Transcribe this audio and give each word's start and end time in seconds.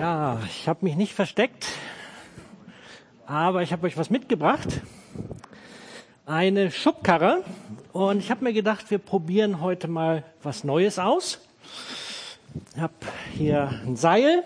Ja, 0.00 0.38
ich 0.46 0.68
habe 0.68 0.84
mich 0.84 0.94
nicht 0.94 1.12
versteckt, 1.12 1.66
aber 3.26 3.62
ich 3.62 3.72
habe 3.72 3.84
euch 3.88 3.96
was 3.96 4.10
mitgebracht. 4.10 4.80
Eine 6.24 6.70
Schubkarre. 6.70 7.42
Und 7.92 8.20
ich 8.20 8.30
habe 8.30 8.44
mir 8.44 8.52
gedacht, 8.52 8.92
wir 8.92 8.98
probieren 8.98 9.60
heute 9.60 9.88
mal 9.88 10.22
was 10.40 10.62
Neues 10.62 11.00
aus. 11.00 11.40
Ich 12.76 12.80
habe 12.80 12.94
hier 13.32 13.70
ein 13.84 13.96
Seil. 13.96 14.44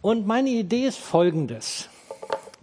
Und 0.00 0.26
meine 0.26 0.48
Idee 0.48 0.86
ist 0.86 0.98
folgendes. 0.98 1.90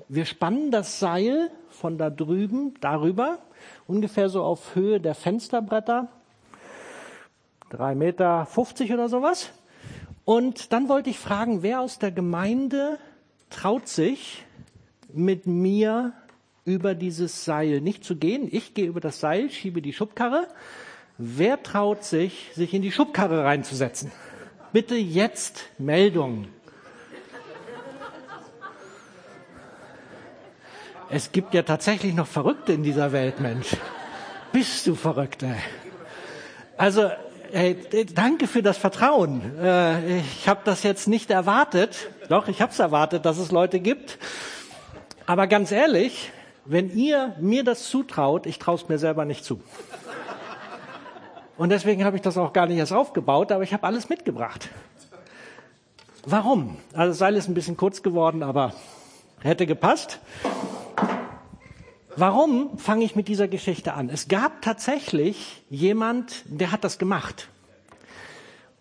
Wir 0.09 0.25
spannen 0.25 0.71
das 0.71 0.99
Seil 0.99 1.51
von 1.69 1.99
da 1.99 2.09
drüben 2.09 2.73
darüber, 2.81 3.37
ungefähr 3.85 4.29
so 4.29 4.43
auf 4.43 4.73
Höhe 4.73 4.99
der 4.99 5.13
Fensterbretter. 5.13 6.07
Drei 7.69 7.93
Meter 7.93 8.47
fünfzig 8.47 8.91
oder 8.91 9.07
sowas. 9.07 9.51
Und 10.25 10.73
dann 10.73 10.89
wollte 10.89 11.11
ich 11.11 11.19
fragen, 11.19 11.61
wer 11.61 11.81
aus 11.81 11.99
der 11.99 12.11
Gemeinde 12.11 12.97
traut 13.51 13.87
sich, 13.87 14.43
mit 15.13 15.45
mir 15.45 16.13
über 16.65 16.95
dieses 16.95 17.45
Seil 17.45 17.79
nicht 17.79 18.03
zu 18.03 18.15
gehen? 18.15 18.49
Ich 18.51 18.73
gehe 18.73 18.87
über 18.87 18.99
das 18.99 19.19
Seil, 19.19 19.51
schiebe 19.51 19.81
die 19.81 19.93
Schubkarre. 19.93 20.47
Wer 21.17 21.61
traut 21.61 22.03
sich, 22.03 22.51
sich 22.53 22.73
in 22.73 22.81
die 22.81 22.91
Schubkarre 22.91 23.45
reinzusetzen? 23.45 24.11
Bitte 24.73 24.95
jetzt 24.95 25.63
Meldung. 25.77 26.47
Es 31.09 31.31
gibt 31.31 31.53
ja 31.53 31.61
tatsächlich 31.61 32.15
noch 32.15 32.27
Verrückte 32.27 32.73
in 32.73 32.81
dieser 32.81 33.11
Welt, 33.11 33.39
Mensch. 33.39 33.77
Bist 34.51 34.87
du 34.87 34.95
Verrückte? 34.95 35.55
Also 36.77 37.11
Hey, 37.51 38.05
danke 38.13 38.47
für 38.47 38.61
das 38.61 38.77
Vertrauen. 38.77 39.41
Äh, 39.61 40.19
ich 40.19 40.47
habe 40.47 40.61
das 40.63 40.83
jetzt 40.83 41.07
nicht 41.07 41.29
erwartet. 41.29 42.09
Doch, 42.29 42.47
ich 42.47 42.61
habe 42.61 42.71
es 42.71 42.79
erwartet, 42.79 43.25
dass 43.25 43.37
es 43.37 43.51
Leute 43.51 43.79
gibt. 43.79 44.17
Aber 45.25 45.47
ganz 45.47 45.71
ehrlich, 45.71 46.31
wenn 46.65 46.89
ihr 46.95 47.35
mir 47.39 47.63
das 47.63 47.89
zutraut, 47.89 48.45
ich 48.45 48.59
traue 48.59 48.75
es 48.75 48.87
mir 48.89 48.97
selber 48.97 49.25
nicht 49.25 49.45
zu. 49.45 49.61
Und 51.57 51.69
deswegen 51.69 52.03
habe 52.03 52.15
ich 52.15 52.21
das 52.21 52.37
auch 52.37 52.53
gar 52.53 52.67
nicht 52.67 52.77
erst 52.77 52.93
aufgebaut, 52.93 53.51
aber 53.51 53.63
ich 53.63 53.73
habe 53.73 53.83
alles 53.83 54.09
mitgebracht. 54.09 54.69
Warum? 56.25 56.77
Also 56.93 57.09
das 57.09 57.17
Seil 57.17 57.35
ist 57.35 57.47
ein 57.47 57.53
bisschen 57.53 57.77
kurz 57.77 58.01
geworden, 58.01 58.43
aber 58.43 58.73
hätte 59.41 59.65
gepasst. 59.65 60.19
Warum 62.17 62.77
fange 62.77 63.03
ich 63.03 63.17
mit 63.17 63.27
dieser 63.27 63.49
Geschichte 63.49 63.93
an? 63.93 64.09
Es 64.09 64.29
gab 64.29 64.61
tatsächlich 64.61 65.65
jemand, 65.69 66.45
der 66.45 66.71
hat 66.71 66.85
das 66.85 66.97
gemacht. 66.97 67.49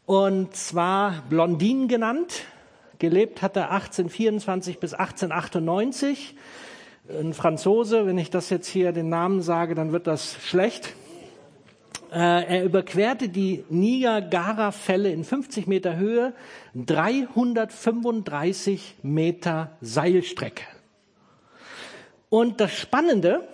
Und 0.06 0.54
zwar 0.54 1.24
Blondin 1.28 1.88
genannt. 1.88 2.44
Gelebt 3.00 3.42
hat 3.42 3.56
er 3.56 3.72
1824 3.72 4.78
bis 4.78 4.94
1898. 4.94 6.36
Ein 7.08 7.34
Franzose, 7.34 8.06
wenn 8.06 8.18
ich 8.18 8.30
das 8.30 8.50
jetzt 8.50 8.68
hier 8.68 8.92
den 8.92 9.08
Namen 9.08 9.42
sage, 9.42 9.74
dann 9.74 9.90
wird 9.90 10.06
das 10.06 10.36
schlecht. 10.44 10.94
Äh, 12.12 12.58
er 12.58 12.64
überquerte 12.64 13.28
die 13.28 13.64
Niagara-Fälle 13.68 15.10
in 15.10 15.24
50 15.24 15.66
Meter 15.66 15.96
Höhe, 15.96 16.34
335 16.76 18.94
Meter 19.02 19.72
Seilstrecke. 19.80 20.73
Und 22.34 22.60
das 22.60 22.72
Spannende, 22.72 23.46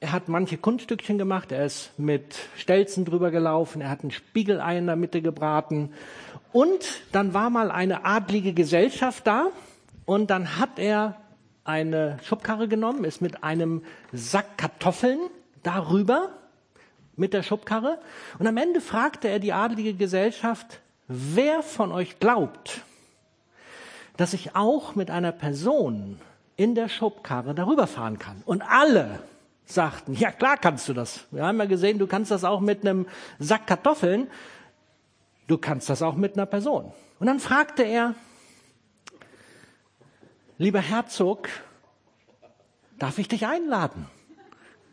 er 0.00 0.12
hat 0.12 0.28
manche 0.28 0.56
Kunststückchen 0.56 1.18
gemacht, 1.18 1.52
er 1.52 1.66
ist 1.66 1.90
mit 1.98 2.34
Stelzen 2.56 3.04
drüber 3.04 3.30
gelaufen, 3.30 3.82
er 3.82 3.90
hat 3.90 4.04
ein 4.04 4.10
Spiegelei 4.10 4.78
in 4.78 4.86
der 4.86 4.96
Mitte 4.96 5.20
gebraten. 5.20 5.92
Und 6.50 7.02
dann 7.12 7.34
war 7.34 7.50
mal 7.50 7.70
eine 7.70 8.06
adlige 8.06 8.54
Gesellschaft 8.54 9.26
da 9.26 9.48
und 10.06 10.30
dann 10.30 10.56
hat 10.56 10.78
er 10.78 11.20
eine 11.64 12.20
Schubkarre 12.22 12.68
genommen, 12.68 13.04
ist 13.04 13.20
mit 13.20 13.44
einem 13.44 13.82
Sack 14.14 14.56
Kartoffeln 14.56 15.20
darüber 15.62 16.30
mit 17.16 17.34
der 17.34 17.42
Schubkarre 17.42 17.98
und 18.38 18.46
am 18.46 18.56
Ende 18.56 18.80
fragte 18.80 19.28
er 19.28 19.40
die 19.40 19.52
adlige 19.52 19.92
Gesellschaft, 19.92 20.80
wer 21.06 21.62
von 21.62 21.92
euch 21.92 22.18
glaubt, 22.18 22.80
dass 24.16 24.32
ich 24.32 24.56
auch 24.56 24.94
mit 24.94 25.10
einer 25.10 25.32
Person 25.32 26.18
in 26.56 26.74
der 26.74 26.88
Schubkarre 26.88 27.54
darüber 27.54 27.86
fahren 27.86 28.18
kann. 28.18 28.42
Und 28.44 28.62
alle 28.62 29.22
sagten, 29.64 30.14
ja 30.14 30.30
klar 30.30 30.56
kannst 30.56 30.88
du 30.88 30.92
das. 30.92 31.26
Wir 31.30 31.44
haben 31.44 31.58
ja 31.58 31.64
gesehen, 31.64 31.98
du 31.98 32.06
kannst 32.06 32.30
das 32.30 32.44
auch 32.44 32.60
mit 32.60 32.82
einem 32.82 33.06
Sack 33.38 33.66
Kartoffeln. 33.66 34.28
Du 35.46 35.58
kannst 35.58 35.88
das 35.88 36.02
auch 36.02 36.14
mit 36.14 36.34
einer 36.34 36.46
Person. 36.46 36.92
Und 37.18 37.26
dann 37.26 37.40
fragte 37.40 37.82
er, 37.82 38.14
lieber 40.58 40.80
Herzog, 40.80 41.48
darf 42.98 43.18
ich 43.18 43.28
dich 43.28 43.46
einladen, 43.46 44.06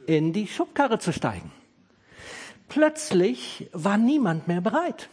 in 0.06 0.34
die 0.34 0.48
Schubkarre 0.48 1.00
zu 1.00 1.14
steigen? 1.14 1.52
Plötzlich 2.68 3.70
war 3.74 3.98
niemand 3.98 4.48
mehr 4.48 4.62
bereit. 4.62 5.10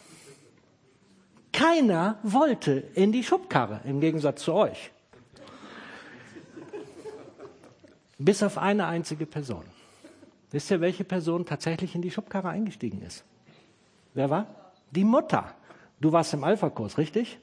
Keiner 1.52 2.18
wollte 2.22 2.84
in 2.94 3.12
die 3.12 3.24
Schubkarre, 3.24 3.80
im 3.84 4.00
Gegensatz 4.00 4.42
zu 4.42 4.52
euch. 4.52 4.90
Bis 8.19 8.43
auf 8.43 8.59
eine 8.59 8.87
einzige 8.87 9.27
Person. 9.27 9.65
Wisst 10.50 10.71
ihr, 10.71 10.81
welche 10.81 11.04
Person 11.04 11.44
tatsächlich 11.44 11.94
in 11.94 12.03
die 12.03 12.10
Schubkarre 12.10 12.49
eingestiegen 12.49 13.03
ist? 13.03 13.25
Wer 14.15 14.31
war? 14.31 14.47
Die 14.91 15.04
Mutter. 15.04 15.54
Du 16.00 16.12
warst 16.12 16.32
im 16.32 16.44
Alpha-Kurs, 16.44 16.99
richtig? 16.99 17.38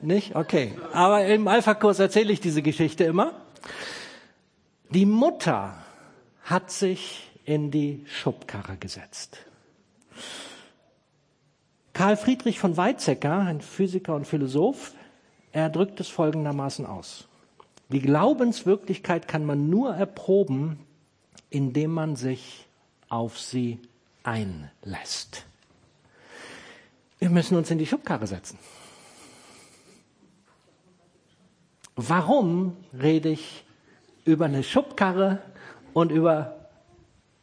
Nicht? 0.00 0.34
Okay. 0.34 0.74
Aber 0.92 1.26
im 1.26 1.46
Alpha-Kurs 1.48 1.98
erzähle 1.98 2.32
ich 2.32 2.40
diese 2.40 2.62
Geschichte 2.62 3.04
immer. 3.04 3.32
Die 4.90 5.04
Mutter 5.04 5.74
hat 6.44 6.70
sich 6.70 7.30
in 7.44 7.70
die 7.70 8.04
Schubkarre 8.06 8.76
gesetzt. 8.76 9.38
Karl 11.92 12.16
Friedrich 12.16 12.58
von 12.58 12.76
Weizsäcker, 12.76 13.40
ein 13.40 13.60
Physiker 13.60 14.14
und 14.14 14.26
Philosoph, 14.26 14.92
er 15.52 15.68
drückt 15.68 16.00
es 16.00 16.08
folgendermaßen 16.08 16.86
aus. 16.86 17.27
Die 17.90 18.00
Glaubenswirklichkeit 18.00 19.28
kann 19.28 19.46
man 19.46 19.70
nur 19.70 19.94
erproben, 19.94 20.78
indem 21.48 21.92
man 21.92 22.16
sich 22.16 22.66
auf 23.08 23.38
sie 23.38 23.80
einlässt. 24.22 25.46
Wir 27.18 27.30
müssen 27.30 27.56
uns 27.56 27.70
in 27.70 27.78
die 27.78 27.86
Schubkarre 27.86 28.26
setzen. 28.26 28.58
Warum 31.96 32.76
rede 32.92 33.30
ich 33.30 33.64
über 34.24 34.44
eine 34.44 34.62
Schubkarre 34.62 35.42
und 35.94 36.12
über 36.12 36.68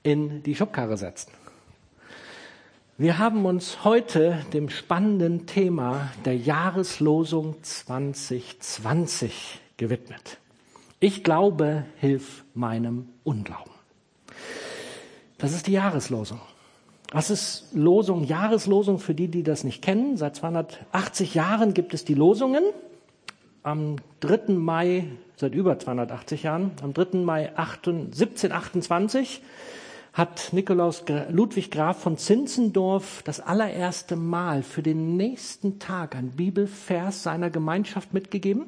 in 0.04 0.44
die 0.44 0.56
Schubkarre 0.56 0.96
setzen? 0.96 1.32
Wir 2.98 3.18
haben 3.18 3.46
uns 3.46 3.84
heute 3.84 4.46
dem 4.54 4.70
spannenden 4.70 5.48
Thema 5.48 6.14
der 6.24 6.38
Jahreslosung 6.38 7.62
2020 7.64 9.60
gewidmet. 9.78 10.38
Ich 11.00 11.24
glaube, 11.24 11.86
hilf 11.98 12.44
meinem 12.54 13.10
Unglauben. 13.24 13.72
Das 15.38 15.54
ist 15.54 15.68
die 15.68 15.74
Jahreslosung. 15.74 16.40
Was 17.12 17.30
ist 17.30 17.68
Losung? 17.74 18.24
Jahreslosung 18.24 19.00
für 19.00 19.14
die, 19.14 19.28
die 19.28 19.44
das 19.44 19.64
nicht 19.64 19.82
kennen. 19.82 20.18
Seit 20.18 20.36
280 20.36 21.36
Jahren 21.36 21.74
gibt 21.74 21.94
es 21.94 22.04
die 22.06 22.14
Losungen. 22.14 22.64
Am 23.64 23.98
3. 24.22 24.54
Mai, 24.54 25.08
seit 25.36 25.54
über 25.54 25.78
280 25.78 26.44
Jahren, 26.44 26.72
am 26.82 26.94
3. 26.94 27.20
Mai 27.20 27.50
1728 27.56 29.42
hat 30.16 30.54
Nikolaus 30.54 31.04
Ludwig 31.30 31.72
Graf 31.72 32.00
von 32.00 32.18
Zinzendorf 32.18 33.22
das 33.24 33.42
allererste 33.42 34.16
Mal 34.16 34.64
für 34.64 34.82
den 34.82 35.18
nächsten 35.18 35.78
Tag 35.78 36.16
ein 36.16 36.32
Bibelvers 36.32 37.22
seiner 37.22 37.50
Gemeinschaft 37.50 38.14
mitgegeben. 38.14 38.66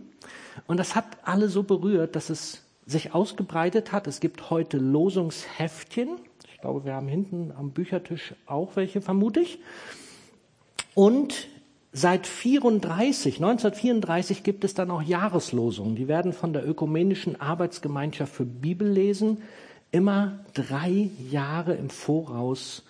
Und 0.67 0.76
das 0.76 0.94
hat 0.94 1.05
alle 1.23 1.47
so 1.47 1.64
berührt, 1.64 2.17
dass 2.17 2.29
es 2.29 2.64
sich 2.85 3.14
ausgebreitet 3.14 3.94
hat. 3.94 4.08
Es 4.08 4.20
gibt 4.20 4.49
heute 4.49 4.78
Losungsheftchen. 4.78 6.20
Ich 6.52 6.59
glaube, 6.59 6.84
wir 6.84 6.96
haben 6.96 7.08
hinten 7.08 7.53
am 7.58 7.72
Büchertisch 7.72 8.35
auch 8.46 8.76
welche, 8.76 9.00
vermute 9.00 9.40
ich. 9.40 9.59
Und 10.96 11.47
seit 11.93 12.28
34, 12.28 13.35
1934 13.35 14.43
gibt 14.43 14.66
es 14.66 14.73
dann 14.73 14.91
auch 14.91 15.02
Jahreslosungen. 15.02 15.96
Die 15.96 16.09
werden 16.09 16.34
von 16.34 16.52
der 16.52 16.67
Ökumenischen 16.67 17.40
Arbeitsgemeinschaft 17.40 18.34
für 18.34 18.46
Bibellesen 18.46 19.38
immer 19.91 20.39
drei 20.53 21.09
Jahre 21.29 21.75
im 21.75 21.89
Voraus 21.89 22.84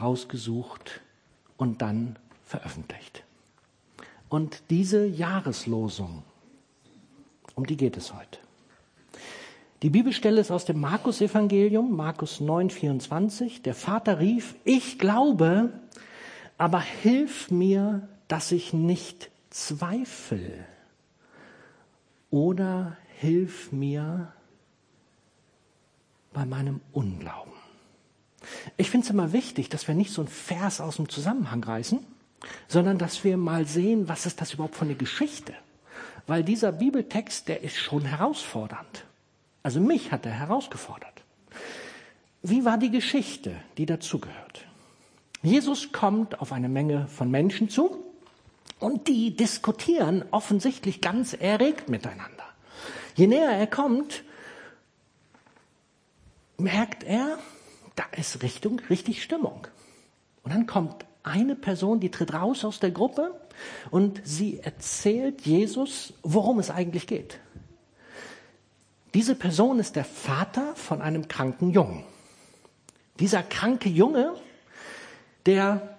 rausgesucht 0.00 1.00
und 1.56 1.82
dann 1.82 2.16
veröffentlicht. 2.44 3.24
Und 4.28 4.62
diese 4.70 5.06
Jahreslosung 5.06 6.22
um 7.54 7.66
die 7.66 7.76
geht 7.76 7.96
es 7.96 8.12
heute. 8.12 8.38
Die 9.82 9.90
Bibelstelle 9.90 10.40
ist 10.40 10.50
aus 10.50 10.64
dem 10.64 10.80
Markus-Evangelium, 10.80 11.94
Markus 11.94 12.40
9, 12.40 12.70
24. 12.70 13.62
Der 13.62 13.74
Vater 13.74 14.18
rief, 14.18 14.54
ich 14.64 14.98
glaube, 14.98 15.70
aber 16.58 16.80
hilf 16.80 17.50
mir, 17.50 18.08
dass 18.28 18.50
ich 18.50 18.72
nicht 18.72 19.30
zweifle. 19.50 20.66
oder 22.30 22.96
hilf 23.20 23.70
mir 23.70 24.32
bei 26.34 26.44
meinem 26.44 26.82
Unglauben. 26.92 27.52
Ich 28.76 28.90
finde 28.90 29.04
es 29.06 29.10
immer 29.10 29.32
wichtig, 29.32 29.70
dass 29.70 29.88
wir 29.88 29.94
nicht 29.94 30.12
so 30.12 30.20
einen 30.20 30.28
Vers 30.28 30.82
aus 30.82 30.96
dem 30.96 31.08
Zusammenhang 31.08 31.64
reißen, 31.64 32.04
sondern 32.68 32.98
dass 32.98 33.24
wir 33.24 33.38
mal 33.38 33.66
sehen, 33.66 34.08
was 34.08 34.26
ist 34.26 34.40
das 34.40 34.52
überhaupt 34.52 34.76
für 34.76 34.84
eine 34.84 34.96
Geschichte. 34.96 35.54
Weil 36.26 36.42
dieser 36.42 36.72
Bibeltext, 36.72 37.48
der 37.48 37.62
ist 37.62 37.76
schon 37.76 38.04
herausfordernd. 38.04 39.06
Also 39.62 39.80
mich 39.80 40.12
hat 40.12 40.26
er 40.26 40.32
herausgefordert. 40.32 41.22
Wie 42.42 42.66
war 42.66 42.76
die 42.76 42.90
Geschichte, 42.90 43.56
die 43.78 43.86
dazugehört? 43.86 44.66
Jesus 45.42 45.92
kommt 45.92 46.40
auf 46.40 46.52
eine 46.52 46.68
Menge 46.68 47.06
von 47.08 47.30
Menschen 47.30 47.70
zu 47.70 48.04
und 48.80 49.08
die 49.08 49.36
diskutieren 49.36 50.24
offensichtlich 50.30 51.00
ganz 51.00 51.32
erregt 51.32 51.88
miteinander. 51.88 52.44
Je 53.14 53.26
näher 53.26 53.50
er 53.50 53.66
kommt, 53.66 54.24
merkt 56.58 57.04
er, 57.04 57.38
da 57.96 58.04
ist 58.16 58.42
Richtung, 58.42 58.80
richtig 58.90 59.22
Stimmung. 59.22 59.66
Und 60.42 60.52
dann 60.52 60.66
kommt 60.66 61.04
eine 61.22 61.56
Person, 61.56 62.00
die 62.00 62.10
tritt 62.10 62.34
raus 62.34 62.64
aus 62.64 62.80
der 62.80 62.90
Gruppe 62.90 63.38
und 63.90 64.20
sie 64.24 64.60
erzählt 64.60 65.42
Jesus, 65.42 66.12
worum 66.22 66.58
es 66.58 66.70
eigentlich 66.70 67.06
geht. 67.06 67.38
Diese 69.14 69.34
Person 69.34 69.78
ist 69.78 69.96
der 69.96 70.04
Vater 70.04 70.74
von 70.74 71.00
einem 71.00 71.28
kranken 71.28 71.70
Jungen. 71.70 72.04
Dieser 73.20 73.42
kranke 73.42 73.88
Junge, 73.88 74.34
der 75.46 75.96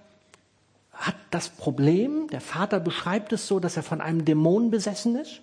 hat 0.92 1.16
das 1.32 1.50
Problem, 1.50 2.28
der 2.28 2.42
Vater 2.42 2.80
beschreibt 2.80 3.34
es 3.34 3.48
so, 3.48 3.60
dass 3.60 3.78
er 3.78 3.84
von 3.84 4.02
einem 4.02 4.26
Dämon 4.26 4.70
besessen 4.70 5.16
ist 5.16 5.42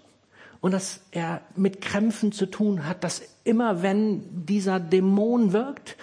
und 0.62 0.70
dass 0.70 1.00
er 1.11 1.43
mit 1.56 1.82
Krämpfen 1.82 2.32
zu 2.32 2.47
tun 2.47 2.87
hat, 2.87 3.05
dass 3.05 3.20
immer 3.44 3.82
wenn 3.82 4.47
dieser 4.47 4.81
Dämon 4.81 5.53
wirkt, 5.53 5.97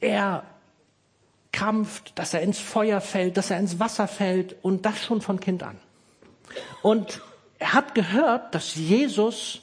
er 0.00 0.42
krampft, 1.52 2.18
dass 2.18 2.32
er 2.32 2.40
ins 2.40 2.58
Feuer 2.58 3.02
fällt, 3.02 3.36
dass 3.36 3.50
er 3.50 3.58
ins 3.58 3.78
Wasser 3.78 4.08
fällt 4.08 4.56
und 4.62 4.86
das 4.86 5.04
schon 5.04 5.20
von 5.20 5.38
Kind 5.38 5.62
an. 5.62 5.78
Und 6.82 7.20
er 7.58 7.74
hat 7.74 7.94
gehört, 7.94 8.54
dass 8.54 8.74
Jesus 8.74 9.60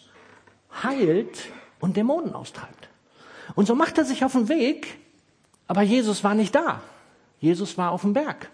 heilt 0.83 1.51
und 1.79 1.97
Dämonen 1.97 2.35
austreibt. 2.35 2.89
Und 3.55 3.65
so 3.65 3.73
macht 3.73 3.97
er 3.97 4.05
sich 4.05 4.23
auf 4.23 4.33
den 4.33 4.49
Weg, 4.49 4.99
aber 5.65 5.81
Jesus 5.81 6.23
war 6.23 6.35
nicht 6.35 6.53
da. 6.53 6.83
Jesus 7.39 7.75
war 7.79 7.91
auf 7.91 8.01
dem 8.01 8.13
Berg. 8.13 8.51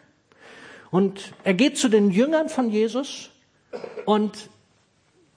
Und 0.92 1.34
er 1.44 1.56
geht 1.56 1.78
zu 1.78 1.90
den 1.90 2.10
Jüngern 2.10 2.48
von 2.48 2.70
Jesus 2.70 3.32
und 4.06 4.50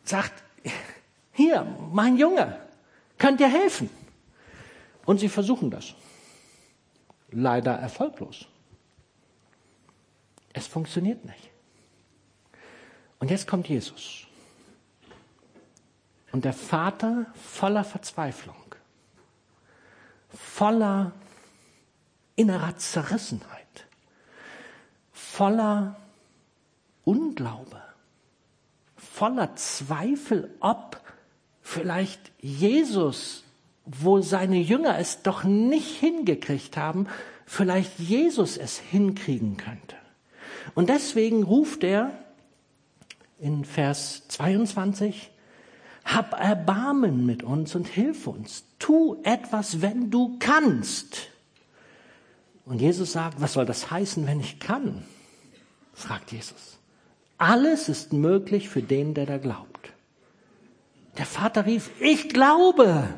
sagt, 0.09 0.43
hier, 1.33 1.65
mein 1.93 2.17
Junge, 2.17 2.61
könnt 3.19 3.41
ihr 3.41 3.49
helfen? 3.49 3.91
Und 5.05 5.19
sie 5.19 5.29
versuchen 5.29 5.71
das 5.71 5.95
leider 7.31 7.73
erfolglos. 7.73 8.47
Es 10.53 10.67
funktioniert 10.67 11.25
nicht. 11.25 11.51
Und 13.19 13.31
jetzt 13.31 13.47
kommt 13.47 13.69
Jesus. 13.69 14.27
Und 16.33 16.45
der 16.45 16.53
Vater 16.53 17.27
voller 17.35 17.85
Verzweiflung, 17.85 18.75
voller 20.29 21.13
innerer 22.35 22.77
Zerrissenheit, 22.77 23.87
voller 25.13 25.97
Unglaube, 27.05 27.83
voller 29.17 29.57
Zweifel, 29.57 30.55
ob 30.61 31.01
vielleicht 31.63 32.33
Jesus 32.41 33.45
wo 33.87 34.21
seine 34.21 34.59
Jünger 34.59 34.99
es 34.99 35.23
doch 35.23 35.45
nicht 35.45 36.01
hingekriegt 36.01 36.77
haben, 36.77 37.07
vielleicht 37.47 37.99
Jesus 37.99 38.57
es 38.57 38.79
hinkriegen 38.79 39.57
könnte. 39.57 39.97
Und 40.75 40.89
deswegen 40.89 41.45
ruft 41.45 41.85
er 41.85 42.11
in 43.39 43.65
Vers 43.65 44.27
22, 44.29 45.31
hab 46.05 46.39
Erbarmen 46.39 47.25
mit 47.25 47.45
uns 47.45 47.75
und 47.75 47.87
hilf 47.87 48.27
uns. 48.27 48.65
Tu 48.79 49.21
etwas, 49.23 49.81
wenn 49.81 50.11
du 50.11 50.37
kannst. 50.39 51.29
Und 52.65 52.81
Jesus 52.81 53.13
sagt, 53.13 53.41
was 53.41 53.53
soll 53.53 53.67
das 53.67 53.91
heißen, 53.91 54.27
wenn 54.27 54.41
ich 54.41 54.59
kann? 54.59 55.05
fragt 55.95 56.33
Jesus. 56.33 56.79
Alles 57.39 57.89
ist 57.89 58.13
möglich 58.13 58.69
für 58.69 58.83
den, 58.83 59.15
der 59.15 59.27
da 59.27 59.39
glaubt. 59.39 59.93
Der 61.19 61.27
Vater 61.27 61.67
rief, 61.67 61.91
ich 62.01 62.29
glaube. 62.29 63.09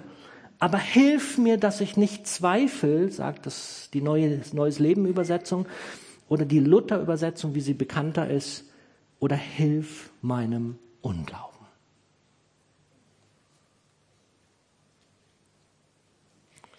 Aber 0.59 0.79
hilf 0.79 1.39
mir, 1.39 1.57
dass 1.57 1.81
ich 1.81 1.97
nicht 1.97 2.27
zweifle, 2.27 3.11
sagt 3.11 3.47
das 3.47 3.91
die 3.93 4.01
neue 4.01 4.41
Neues 4.53 4.81
Leben 4.81 5.07
Übersetzung 5.07 5.67
oder 6.29 6.45
die 6.45 6.59
Luther 6.59 7.01
Übersetzung, 7.01 7.55
wie 7.55 7.61
sie 7.61 7.75
bekannter 7.75 8.29
ist, 8.29 8.65
oder 9.21 9.37
hilf 9.37 10.11
meinem 10.21 10.79
Unglauben. 11.01 11.67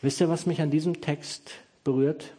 Wisst 0.01 0.21
ihr, 0.21 0.29
was 0.29 0.45
mich 0.45 0.61
an 0.61 0.71
diesem 0.71 1.01
Text 1.01 1.51
berührt? 1.83 2.33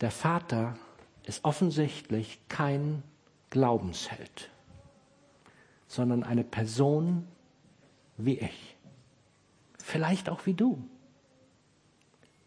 Der 0.00 0.10
Vater 0.10 0.76
ist 1.24 1.44
offensichtlich 1.44 2.40
kein 2.48 3.02
Glaubensheld, 3.50 4.50
sondern 5.86 6.22
eine 6.22 6.44
Person 6.44 7.26
wie 8.18 8.38
ich 8.38 8.76
vielleicht 9.86 10.28
auch 10.28 10.46
wie 10.46 10.54
du. 10.54 10.82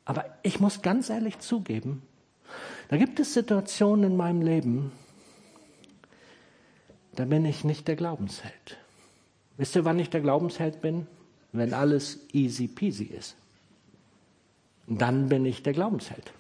Aber 0.06 0.26
ich 0.44 0.60
muss 0.60 0.82
ganz 0.82 1.10
ehrlich 1.10 1.40
zugeben, 1.40 2.02
da 2.90 2.98
gibt 2.98 3.20
es 3.20 3.34
Situationen 3.34 4.12
in 4.12 4.18
meinem 4.18 4.42
Leben, 4.42 4.92
da 7.16 7.26
bin 7.26 7.46
ich 7.46 7.64
nicht 7.64 7.88
der 7.88 7.96
Glaubensheld. 7.96 8.78
Wisst 9.58 9.76
ihr, 9.76 9.86
wann 9.86 10.00
ich 10.00 10.10
der 10.10 10.22
Glaubensheld 10.22 10.82
bin? 10.82 11.08
Wenn 11.52 11.74
alles 11.74 12.20
easy 12.34 12.68
peasy 12.68 13.06
ist. 13.06 13.36
Dann 14.88 15.30
bin 15.30 15.46
ich 15.46 15.64
der 15.64 15.74
Glaubensheld. 15.74 16.32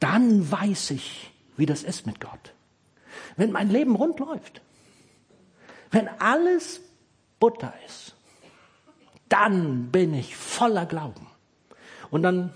Dann 0.00 0.50
weiß 0.50 0.92
ich, 0.92 1.30
wie 1.56 1.66
das 1.66 1.82
ist 1.82 2.06
mit 2.06 2.20
Gott. 2.20 2.54
Wenn 3.36 3.52
mein 3.52 3.70
Leben 3.70 3.94
rund 3.96 4.18
läuft. 4.18 4.60
Wenn 5.90 6.08
alles 6.18 6.80
Butter 7.38 7.72
ist 7.86 8.14
dann 9.28 9.90
bin 9.90 10.14
ich 10.14 10.36
voller 10.36 10.86
Glauben. 10.86 11.26
Und 12.10 12.22
dann 12.22 12.52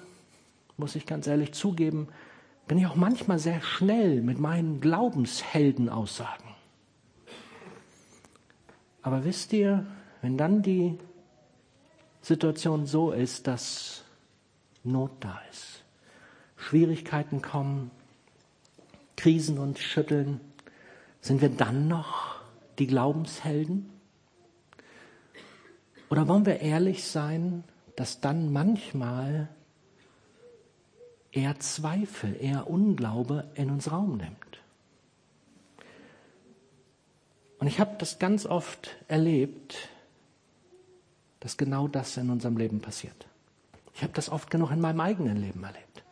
muss 0.76 0.96
ich 0.96 1.06
ganz 1.06 1.26
ehrlich 1.26 1.52
zugeben, 1.52 2.08
bin 2.66 2.78
ich 2.78 2.86
auch 2.86 2.96
manchmal 2.96 3.38
sehr 3.38 3.60
schnell 3.60 4.22
mit 4.22 4.38
meinen 4.38 4.80
Glaubensheldenaussagen. 4.80 6.46
Aber 9.02 9.24
wisst 9.24 9.52
ihr, 9.52 9.86
wenn 10.22 10.38
dann 10.38 10.62
die 10.62 10.98
Situation 12.22 12.86
so 12.86 13.10
ist, 13.10 13.46
dass 13.46 14.04
Not 14.84 15.10
da 15.20 15.40
ist, 15.50 15.82
Schwierigkeiten 16.56 17.42
kommen, 17.42 17.90
Krisen 19.16 19.58
uns 19.58 19.80
schütteln, 19.80 20.40
sind 21.22 21.40
wir 21.40 21.48
dann 21.48 21.88
noch 21.88 22.34
die 22.78 22.88
Glaubenshelden? 22.88 23.88
Oder 26.10 26.28
wollen 26.28 26.44
wir 26.44 26.60
ehrlich 26.60 27.04
sein, 27.04 27.64
dass 27.96 28.20
dann 28.20 28.52
manchmal 28.52 29.48
eher 31.30 31.58
Zweifel, 31.60 32.36
eher 32.38 32.68
Unglaube 32.68 33.50
in 33.54 33.70
uns 33.70 33.90
Raum 33.90 34.18
nimmt? 34.18 34.36
Und 37.58 37.68
ich 37.68 37.78
habe 37.78 37.94
das 37.98 38.18
ganz 38.18 38.44
oft 38.44 38.96
erlebt, 39.06 39.88
dass 41.38 41.56
genau 41.56 41.86
das 41.86 42.16
in 42.16 42.28
unserem 42.28 42.56
Leben 42.56 42.80
passiert. 42.80 43.26
Ich 43.94 44.02
habe 44.02 44.12
das 44.12 44.28
oft 44.28 44.50
genug 44.50 44.72
in 44.72 44.80
meinem 44.80 45.00
eigenen 45.00 45.36
Leben 45.36 45.62
erlebt. 45.62 46.02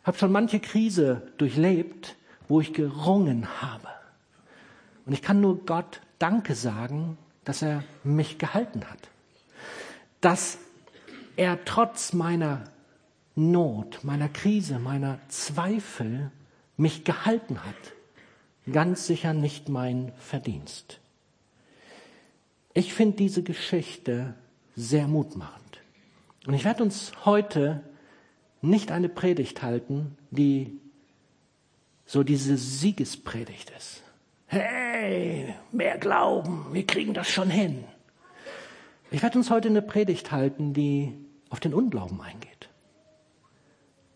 Ich 0.00 0.06
habe 0.06 0.16
schon 0.16 0.32
manche 0.32 0.60
Krise 0.60 1.30
durchlebt, 1.36 2.16
wo 2.48 2.60
ich 2.62 2.72
gerungen 2.72 3.60
habe. 3.60 3.88
Und 5.06 5.12
ich 5.12 5.22
kann 5.22 5.40
nur 5.40 5.64
Gott 5.64 6.02
Danke 6.18 6.54
sagen, 6.54 7.16
dass 7.44 7.62
er 7.62 7.82
mich 8.04 8.38
gehalten 8.38 8.84
hat 8.84 9.08
dass 10.26 10.58
er 11.36 11.64
trotz 11.64 12.12
meiner 12.12 12.64
Not, 13.36 14.02
meiner 14.02 14.28
Krise, 14.28 14.78
meiner 14.78 15.20
Zweifel 15.28 16.30
mich 16.76 17.04
gehalten 17.04 17.62
hat. 17.64 17.92
Ganz 18.72 19.06
sicher 19.06 19.34
nicht 19.34 19.68
mein 19.68 20.12
Verdienst. 20.18 20.98
Ich 22.74 22.92
finde 22.92 23.18
diese 23.18 23.42
Geschichte 23.42 24.34
sehr 24.74 25.06
mutmachend. 25.06 25.80
Und 26.46 26.54
ich 26.54 26.64
werde 26.64 26.82
uns 26.82 27.12
heute 27.24 27.82
nicht 28.62 28.90
eine 28.90 29.08
Predigt 29.08 29.62
halten, 29.62 30.16
die 30.30 30.80
so 32.04 32.22
diese 32.22 32.56
Siegespredigt 32.56 33.70
ist, 33.76 34.02
Hey, 34.46 35.54
mehr 35.72 35.98
Glauben, 35.98 36.66
wir 36.72 36.86
kriegen 36.86 37.14
das 37.14 37.28
schon 37.28 37.50
hin. 37.50 37.84
Ich 39.10 39.22
werde 39.22 39.38
uns 39.38 39.50
heute 39.50 39.68
eine 39.68 39.82
Predigt 39.82 40.30
halten, 40.30 40.72
die 40.72 41.14
auf 41.50 41.60
den 41.60 41.74
Unglauben 41.74 42.20
eingeht. 42.20 42.68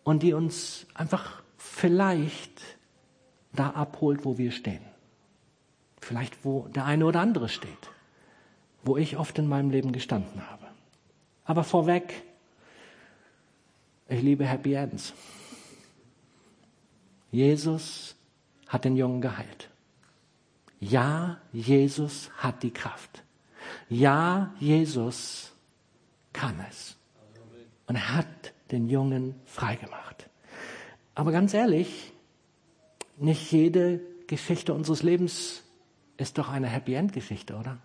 Und 0.03 0.23
die 0.23 0.33
uns 0.33 0.87
einfach 0.93 1.43
vielleicht 1.57 2.61
da 3.53 3.71
abholt, 3.71 4.25
wo 4.25 4.37
wir 4.37 4.51
stehen. 4.51 4.81
Vielleicht, 5.99 6.43
wo 6.43 6.67
der 6.69 6.85
eine 6.85 7.05
oder 7.05 7.19
andere 7.19 7.49
steht. 7.49 7.91
Wo 8.83 8.97
ich 8.97 9.17
oft 9.17 9.37
in 9.37 9.47
meinem 9.47 9.69
Leben 9.69 9.91
gestanden 9.91 10.49
habe. 10.49 10.65
Aber 11.45 11.63
vorweg, 11.63 12.23
ich 14.07 14.21
liebe 14.21 14.45
Happy 14.45 14.73
Ends. 14.73 15.13
Jesus 17.31 18.15
hat 18.67 18.85
den 18.85 18.95
Jungen 18.95 19.21
geheilt. 19.21 19.70
Ja, 20.81 21.37
Jesus 21.53 22.31
hat 22.37 22.63
die 22.63 22.71
Kraft. 22.71 23.23
Ja, 23.87 24.53
Jesus 24.59 25.53
kann 26.33 26.59
es. 26.69 26.97
Und 27.85 27.95
er 27.95 28.15
hat 28.15 28.53
den 28.71 28.89
Jungen 28.89 29.35
freigemacht. 29.45 30.27
Aber 31.13 31.31
ganz 31.31 31.53
ehrlich, 31.53 32.11
nicht 33.17 33.51
jede 33.51 34.01
Geschichte 34.25 34.73
unseres 34.73 35.03
Lebens 35.03 35.63
ist 36.17 36.39
doch 36.39 36.49
eine 36.49 36.67
Happy 36.67 36.95
End 36.95 37.13
Geschichte, 37.13 37.55
oder? 37.55 37.77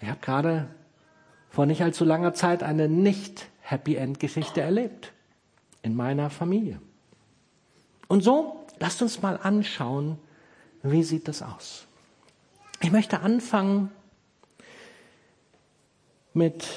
Ich 0.00 0.08
habe 0.08 0.20
gerade 0.20 0.68
vor 1.48 1.64
nicht 1.64 1.82
allzu 1.82 2.04
langer 2.04 2.34
Zeit 2.34 2.62
eine 2.62 2.88
nicht 2.88 3.48
Happy 3.60 3.94
End 3.94 4.20
Geschichte 4.20 4.60
erlebt 4.60 5.12
in 5.80 5.96
meiner 5.96 6.28
Familie. 6.28 6.80
Und 8.08 8.22
so, 8.22 8.66
lasst 8.78 9.00
uns 9.00 9.22
mal 9.22 9.38
anschauen, 9.42 10.18
wie 10.82 11.02
sieht 11.02 11.28
das 11.28 11.42
aus. 11.42 11.86
Ich 12.80 12.92
möchte 12.92 13.20
anfangen 13.20 13.90
mit 16.34 16.68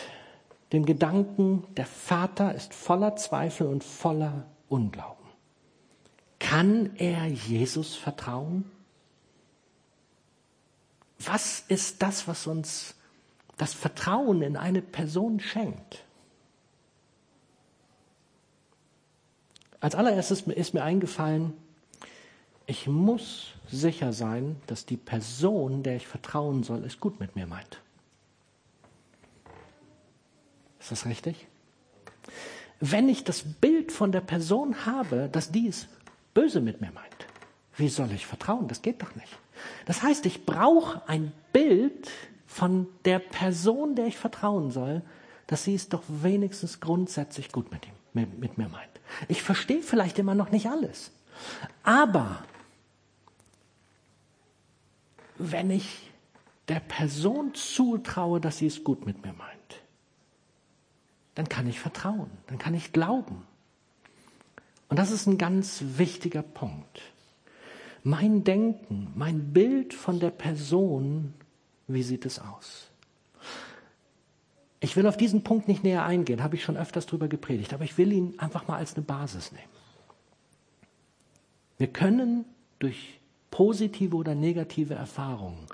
dem 0.72 0.86
Gedanken, 0.86 1.66
der 1.76 1.86
Vater 1.86 2.56
ist 2.56 2.74
voller 2.74 3.16
Zweifel 3.16 3.68
und 3.68 3.84
voller 3.84 4.46
Unglauben. 4.70 5.26
Kann 6.40 6.96
er 6.96 7.26
Jesus 7.26 7.96
vertrauen? 7.96 8.72
Was 11.20 11.66
ist 11.68 12.02
das, 12.02 12.28
was 12.28 12.48
uns 12.48 12.96
das 13.58 13.74
Vertrauen 13.74 14.42
in 14.42 14.56
eine 14.56 14.82
Person 14.82 15.40
schenkt? 15.40 16.06
Als 19.82 19.96
allererstes 19.96 20.42
ist 20.42 20.74
mir 20.74 20.84
eingefallen, 20.84 21.54
ich 22.70 22.88
muss 22.88 23.54
sicher 23.68 24.14
sein, 24.14 24.56
dass 24.68 24.86
die 24.86 24.96
Person, 24.96 25.82
der 25.82 25.96
ich 25.96 26.08
vertrauen 26.08 26.62
soll, 26.62 26.86
es 26.86 27.00
gut 27.00 27.20
mit 27.20 27.36
mir 27.36 27.48
meint. 27.48 27.82
Ist 30.80 30.92
das 30.92 31.08
richtig? 31.08 31.48
Wenn 32.80 33.10
ich 33.10 33.24
das 33.24 33.42
Bild 33.42 33.92
von 33.92 34.12
der 34.12 34.22
Person 34.22 34.86
habe, 34.86 35.30
dass 35.32 35.52
die 35.52 35.68
es 35.68 35.88
böse 36.36 36.62
mit 36.62 36.80
mir 36.80 36.92
meint, 36.92 37.28
wie 37.76 37.90
soll 37.90 38.12
ich 38.12 38.28
vertrauen? 38.28 38.68
Das 38.68 38.84
geht 38.84 39.02
doch 39.02 39.16
nicht. 39.16 39.36
Das 39.86 40.04
heißt, 40.04 40.28
ich 40.28 40.46
brauche 40.46 41.02
ein 41.08 41.32
Bild 41.52 42.12
von 42.46 42.88
der 43.04 43.18
Person, 43.18 43.96
der 43.96 44.06
ich 44.06 44.18
vertrauen 44.18 44.70
soll, 44.70 45.02
dass 45.48 45.64
sie 45.64 45.74
es 45.74 45.90
doch 45.90 46.04
wenigstens 46.08 46.80
grundsätzlich 46.80 47.52
gut 47.52 47.72
mit, 47.72 47.88
ihm, 47.88 47.94
mit, 48.14 48.40
mit 48.40 48.58
mir 48.60 48.70
meint. 48.70 48.88
Ich 49.28 49.42
verstehe 49.42 49.82
vielleicht 49.82 50.20
immer 50.20 50.36
noch 50.36 50.52
nicht 50.52 50.70
alles. 50.70 51.12
Aber 51.82 52.44
wenn 55.40 55.72
ich 55.72 56.12
der 56.68 56.80
Person 56.80 57.56
zutraue, 57.56 58.40
dass 58.40 58.60
sie 58.60 58.68
es 58.68 58.84
gut 58.84 59.06
mit 59.06 59.26
mir 59.26 59.34
meint, 59.34 59.82
dann 61.34 61.50
kann 61.50 61.68
ich 61.68 61.80
vertrauen, 61.80 62.30
dann 62.48 62.60
kann 62.60 62.76
ich 62.76 62.94
glauben. 62.94 63.44
Und 64.90 65.00
das 65.00 65.12
ist 65.12 65.26
ein 65.26 65.38
ganz 65.38 65.84
wichtiger 65.98 66.42
Punkt. 66.44 67.02
Mein 68.04 68.44
Denken, 68.44 69.12
mein 69.16 69.54
Bild 69.54 69.94
von 69.94 70.20
der 70.20 70.32
Person, 70.32 71.34
wie 71.88 72.04
sieht 72.04 72.26
es 72.26 72.40
aus? 72.40 72.88
Ich 74.82 74.96
will 74.96 75.08
auf 75.08 75.18
diesen 75.18 75.44
Punkt 75.44 75.68
nicht 75.68 75.84
näher 75.84 76.06
eingehen, 76.06 76.44
habe 76.44 76.56
ich 76.56 76.64
schon 76.64 76.78
öfters 76.78 77.06
darüber 77.06 77.28
gepredigt, 77.28 77.74
aber 77.74 77.84
ich 77.84 77.98
will 77.98 78.12
ihn 78.12 78.40
einfach 78.40 78.68
mal 78.68 78.78
als 78.78 78.96
eine 78.96 79.04
Basis 79.04 79.52
nehmen. 79.52 79.64
Wir 81.78 81.88
können 81.88 82.46
durch 82.80 83.19
positive 83.52 84.16
oder 84.16 84.36
negative 84.36 84.94
Erfahrungen 84.94 85.68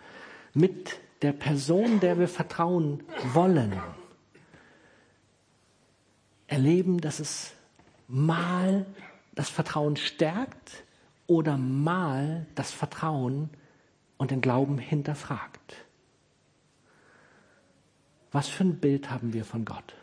mit 0.53 0.99
der 1.21 1.33
Person, 1.33 1.99
der 1.99 2.19
wir 2.19 2.27
vertrauen 2.27 3.03
wollen, 3.33 3.73
erleben, 6.47 7.01
dass 7.01 7.19
es 7.19 7.53
mal 8.07 8.85
das 9.33 9.49
Vertrauen 9.49 9.97
stärkt 9.97 10.83
oder 11.27 11.57
mal 11.57 12.45
das 12.55 12.71
Vertrauen 12.71 13.49
und 14.17 14.31
den 14.31 14.41
Glauben 14.41 14.77
hinterfragt. 14.77 15.75
Was 18.31 18.47
für 18.47 18.63
ein 18.63 18.79
Bild 18.79 19.09
haben 19.09 19.33
wir 19.33 19.45
von 19.45 19.65
Gott? 19.65 19.95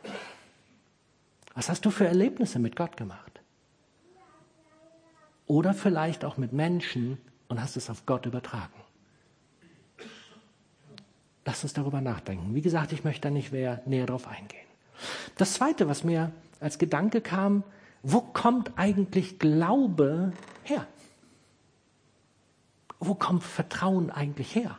Was 1.55 1.69
hast 1.69 1.85
du 1.85 1.91
für 1.91 2.07
Erlebnisse 2.07 2.59
mit 2.59 2.77
Gott 2.77 2.97
gemacht? 2.97 3.41
Oder 5.47 5.75
vielleicht 5.75 6.25
auch 6.25 6.39
mit 6.39 6.53
Menschen 6.53 7.19
und 7.53 7.61
hast 7.61 7.77
es 7.77 7.91
auf 7.91 8.07
Gott 8.07 8.25
übertragen. 8.25 8.73
Lass 11.45 11.63
uns 11.63 11.75
darüber 11.75 12.01
nachdenken. 12.01 12.55
Wie 12.55 12.63
gesagt, 12.63 12.93
ich 12.93 13.05
möchte 13.05 13.23
da 13.23 13.31
nicht 13.31 13.53
näher, 13.53 13.83
näher 13.85 14.07
drauf 14.07 14.27
eingehen. 14.27 14.67
Das 15.37 15.53
Zweite, 15.53 15.87
was 15.87 16.03
mir 16.03 16.33
als 16.61 16.79
Gedanke 16.79 17.21
kam, 17.21 17.63
wo 18.03 18.23
kommt 18.23 18.73
eigentlich 18.77 19.39
Glaube 19.39 20.33
her? 20.63 20.87
Wo 22.99 23.15
kommt 23.15 23.45
Vertrauen 23.45 24.11
eigentlich 24.11 24.55
her? 24.55 24.79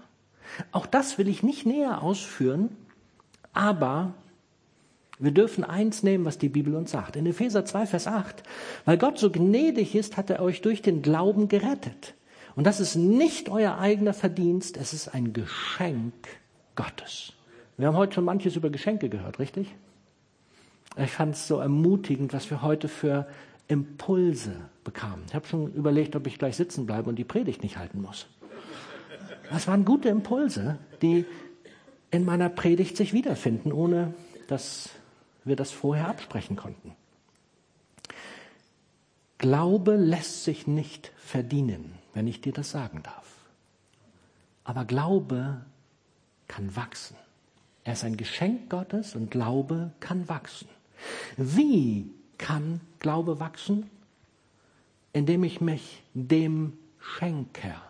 Auch 0.71 0.87
das 0.87 1.19
will 1.19 1.27
ich 1.27 1.43
nicht 1.43 1.67
näher 1.67 2.01
ausführen, 2.01 2.75
aber 3.53 4.15
wir 5.19 5.31
dürfen 5.31 5.63
eins 5.63 6.01
nehmen, 6.01 6.25
was 6.25 6.39
die 6.39 6.49
Bibel 6.49 6.73
uns 6.75 6.89
sagt. 6.89 7.17
In 7.17 7.27
Epheser 7.27 7.65
2, 7.65 7.85
Vers 7.85 8.07
8. 8.07 8.41
Weil 8.85 8.97
Gott 8.97 9.19
so 9.19 9.29
gnädig 9.29 9.93
ist, 9.93 10.17
hat 10.17 10.31
er 10.31 10.41
euch 10.41 10.61
durch 10.61 10.81
den 10.81 11.03
Glauben 11.03 11.49
gerettet. 11.49 12.15
Und 12.55 12.65
das 12.65 12.79
ist 12.79 12.95
nicht 12.95 13.49
euer 13.49 13.77
eigener 13.79 14.13
Verdienst, 14.13 14.77
es 14.77 14.93
ist 14.93 15.07
ein 15.09 15.33
Geschenk 15.33 16.13
Gottes. 16.75 17.33
Wir 17.77 17.87
haben 17.87 17.97
heute 17.97 18.13
schon 18.13 18.25
manches 18.25 18.55
über 18.55 18.69
Geschenke 18.69 19.09
gehört, 19.09 19.39
richtig? 19.39 19.73
Ich 20.97 21.11
fand 21.11 21.33
es 21.33 21.47
so 21.47 21.57
ermutigend, 21.57 22.33
was 22.33 22.49
wir 22.51 22.61
heute 22.61 22.87
für 22.87 23.27
Impulse 23.67 24.55
bekamen. 24.83 25.23
Ich 25.27 25.33
habe 25.33 25.47
schon 25.47 25.73
überlegt, 25.73 26.15
ob 26.15 26.27
ich 26.27 26.37
gleich 26.37 26.55
sitzen 26.55 26.85
bleibe 26.85 27.09
und 27.09 27.15
die 27.15 27.23
Predigt 27.23 27.63
nicht 27.63 27.77
halten 27.77 28.01
muss. 28.01 28.27
Das 29.49 29.67
waren 29.67 29.85
gute 29.85 30.09
Impulse, 30.09 30.77
die 31.01 31.25
in 32.11 32.25
meiner 32.25 32.49
Predigt 32.49 32.95
sich 32.95 33.13
wiederfinden, 33.13 33.71
ohne 33.71 34.13
dass 34.47 34.89
wir 35.43 35.55
das 35.55 35.71
vorher 35.71 36.07
absprechen 36.07 36.55
konnten. 36.55 36.95
Glaube 39.39 39.95
lässt 39.95 40.43
sich 40.43 40.67
nicht 40.67 41.11
verdienen, 41.17 41.95
wenn 42.13 42.27
ich 42.27 42.41
dir 42.41 42.53
das 42.53 42.71
sagen 42.71 43.01
darf. 43.03 43.27
Aber 44.63 44.85
Glaube 44.85 45.65
kann 46.47 46.75
wachsen. 46.75 47.15
Er 47.83 47.93
ist 47.93 48.03
ein 48.03 48.17
Geschenk 48.17 48.69
Gottes 48.69 49.15
und 49.15 49.31
Glaube 49.31 49.91
kann 49.99 50.29
wachsen. 50.29 50.67
Wie 51.37 52.09
kann 52.37 52.81
Glaube 52.99 53.39
wachsen? 53.39 53.89
Indem 55.11 55.43
ich 55.43 55.61
mich 55.61 56.03
dem 56.13 56.73
Schenker, 56.99 57.81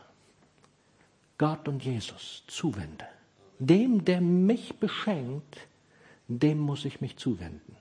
Gott 1.38 1.68
und 1.68 1.84
Jesus, 1.84 2.44
zuwende. 2.48 3.06
Dem, 3.60 4.04
der 4.04 4.20
mich 4.20 4.76
beschenkt, 4.80 5.58
dem 6.28 6.60
muss 6.60 6.86
ich 6.86 7.02
mich 7.02 7.18
zuwenden. 7.18 7.76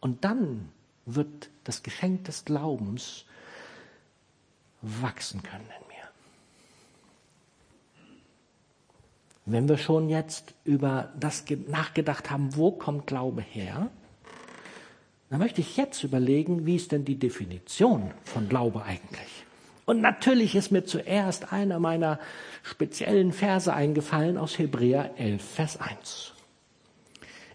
Und 0.00 0.24
dann 0.24 0.68
wird 1.06 1.50
das 1.64 1.82
Geschenk 1.82 2.24
des 2.24 2.44
Glaubens 2.44 3.25
wachsen 4.82 5.42
können 5.42 5.64
in 5.64 5.88
mir. 5.88 5.96
Wenn 9.46 9.68
wir 9.68 9.78
schon 9.78 10.08
jetzt 10.08 10.54
über 10.64 11.12
das 11.18 11.44
nachgedacht 11.68 12.30
haben, 12.30 12.56
wo 12.56 12.72
kommt 12.72 13.06
Glaube 13.06 13.42
her, 13.42 13.90
dann 15.30 15.38
möchte 15.40 15.60
ich 15.60 15.76
jetzt 15.76 16.04
überlegen, 16.04 16.66
wie 16.66 16.76
ist 16.76 16.92
denn 16.92 17.04
die 17.04 17.18
Definition 17.18 18.12
von 18.24 18.48
Glaube 18.48 18.82
eigentlich? 18.84 19.44
Und 19.84 20.00
natürlich 20.00 20.56
ist 20.56 20.72
mir 20.72 20.84
zuerst 20.84 21.52
einer 21.52 21.78
meiner 21.78 22.18
speziellen 22.64 23.32
Verse 23.32 23.72
eingefallen 23.72 24.36
aus 24.36 24.58
Hebräer 24.58 25.12
11, 25.16 25.42
Vers 25.42 25.80
1. 25.80 26.32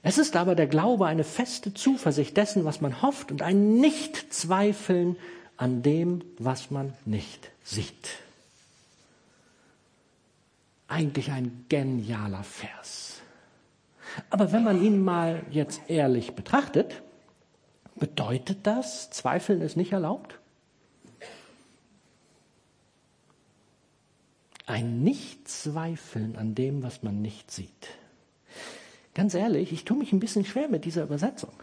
Es 0.03 0.17
ist 0.17 0.35
aber 0.35 0.55
der 0.55 0.67
Glaube 0.67 1.05
eine 1.05 1.23
feste 1.23 1.73
Zuversicht 1.73 2.35
dessen, 2.35 2.65
was 2.65 2.81
man 2.81 3.01
hofft 3.01 3.31
und 3.31 3.41
ein 3.41 3.75
Nichtzweifeln 3.75 5.17
an 5.61 5.83
dem, 5.83 6.23
was 6.39 6.71
man 6.71 6.91
nicht 7.05 7.51
sieht. 7.63 8.17
Eigentlich 10.87 11.29
ein 11.29 11.65
genialer 11.69 12.43
Vers. 12.43 13.21
Aber 14.31 14.51
wenn 14.51 14.63
man 14.63 14.83
ihn 14.83 15.03
mal 15.03 15.43
jetzt 15.51 15.81
ehrlich 15.87 16.33
betrachtet, 16.33 17.03
bedeutet 17.95 18.65
das, 18.65 19.11
Zweifeln 19.11 19.61
ist 19.61 19.77
nicht 19.77 19.91
erlaubt? 19.91 20.39
Ein 24.65 25.03
Nicht-Zweifeln 25.03 26.37
an 26.37 26.55
dem, 26.55 26.81
was 26.81 27.03
man 27.03 27.21
nicht 27.21 27.51
sieht. 27.51 27.89
Ganz 29.13 29.35
ehrlich, 29.35 29.71
ich 29.71 29.85
tue 29.85 29.97
mich 29.97 30.11
ein 30.11 30.19
bisschen 30.19 30.43
schwer 30.43 30.69
mit 30.69 30.85
dieser 30.85 31.03
Übersetzung. 31.03 31.53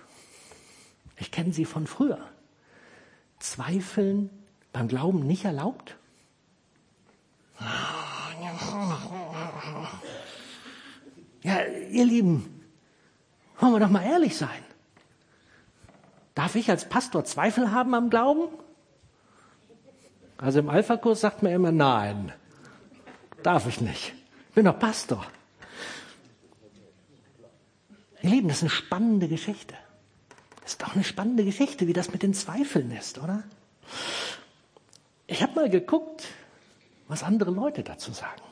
Ich 1.16 1.32
kenne 1.32 1.52
sie 1.52 1.64
von 1.64 1.88
früher. 1.88 2.20
Zweifeln 3.38 4.30
beim 4.72 4.88
Glauben 4.88 5.26
nicht 5.26 5.44
erlaubt? 5.44 5.96
Ja, 11.42 11.64
ihr 11.90 12.04
Lieben, 12.04 12.64
wollen 13.58 13.72
wir 13.72 13.80
doch 13.80 13.90
mal 13.90 14.04
ehrlich 14.04 14.36
sein. 14.36 14.62
Darf 16.34 16.54
ich 16.54 16.70
als 16.70 16.88
Pastor 16.88 17.24
Zweifel 17.24 17.72
haben 17.72 17.94
am 17.94 18.10
Glauben? 18.10 18.48
Also 20.36 20.60
im 20.60 20.68
Alpha-Kurs 20.68 21.20
sagt 21.20 21.42
man 21.42 21.52
immer 21.52 21.72
nein. 21.72 22.32
Darf 23.42 23.66
ich 23.66 23.80
nicht. 23.80 24.14
Ich 24.48 24.54
bin 24.54 24.64
doch 24.64 24.78
Pastor. 24.78 25.26
Ihr 28.22 28.30
Lieben, 28.30 28.48
das 28.48 28.58
ist 28.58 28.62
eine 28.64 28.70
spannende 28.70 29.28
Geschichte. 29.28 29.74
Das 30.68 30.74
ist 30.74 30.82
doch 30.82 30.94
eine 30.94 31.04
spannende 31.04 31.46
Geschichte, 31.46 31.86
wie 31.86 31.94
das 31.94 32.12
mit 32.12 32.22
den 32.22 32.34
Zweifeln 32.34 32.90
ist, 32.90 33.16
oder? 33.16 33.42
Ich 35.26 35.42
habe 35.42 35.54
mal 35.54 35.70
geguckt, 35.70 36.26
was 37.06 37.22
andere 37.22 37.50
Leute 37.50 37.82
dazu 37.82 38.12
sagen. 38.12 38.42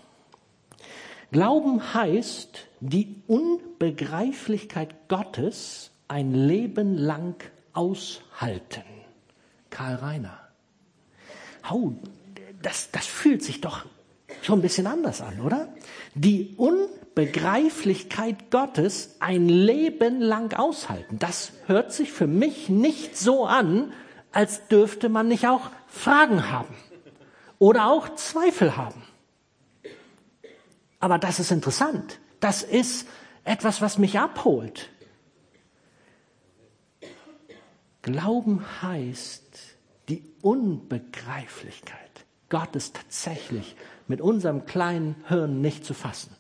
Glauben 1.31 1.93
heißt, 1.93 2.69
die 2.81 3.21
Unbegreiflichkeit 3.27 5.09
Gottes 5.09 5.91
ein 6.09 6.33
Leben 6.33 6.97
lang 6.97 7.35
aushalten. 7.75 8.85
Karl 9.69 9.97
Reiner. 9.97 10.41
Oh, 11.71 11.93
das, 12.63 12.91
das 12.93 13.05
fühlt 13.05 13.43
sich 13.43 13.61
doch 13.61 13.85
schon 14.41 14.61
ein 14.61 14.63
bisschen 14.63 14.87
anders 14.87 15.21
an, 15.21 15.43
oder? 15.43 15.69
Die 16.15 16.55
Unbegreiflichkeit 17.19 18.51
Gottes 18.51 19.17
ein 19.21 19.49
Leben 19.49 20.21
lang 20.21 20.53
aushalten. 20.53 21.19
Das 21.19 21.53
hört 21.67 21.91
sich 21.91 22.13
für 22.13 22.27
mich 22.27 22.69
nicht 22.69 23.17
so 23.17 23.47
an, 23.47 23.95
als 24.33 24.69
dürfte 24.69 25.09
man 25.09 25.27
nicht 25.27 25.47
auch 25.47 25.71
Fragen 25.87 26.51
haben 26.51 26.75
oder 27.59 27.87
auch 27.87 28.17
Zweifel 28.17 28.77
haben. 28.77 29.03
Aber 31.01 31.19
das 31.19 31.41
ist 31.41 31.51
interessant. 31.51 32.21
Das 32.41 32.63
ist 32.63 33.09
etwas, 33.45 33.81
was 33.81 33.97
mich 33.97 34.19
abholt. 34.19 34.91
Glauben 38.03 38.63
heißt 38.83 39.59
die 40.11 40.23
Unbegreiflichkeit 40.43 42.27
Gottes 42.51 42.93
tatsächlich 42.93 43.75
mit 44.07 44.21
unserem 44.21 44.67
kleinen 44.67 45.17
Hirn 45.29 45.63
nicht 45.63 45.87
zu 45.87 45.95
fassen. 45.95 46.36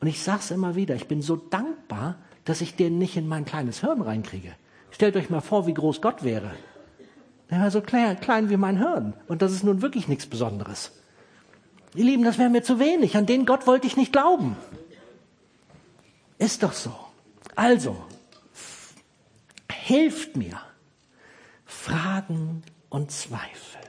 Und 0.00 0.06
ich 0.06 0.22
sage 0.22 0.40
es 0.40 0.50
immer 0.50 0.74
wieder, 0.74 0.94
ich 0.94 1.08
bin 1.08 1.22
so 1.22 1.36
dankbar, 1.36 2.16
dass 2.44 2.60
ich 2.60 2.76
den 2.76 2.98
nicht 2.98 3.16
in 3.16 3.28
mein 3.28 3.44
kleines 3.44 3.80
Hirn 3.80 4.00
reinkriege. 4.00 4.52
Stellt 4.90 5.16
euch 5.16 5.30
mal 5.30 5.40
vor, 5.40 5.66
wie 5.66 5.74
groß 5.74 6.00
Gott 6.00 6.22
wäre. 6.22 6.50
Der 7.50 7.60
war 7.60 7.70
so 7.70 7.80
klein, 7.80 8.18
klein 8.20 8.50
wie 8.50 8.56
mein 8.56 8.78
Hirn. 8.78 9.14
Und 9.26 9.42
das 9.42 9.52
ist 9.52 9.64
nun 9.64 9.82
wirklich 9.82 10.08
nichts 10.08 10.26
Besonderes. 10.26 10.92
Ihr 11.94 12.04
Lieben, 12.04 12.24
das 12.24 12.38
wäre 12.38 12.50
mir 12.50 12.62
zu 12.62 12.78
wenig. 12.78 13.16
An 13.16 13.26
den 13.26 13.46
Gott 13.46 13.66
wollte 13.66 13.86
ich 13.86 13.96
nicht 13.96 14.12
glauben. 14.12 14.56
Ist 16.38 16.62
doch 16.62 16.72
so. 16.72 16.94
Also, 17.56 17.96
hilft 19.72 20.36
mir. 20.36 20.60
Fragen 21.64 22.62
und 22.90 23.10
Zweifel. 23.10 23.80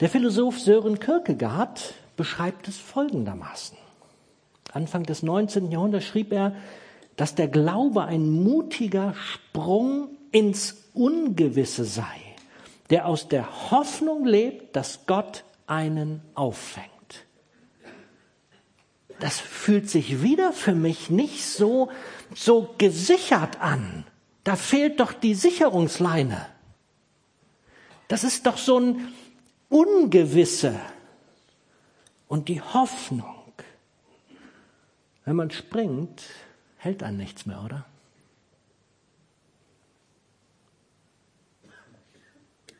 Der 0.00 0.08
Philosoph 0.08 0.58
Sören 0.58 0.98
Kierkegaard 0.98 1.94
beschreibt 2.16 2.68
es 2.68 2.78
folgendermaßen. 2.78 3.76
Anfang 4.72 5.04
des 5.04 5.22
19. 5.22 5.70
Jahrhunderts 5.70 6.06
schrieb 6.06 6.32
er, 6.32 6.54
dass 7.16 7.34
der 7.34 7.48
Glaube 7.48 8.04
ein 8.04 8.30
mutiger 8.30 9.14
Sprung 9.14 10.08
ins 10.30 10.88
Ungewisse 10.94 11.84
sei, 11.84 12.16
der 12.90 13.06
aus 13.06 13.28
der 13.28 13.70
Hoffnung 13.70 14.24
lebt, 14.24 14.74
dass 14.76 15.06
Gott 15.06 15.44
einen 15.66 16.22
auffängt. 16.34 16.88
Das 19.20 19.38
fühlt 19.38 19.88
sich 19.88 20.22
wieder 20.22 20.52
für 20.52 20.74
mich 20.74 21.10
nicht 21.10 21.44
so, 21.46 21.90
so 22.34 22.74
gesichert 22.78 23.60
an. 23.60 24.04
Da 24.42 24.56
fehlt 24.56 24.98
doch 25.00 25.12
die 25.12 25.34
Sicherungsleine. 25.34 26.46
Das 28.08 28.24
ist 28.24 28.46
doch 28.46 28.58
so 28.58 28.80
ein, 28.80 29.12
Ungewisse 29.72 30.78
und 32.28 32.48
die 32.48 32.60
Hoffnung. 32.60 33.31
Wenn 35.24 35.36
man 35.36 35.50
springt, 35.50 36.22
hält 36.76 37.02
einen 37.02 37.16
nichts 37.16 37.46
mehr, 37.46 37.62
oder? 37.64 37.84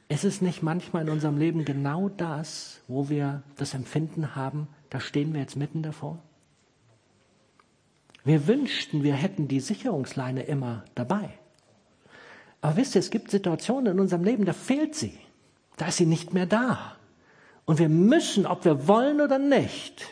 Ist 0.09 0.25
es 0.25 0.43
nicht 0.43 0.63
manchmal 0.63 1.05
in 1.05 1.09
unserem 1.09 1.39
Leben 1.39 1.65
genau 1.65 2.11
das, 2.11 2.83
wo 2.87 3.09
wir 3.09 3.43
das 3.57 3.73
Empfinden 3.73 4.35
haben, 4.35 4.69
da 4.91 5.01
stehen 5.01 5.33
wir 5.33 5.41
jetzt 5.41 5.57
mitten 5.57 5.83
davor? 5.83 6.19
Wir 8.25 8.47
wünschten, 8.47 9.03
wir 9.03 9.15
hätten 9.15 9.49
die 9.49 9.61
Sicherungsleine 9.61 10.43
immer 10.43 10.85
dabei. 10.95 11.31
Aber 12.61 12.77
wisst 12.77 12.95
ihr, 12.95 13.01
es 13.01 13.11
gibt 13.11 13.31
Situationen 13.31 13.95
in 13.95 14.01
unserem 14.01 14.23
Leben, 14.23 14.45
da 14.45 14.53
fehlt 14.53 14.95
sie. 14.95 15.19
Da 15.77 15.87
ist 15.87 15.97
sie 15.97 16.07
nicht 16.07 16.33
mehr 16.33 16.47
da. 16.47 16.97
Und 17.65 17.79
wir 17.79 17.89
müssen, 17.89 18.47
ob 18.47 18.65
wir 18.65 18.87
wollen 18.87 19.21
oder 19.21 19.39
nicht, 19.39 20.05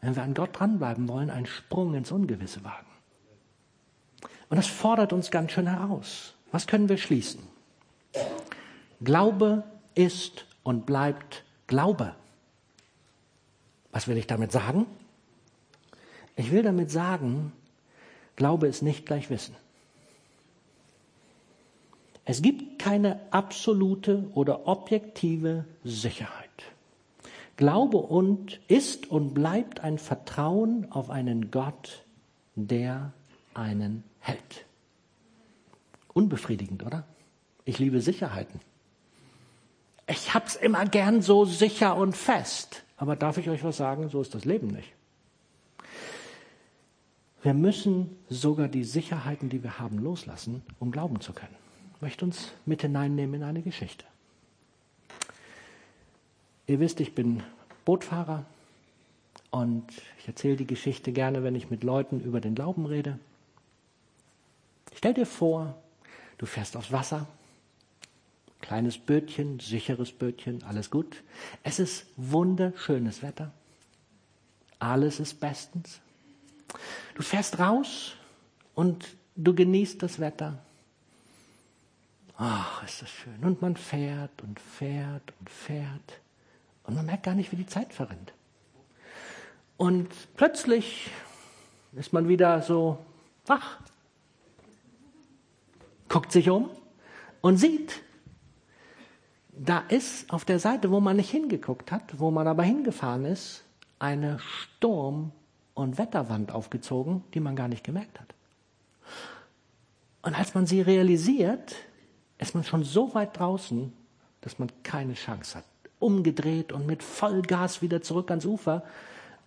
wenn 0.00 0.16
wir 0.16 0.22
an 0.22 0.34
Gott 0.34 0.58
dranbleiben 0.58 1.08
wollen, 1.08 1.30
einen 1.30 1.46
Sprung 1.46 1.94
ins 1.94 2.12
Ungewisse 2.12 2.62
wagen. 2.64 2.86
Und 4.48 4.56
das 4.56 4.66
fordert 4.66 5.12
uns 5.12 5.30
ganz 5.30 5.52
schön 5.52 5.66
heraus. 5.66 6.34
Was 6.52 6.66
können 6.66 6.88
wir 6.88 6.98
schließen? 6.98 7.42
Glaube 9.00 9.64
ist 9.94 10.46
und 10.62 10.86
bleibt 10.86 11.44
Glaube. 11.66 12.14
Was 13.90 14.08
will 14.08 14.16
ich 14.16 14.26
damit 14.26 14.52
sagen? 14.52 14.86
Ich 16.36 16.52
will 16.52 16.62
damit 16.62 16.90
sagen, 16.90 17.52
Glaube 18.36 18.68
ist 18.68 18.82
nicht 18.82 19.06
gleich 19.06 19.30
Wissen. 19.30 19.56
Es 22.24 22.42
gibt 22.42 22.78
keine 22.78 23.20
absolute 23.30 24.28
oder 24.34 24.66
objektive 24.66 25.64
Sicherheit. 25.84 26.45
Glaube 27.56 27.98
und 27.98 28.60
ist 28.68 29.10
und 29.10 29.34
bleibt 29.34 29.80
ein 29.80 29.98
Vertrauen 29.98 30.90
auf 30.90 31.10
einen 31.10 31.50
Gott, 31.50 32.04
der 32.54 33.12
einen 33.54 34.04
hält. 34.20 34.66
Unbefriedigend, 36.12 36.84
oder? 36.84 37.04
Ich 37.64 37.78
liebe 37.78 38.00
Sicherheiten. 38.00 38.60
Ich 40.06 40.34
hab's 40.34 40.54
immer 40.54 40.84
gern 40.86 41.22
so 41.22 41.44
sicher 41.44 41.96
und 41.96 42.16
fest. 42.16 42.84
Aber 42.96 43.16
darf 43.16 43.38
ich 43.38 43.48
euch 43.48 43.64
was 43.64 43.76
sagen? 43.76 44.08
So 44.08 44.20
ist 44.20 44.34
das 44.34 44.44
Leben 44.44 44.68
nicht. 44.68 44.92
Wir 47.42 47.54
müssen 47.54 48.16
sogar 48.28 48.68
die 48.68 48.84
Sicherheiten, 48.84 49.48
die 49.48 49.62
wir 49.62 49.78
haben, 49.78 49.98
loslassen, 49.98 50.62
um 50.78 50.90
glauben 50.90 51.20
zu 51.20 51.32
können 51.32 51.56
möchte 52.00 52.24
uns 52.24 52.52
mit 52.64 52.82
hineinnehmen 52.82 53.36
in 53.36 53.42
eine 53.42 53.62
Geschichte. 53.62 54.04
Ihr 56.66 56.80
wisst, 56.80 57.00
ich 57.00 57.14
bin 57.14 57.42
Bootfahrer 57.84 58.44
und 59.50 59.84
ich 60.18 60.26
erzähle 60.26 60.56
die 60.56 60.66
Geschichte 60.66 61.12
gerne, 61.12 61.44
wenn 61.44 61.54
ich 61.54 61.70
mit 61.70 61.84
Leuten 61.84 62.20
über 62.20 62.40
den 62.40 62.54
Glauben 62.54 62.86
rede. 62.86 63.18
Stell 64.94 65.14
dir 65.14 65.26
vor, 65.26 65.80
du 66.38 66.46
fährst 66.46 66.76
aufs 66.76 66.90
Wasser, 66.90 67.28
kleines 68.60 68.98
Bötchen, 68.98 69.60
sicheres 69.60 70.10
Bötchen, 70.10 70.64
alles 70.64 70.90
gut. 70.90 71.22
Es 71.62 71.78
ist 71.78 72.06
wunderschönes 72.16 73.22
Wetter, 73.22 73.52
alles 74.80 75.20
ist 75.20 75.38
bestens. 75.38 76.00
Du 77.14 77.22
fährst 77.22 77.60
raus 77.60 78.14
und 78.74 79.16
du 79.36 79.54
genießt 79.54 80.02
das 80.02 80.18
Wetter. 80.18 80.58
Ach, 82.36 82.82
ist 82.82 83.02
das 83.02 83.08
schön. 83.08 83.38
Und 83.42 83.62
man 83.62 83.76
fährt 83.76 84.42
und 84.42 84.58
fährt 84.60 85.32
und 85.38 85.48
fährt. 85.48 86.20
Und 86.86 86.94
man 86.94 87.06
merkt 87.06 87.24
gar 87.24 87.34
nicht, 87.34 87.52
wie 87.52 87.56
die 87.56 87.66
Zeit 87.66 87.92
verrinnt. 87.92 88.32
Und 89.76 90.08
plötzlich 90.36 91.10
ist 91.92 92.12
man 92.12 92.28
wieder 92.28 92.62
so 92.62 92.98
wach, 93.46 93.78
guckt 96.08 96.32
sich 96.32 96.48
um 96.50 96.70
und 97.40 97.56
sieht, 97.56 98.02
da 99.52 99.78
ist 99.88 100.30
auf 100.32 100.44
der 100.44 100.58
Seite, 100.58 100.90
wo 100.90 101.00
man 101.00 101.16
nicht 101.16 101.30
hingeguckt 101.30 101.90
hat, 101.90 102.18
wo 102.18 102.30
man 102.30 102.46
aber 102.46 102.62
hingefahren 102.62 103.24
ist, 103.24 103.64
eine 103.98 104.38
Sturm- 104.38 105.32
und 105.74 105.98
Wetterwand 105.98 106.52
aufgezogen, 106.52 107.24
die 107.34 107.40
man 107.40 107.56
gar 107.56 107.68
nicht 107.68 107.84
gemerkt 107.84 108.20
hat. 108.20 108.34
Und 110.22 110.38
als 110.38 110.54
man 110.54 110.66
sie 110.66 110.80
realisiert, 110.80 111.74
ist 112.38 112.54
man 112.54 112.64
schon 112.64 112.84
so 112.84 113.14
weit 113.14 113.38
draußen, 113.38 113.92
dass 114.40 114.58
man 114.58 114.70
keine 114.82 115.14
Chance 115.14 115.58
hat. 115.58 115.64
Umgedreht 115.98 116.72
und 116.72 116.86
mit 116.86 117.02
Vollgas 117.02 117.82
wieder 117.82 118.02
zurück 118.02 118.30
ans 118.30 118.44
Ufer. 118.44 118.84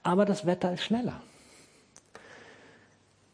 Aber 0.04 0.26
das 0.26 0.46
Wetter 0.46 0.74
ist 0.74 0.84
schneller. 0.84 1.22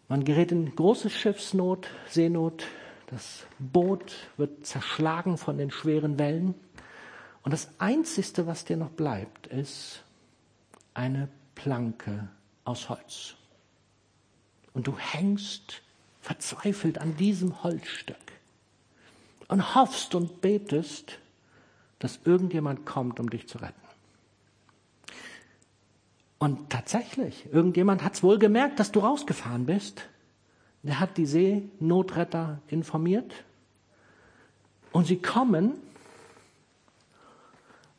Man 0.08 0.24
gerät 0.24 0.52
in 0.52 0.76
große 0.76 1.10
Schiffsnot, 1.10 1.88
Seenot. 2.10 2.66
Das 3.08 3.46
Boot 3.60 4.14
wird 4.38 4.66
zerschlagen 4.66 5.38
von 5.38 5.58
den 5.58 5.72
schweren 5.72 6.20
Wellen. 6.20 6.56
Und 7.44 7.52
das 7.52 7.70
Einzige, 7.78 8.48
was 8.48 8.66
dir 8.66 8.78
noch 8.78 8.90
bleibt, 8.90 9.48
ist 9.48 10.04
eine 10.94 11.30
Planke 11.54 12.28
aus 12.64 12.90
Holz. 12.90 13.36
Und 14.74 14.88
du 14.88 14.98
hängst 14.98 15.82
verzweifelt 16.22 16.98
an 16.98 17.16
diesem 17.18 17.64
Holzstück 17.64 18.18
und 19.48 19.76
hoffst 19.76 20.16
und 20.16 20.42
betest, 20.42 21.20
dass 22.00 22.20
irgendjemand 22.26 22.86
kommt, 22.86 23.20
um 23.20 23.30
dich 23.30 23.48
zu 23.48 23.58
retten. 23.60 23.82
Und 26.38 26.70
tatsächlich, 26.70 27.48
irgendjemand 27.52 28.04
hat 28.04 28.14
es 28.16 28.24
wohl 28.24 28.38
gemerkt, 28.38 28.80
dass 28.80 28.92
du 28.92 29.00
rausgefahren 29.00 29.66
bist. 29.66 30.08
Der 30.84 31.00
hat 31.00 31.18
die 31.18 31.26
Seenotretter 31.26 32.62
informiert. 32.68 33.34
Und 34.92 35.08
sie 35.08 35.18
kommen 35.18 35.74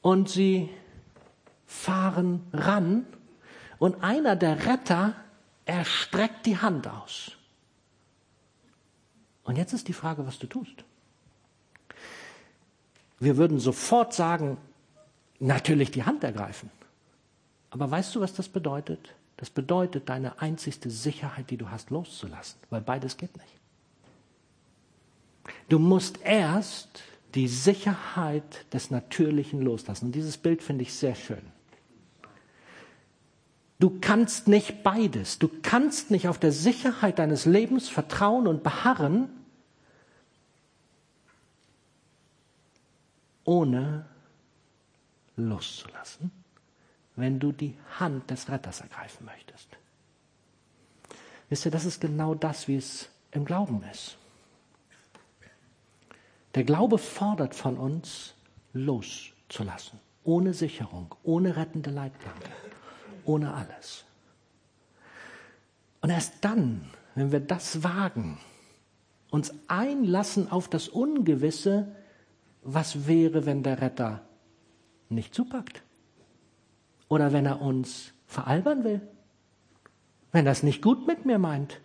und 0.00 0.28
sie 0.28 0.70
fahren 1.66 2.46
ran. 2.52 3.06
Und 3.78 4.02
einer 4.02 4.36
der 4.36 4.66
Retter 4.66 5.14
erstreckt 5.64 6.46
die 6.46 6.58
Hand 6.58 6.86
aus. 6.86 7.32
Und 9.42 9.56
jetzt 9.56 9.72
ist 9.72 9.88
die 9.88 9.92
Frage, 9.92 10.26
was 10.26 10.38
du 10.38 10.46
tust. 10.46 10.84
Wir 13.18 13.36
würden 13.36 13.58
sofort 13.58 14.12
sagen, 14.12 14.58
natürlich 15.38 15.90
die 15.90 16.04
Hand 16.04 16.24
ergreifen. 16.24 16.70
Aber 17.70 17.90
weißt 17.90 18.14
du, 18.14 18.20
was 18.20 18.34
das 18.34 18.48
bedeutet? 18.48 19.14
Das 19.36 19.50
bedeutet, 19.50 20.08
deine 20.08 20.40
einzigste 20.40 20.90
Sicherheit, 20.90 21.50
die 21.50 21.56
du 21.56 21.70
hast, 21.70 21.90
loszulassen, 21.90 22.58
weil 22.70 22.80
beides 22.80 23.16
geht 23.16 23.36
nicht. 23.36 23.52
Du 25.68 25.78
musst 25.78 26.20
erst 26.22 27.02
die 27.34 27.48
Sicherheit 27.48 28.72
des 28.72 28.90
Natürlichen 28.90 29.60
loslassen. 29.60 30.06
Und 30.06 30.14
dieses 30.14 30.38
Bild 30.38 30.62
finde 30.62 30.82
ich 30.82 30.94
sehr 30.94 31.14
schön. 31.14 31.42
Du 33.78 33.98
kannst 34.00 34.48
nicht 34.48 34.82
beides. 34.82 35.38
Du 35.38 35.50
kannst 35.62 36.10
nicht 36.10 36.28
auf 36.28 36.38
der 36.38 36.52
Sicherheit 36.52 37.18
deines 37.18 37.44
Lebens 37.44 37.90
vertrauen 37.90 38.46
und 38.46 38.62
beharren, 38.62 39.28
ohne 43.46 44.04
loszulassen 45.36 46.30
wenn 47.16 47.40
du 47.40 47.50
die 47.50 47.76
Hand 47.98 48.30
des 48.30 48.48
Retters 48.50 48.82
ergreifen 48.82 49.24
möchtest. 49.24 49.68
Wisst 51.48 51.64
ihr, 51.64 51.70
das 51.70 51.84
ist 51.84 52.00
genau 52.00 52.34
das, 52.34 52.68
wie 52.68 52.76
es 52.76 53.08
im 53.32 53.44
Glauben 53.44 53.82
ist. 53.90 54.18
Der 56.54 56.64
Glaube 56.64 56.98
fordert 56.98 57.54
von 57.54 57.76
uns, 57.76 58.34
loszulassen, 58.72 59.98
ohne 60.24 60.52
Sicherung, 60.52 61.14
ohne 61.22 61.56
rettende 61.56 61.90
Leitplanke, 61.90 62.50
ohne 63.24 63.54
alles. 63.54 64.04
Und 66.00 66.10
erst 66.10 66.44
dann, 66.44 66.90
wenn 67.14 67.32
wir 67.32 67.40
das 67.40 67.82
wagen, 67.82 68.38
uns 69.30 69.54
einlassen 69.68 70.50
auf 70.50 70.68
das 70.68 70.88
Ungewisse, 70.88 71.88
was 72.66 73.06
wäre, 73.06 73.46
wenn 73.46 73.62
der 73.62 73.80
Retter 73.80 74.22
nicht 75.08 75.34
zupackt? 75.34 75.82
Oder 77.08 77.32
wenn 77.32 77.46
er 77.46 77.60
uns 77.60 78.12
veralbern 78.26 78.84
will. 78.84 79.00
Wenn 80.32 80.46
er 80.46 80.52
es 80.52 80.62
nicht 80.62 80.82
gut 80.82 81.06
mit 81.06 81.24
mir 81.24 81.38
meint. 81.38 81.80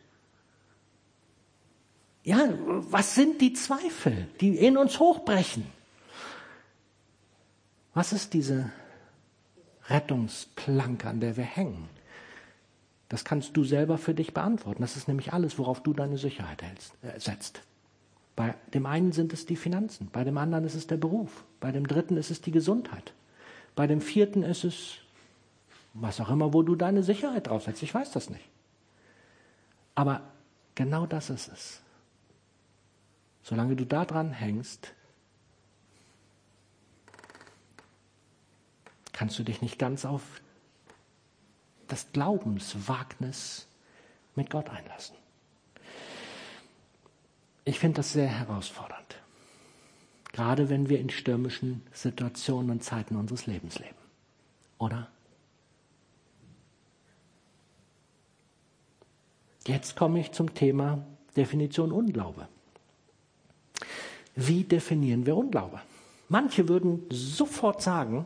Ja, 2.24 2.50
was 2.66 3.16
sind 3.16 3.42
die 3.42 3.54
Zweifel, 3.54 4.28
die 4.42 4.56
in 4.58 4.78
uns 4.78 5.00
hochbrechen? 5.00 5.66
Was 7.94 8.14
ist 8.14 8.34
diese 8.34 8.72
Rettungsplanke, 9.88 11.08
an 11.08 11.20
der 11.20 11.38
wir 11.38 11.44
hängen? 11.44 11.90
Das 13.10 13.26
kannst 13.26 13.58
du 13.58 13.64
selber 13.64 13.98
für 13.98 14.14
dich 14.14 14.34
beantworten. 14.34 14.82
Das 14.82 14.96
ist 14.96 15.08
nämlich 15.08 15.34
alles, 15.34 15.58
worauf 15.58 15.84
du 15.84 15.94
deine 15.94 16.18
Sicherheit 16.18 16.62
hältst, 16.62 16.94
äh, 17.04 17.20
setzt. 17.20 17.62
Bei 18.36 18.56
dem 18.74 18.86
einen 18.86 19.12
sind 19.12 19.34
es 19.34 19.46
die 19.46 19.56
Finanzen, 19.56 20.10
bei 20.12 20.24
dem 20.24 20.38
anderen 20.38 20.64
ist 20.64 20.76
es 20.76 20.88
der 20.88 20.98
Beruf, 20.98 21.44
bei 21.60 21.72
dem 21.72 21.86
dritten 21.86 22.18
ist 22.18 22.32
es 22.32 22.42
die 22.42 22.52
Gesundheit, 22.52 23.14
bei 23.76 23.88
dem 23.88 24.02
vierten 24.02 24.44
ist 24.44 24.64
es 24.64 24.98
was 25.94 26.22
auch 26.22 26.30
immer, 26.30 26.54
wo 26.54 26.64
du 26.64 26.76
deine 26.76 27.04
Sicherheit 27.04 27.48
draufsetzt. 27.48 27.84
Ich 27.84 27.94
weiß 27.94 28.12
das 28.12 28.30
nicht. 28.30 28.48
Aber 29.94 30.22
genau 30.76 31.06
das 31.06 31.30
ist 31.30 31.50
es. 31.50 31.82
Solange 33.44 33.76
du 33.76 33.86
da 33.86 34.06
dran 34.06 34.32
hängst, 34.32 34.94
kannst 39.12 39.38
du 39.38 39.44
dich 39.44 39.62
nicht 39.62 39.78
ganz 39.78 40.06
auf 40.06 40.24
das 41.88 42.12
Glaubenswagnis 42.14 43.68
mit 44.36 44.50
Gott 44.50 44.70
einlassen. 44.70 45.16
Ich 47.72 47.80
finde 47.80 47.96
das 47.96 48.12
sehr 48.12 48.28
herausfordernd. 48.28 49.16
Gerade 50.34 50.70
wenn 50.70 50.90
wir 50.90 51.00
in 51.00 51.10
stürmischen 51.10 51.82
Situationen 51.94 52.70
und 52.70 52.84
Zeiten 52.84 53.16
unseres 53.16 53.46
Lebens 53.46 53.80
leben. 53.80 53.96
Oder? 54.78 55.08
Jetzt 59.66 59.96
komme 59.96 60.20
ich 60.20 60.34
zum 60.34 60.54
Thema 60.54 61.02
Definition 61.38 61.94
Unglaube. 61.94 62.50
Wie 64.36 64.66
definieren 64.66 65.26
wir 65.26 65.38
Unglaube? 65.38 65.80
Manche 66.28 66.68
würden 66.68 67.06
sofort 67.10 67.82
sagen, 67.82 68.26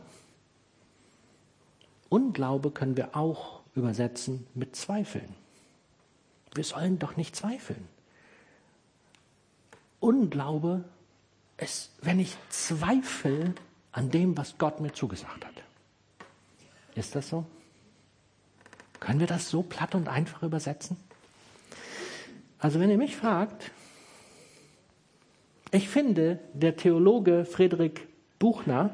Unglaube 2.08 2.72
können 2.72 2.96
wir 2.96 3.14
auch 3.14 3.60
übersetzen 3.76 4.44
mit 4.54 4.74
Zweifeln. 4.74 5.36
Wir 6.52 6.64
sollen 6.64 6.98
doch 6.98 7.16
nicht 7.16 7.36
zweifeln. 7.36 7.95
Unglaube 10.00 10.84
ist, 11.56 11.92
wenn 12.02 12.20
ich 12.20 12.36
zweifle 12.48 13.54
an 13.92 14.10
dem, 14.10 14.36
was 14.36 14.58
Gott 14.58 14.80
mir 14.80 14.92
zugesagt 14.92 15.44
hat. 15.44 15.54
Ist 16.94 17.14
das 17.14 17.28
so? 17.28 17.44
Können 19.00 19.20
wir 19.20 19.26
das 19.26 19.50
so 19.50 19.62
platt 19.62 19.94
und 19.94 20.08
einfach 20.08 20.42
übersetzen? 20.42 20.96
Also 22.58 22.80
wenn 22.80 22.90
ihr 22.90 22.96
mich 22.96 23.16
fragt, 23.16 23.70
ich 25.70 25.88
finde, 25.88 26.38
der 26.54 26.76
Theologe 26.76 27.44
Friedrich 27.44 28.00
Buchner 28.38 28.90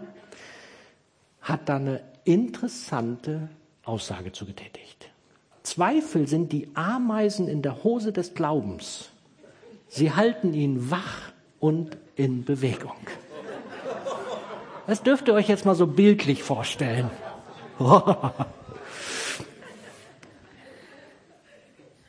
hat 1.41 1.69
da 1.69 1.77
eine 1.77 2.03
interessante 2.25 3.49
Aussage 3.85 4.33
zu 4.33 4.47
getätigt. 4.47 5.11
Zweifel 5.62 6.27
sind 6.27 6.53
die 6.53 6.69
Ameisen 6.75 7.47
in 7.49 7.62
der 7.62 7.85
Hose 7.85 8.12
des 8.12 8.35
Glaubens. 8.35 9.12
Sie 9.95 10.11
halten 10.11 10.55
ihn 10.55 10.91
wach 10.91 11.33
und 11.61 11.99
in 12.17 12.47
Bewegung. 12.47 12.97
Das 14.87 15.03
dürft 15.03 15.29
ihr 15.29 15.35
euch 15.35 15.49
jetzt 15.49 15.67
mal 15.67 15.75
so 15.75 15.87
bildlich 15.87 16.43
vorstellen. 16.43 17.11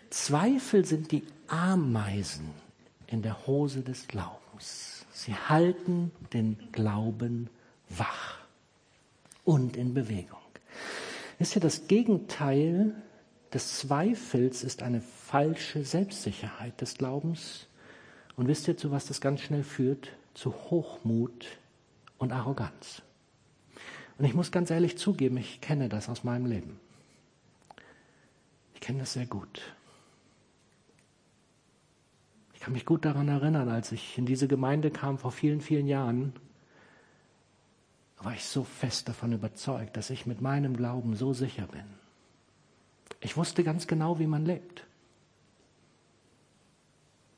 Zweifel 0.10 0.86
sind 0.86 1.12
die 1.12 1.24
Ameisen 1.50 2.52
in 3.08 3.22
der 3.22 3.46
Hose 3.48 3.82
des 3.82 4.08
Glaubens. 4.08 5.06
Sie 5.12 5.36
halten 5.36 6.14
den 6.32 6.70
Glauben 6.72 7.50
wach 7.90 8.38
und 9.44 9.76
in 9.76 9.94
Bewegung. 9.94 10.40
Wisst 11.38 11.58
ihr, 11.58 11.62
das 11.62 11.88
Gegenteil 11.88 12.96
des 13.54 13.80
Zweifels 13.80 14.64
ist 14.64 14.84
eine 14.84 15.02
falsche 15.02 15.84
Selbstsicherheit 15.84 16.80
des 16.80 16.98
Glaubens. 16.98 17.68
Und 18.36 18.48
wisst 18.48 18.68
ihr, 18.68 18.78
zu 18.78 18.92
was 18.92 19.06
das 19.06 19.22
ganz 19.22 19.42
schnell 19.42 19.64
führt? 19.64 20.12
Zu 20.34 20.54
Hochmut 20.54 21.46
und 22.18 22.32
Arroganz. 22.32 23.02
Und 24.18 24.26
ich 24.26 24.34
muss 24.34 24.52
ganz 24.52 24.72
ehrlich 24.72 24.98
zugeben, 24.98 25.38
ich 25.38 25.62
kenne 25.62 25.90
das 25.90 26.10
aus 26.10 26.24
meinem 26.24 26.46
Leben. 26.46 26.80
Ich 28.74 28.82
kenne 28.82 29.00
das 29.00 29.14
sehr 29.14 29.26
gut 29.26 29.62
kann 32.64 32.72
mich 32.72 32.86
gut 32.86 33.04
daran 33.04 33.28
erinnern, 33.28 33.68
als 33.68 33.92
ich 33.92 34.18
in 34.18 34.26
diese 34.26 34.48
Gemeinde 34.48 34.90
kam 34.90 35.18
vor 35.18 35.34
vielen, 35.34 35.60
vielen 35.60 35.86
Jahren, 35.86 36.32
war 38.20 38.34
ich 38.34 38.46
so 38.46 38.64
fest 38.64 39.10
davon 39.10 39.34
überzeugt, 39.34 39.98
dass 39.98 40.10
ich 40.10 40.26
mit 40.26 40.40
meinem 40.40 40.78
Glauben 40.78 41.18
so 41.18 41.34
sicher 41.34 41.68
bin. 41.68 41.84
Ich 43.20 43.36
wusste 43.36 43.66
ganz 43.66 43.86
genau, 43.86 44.18
wie 44.18 44.28
man 44.28 44.46
lebt. 44.46 44.86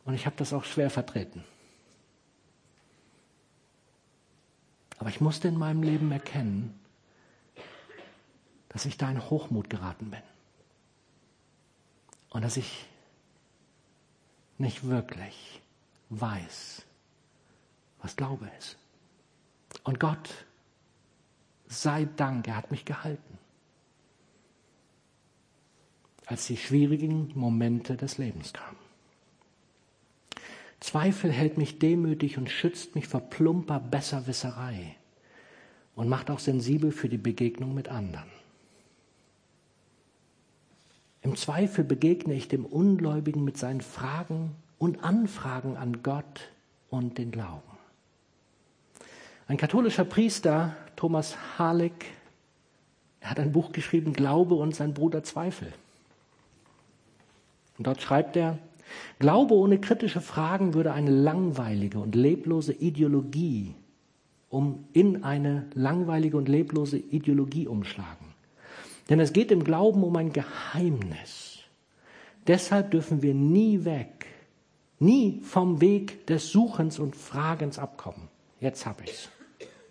Und 0.06 0.14
ich 0.14 0.26
habe 0.26 0.36
das 0.38 0.54
auch 0.54 0.64
schwer 0.64 0.90
vertreten. 0.90 1.44
Aber 4.98 5.10
ich 5.10 5.20
musste 5.20 5.48
in 5.48 5.58
meinem 5.58 5.84
Leben 5.84 6.12
erkennen, 6.12 6.80
dass 8.70 8.86
ich 8.86 8.98
da 8.98 9.10
in 9.10 9.30
Hochmut 9.30 9.70
geraten 9.70 10.12
bin. 10.12 10.22
Und 12.30 12.44
dass 12.44 12.58
ich 12.58 12.86
nicht 14.58 14.88
wirklich 14.88 15.62
weiß, 16.10 16.84
was 18.02 18.16
Glaube 18.16 18.50
ist. 18.60 18.78
Und 19.84 20.00
Gott 20.00 20.46
sei 21.68 22.06
Dank, 22.16 22.48
er 22.48 22.58
hat 22.58 22.72
mich 22.72 22.86
gehalten. 22.86 23.38
Als 26.26 26.48
die 26.48 26.58
schwierigen 26.58 27.32
Momente 27.36 27.98
des 27.98 28.18
Lebens 28.18 28.54
kamen. 28.54 28.85
Zweifel 30.86 31.32
hält 31.32 31.58
mich 31.58 31.80
demütig 31.80 32.38
und 32.38 32.48
schützt 32.48 32.94
mich 32.94 33.08
vor 33.08 33.22
plumper 33.22 33.80
Besserwisserei 33.80 34.96
und 35.96 36.08
macht 36.08 36.30
auch 36.30 36.38
sensibel 36.38 36.92
für 36.92 37.10
die 37.10 37.18
Begegnung 37.18 37.74
mit 37.74 37.88
anderen. 37.88 38.30
Im 41.24 41.36
Zweifel 41.36 41.84
begegne 41.84 42.36
ich 42.36 42.50
dem 42.50 42.68
Ungläubigen 42.68 43.44
mit 43.44 43.58
seinen 43.58 43.82
Fragen 43.82 44.52
und 44.78 45.04
Anfragen 45.04 45.76
an 45.76 46.04
Gott 46.04 46.50
und 46.92 47.18
den 47.18 47.32
Glauben. 47.32 47.64
Ein 49.48 49.58
katholischer 49.58 50.06
Priester, 50.06 50.78
Thomas 50.96 51.36
Harlik, 51.58 52.06
er 53.22 53.32
hat 53.32 53.40
ein 53.40 53.54
Buch 53.54 53.72
geschrieben, 53.72 54.14
Glaube 54.14 54.54
und 54.54 54.76
sein 54.76 54.94
Bruder 54.94 55.24
Zweifel. 55.24 55.74
Und 57.80 57.88
dort 57.88 58.04
schreibt 58.04 58.36
er, 58.36 58.60
Glaube 59.20 59.56
ohne 59.56 59.80
kritische 59.80 60.22
Fragen 60.22 60.74
würde 60.74 60.94
eine 60.94 61.12
langweilige 61.12 62.00
und 62.00 62.16
leblose 62.16 62.74
Ideologie 62.74 63.76
um 64.50 64.86
in 64.94 65.24
eine 65.24 65.68
langweilige 65.74 66.38
und 66.38 66.48
leblose 66.48 66.98
Ideologie 66.98 67.68
umschlagen. 67.68 68.28
Denn 69.10 69.20
es 69.20 69.34
geht 69.34 69.52
im 69.52 69.66
Glauben 69.66 70.02
um 70.04 70.16
ein 70.16 70.32
Geheimnis. 70.32 71.60
Deshalb 72.48 72.92
dürfen 72.92 73.22
wir 73.22 73.34
nie 73.34 73.84
weg, 73.84 74.28
nie 75.00 75.42
vom 75.42 75.82
Weg 75.82 76.26
des 76.28 76.52
Suchens 76.52 77.00
und 77.00 77.16
Fragens 77.16 77.80
abkommen. 77.80 78.30
Jetzt 78.62 78.86
habe 78.86 79.04
ich's. 79.04 79.30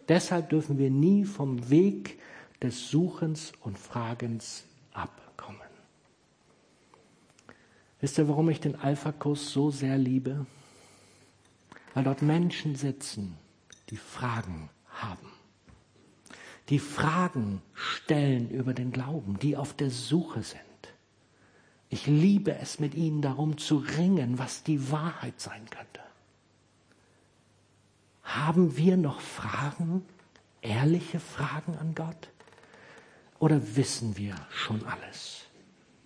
Deshalb 0.09 0.49
dürfen 0.49 0.79
wir 0.79 0.91
nie 0.91 1.25
vom 1.25 1.69
Weg 1.69 2.19
des 2.63 2.91
Suchens 2.91 3.53
und 3.61 3.79
Fragens 3.79 4.65
abkommen. 4.93 5.24
Wisst 8.05 8.19
ihr, 8.19 8.29
warum 8.29 8.51
ich 8.51 8.61
den 8.61 8.77
Alpha-Kurs 8.77 9.51
so 9.51 9.71
sehr 9.71 9.97
liebe? 9.97 10.45
Weil 11.95 12.05
dort 12.05 12.21
Menschen 12.21 12.77
sitzen, 12.77 13.37
die 13.89 13.97
Fragen 13.97 14.69
haben 14.89 15.35
die 16.69 16.79
Fragen 16.79 17.61
stellen 17.75 18.51
über 18.51 18.73
den 18.73 18.91
Glauben, 18.91 19.39
die 19.39 19.57
auf 19.57 19.75
der 19.75 19.91
Suche 19.91 20.43
sind. 20.43 20.61
Ich 21.91 22.07
liebe 22.07 22.57
es, 22.57 22.81
mit 22.81 22.95
ihnen 22.95 23.23
darum 23.23 23.59
zu 23.59 23.77
ringen, 23.77 24.39
was 24.39 24.63
die 24.63 24.91
Wahrheit 24.91 25.41
sein 25.41 25.69
könnte. 25.71 26.01
Haben 28.23 28.77
wir 28.77 28.97
noch 28.97 29.21
Fragen, 29.21 30.05
ehrliche 30.63 31.21
Fragen 31.21 31.77
an 31.77 31.95
Gott? 31.95 32.31
Oder 33.39 33.77
wissen 33.77 34.17
wir 34.17 34.35
schon 34.51 34.85
alles? 34.87 35.43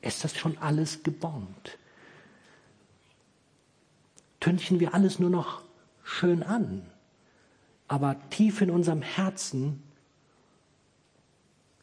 Ist 0.02 0.24
das 0.24 0.36
schon 0.36 0.58
alles 0.58 1.04
gebombt? 1.04 1.77
Tünchen 4.40 4.80
wir 4.80 4.94
alles 4.94 5.18
nur 5.18 5.30
noch 5.30 5.62
schön 6.04 6.42
an, 6.42 6.86
aber 7.86 8.16
tief 8.30 8.60
in 8.60 8.70
unserem 8.70 9.02
Herzen 9.02 9.82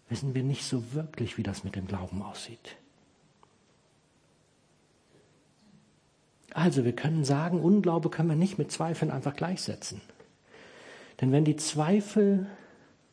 wissen 0.09 0.33
wir 0.33 0.43
nicht 0.43 0.65
so 0.65 0.93
wirklich, 0.93 1.37
wie 1.37 1.43
das 1.43 1.63
mit 1.63 1.75
dem 1.75 1.87
Glauben 1.87 2.21
aussieht. 2.21 2.77
Also 6.53 6.85
wir 6.85 6.93
können 6.93 7.25
sagen, 7.25 7.59
Unglaube 7.59 8.09
können 8.09 8.29
wir 8.29 8.37
nicht 8.37 8.57
mit 8.57 8.71
Zweifeln 8.71 9.11
einfach 9.11 9.35
gleichsetzen. 9.35 9.99
Denn 11.19 11.31
wenn 11.31 11.43
die 11.43 11.57
Zweifel 11.57 12.47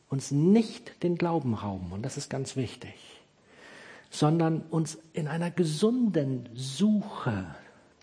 uns 0.09 0.31
nicht 0.31 1.03
den 1.03 1.17
Glauben 1.17 1.53
rauben, 1.53 1.91
und 1.91 2.03
das 2.03 2.15
ist 2.15 2.29
ganz 2.29 2.55
wichtig, 2.55 2.93
sondern 4.09 4.61
uns 4.61 4.97
in 5.11 5.27
einer 5.27 5.51
gesunden 5.51 6.47
Suche 6.53 7.53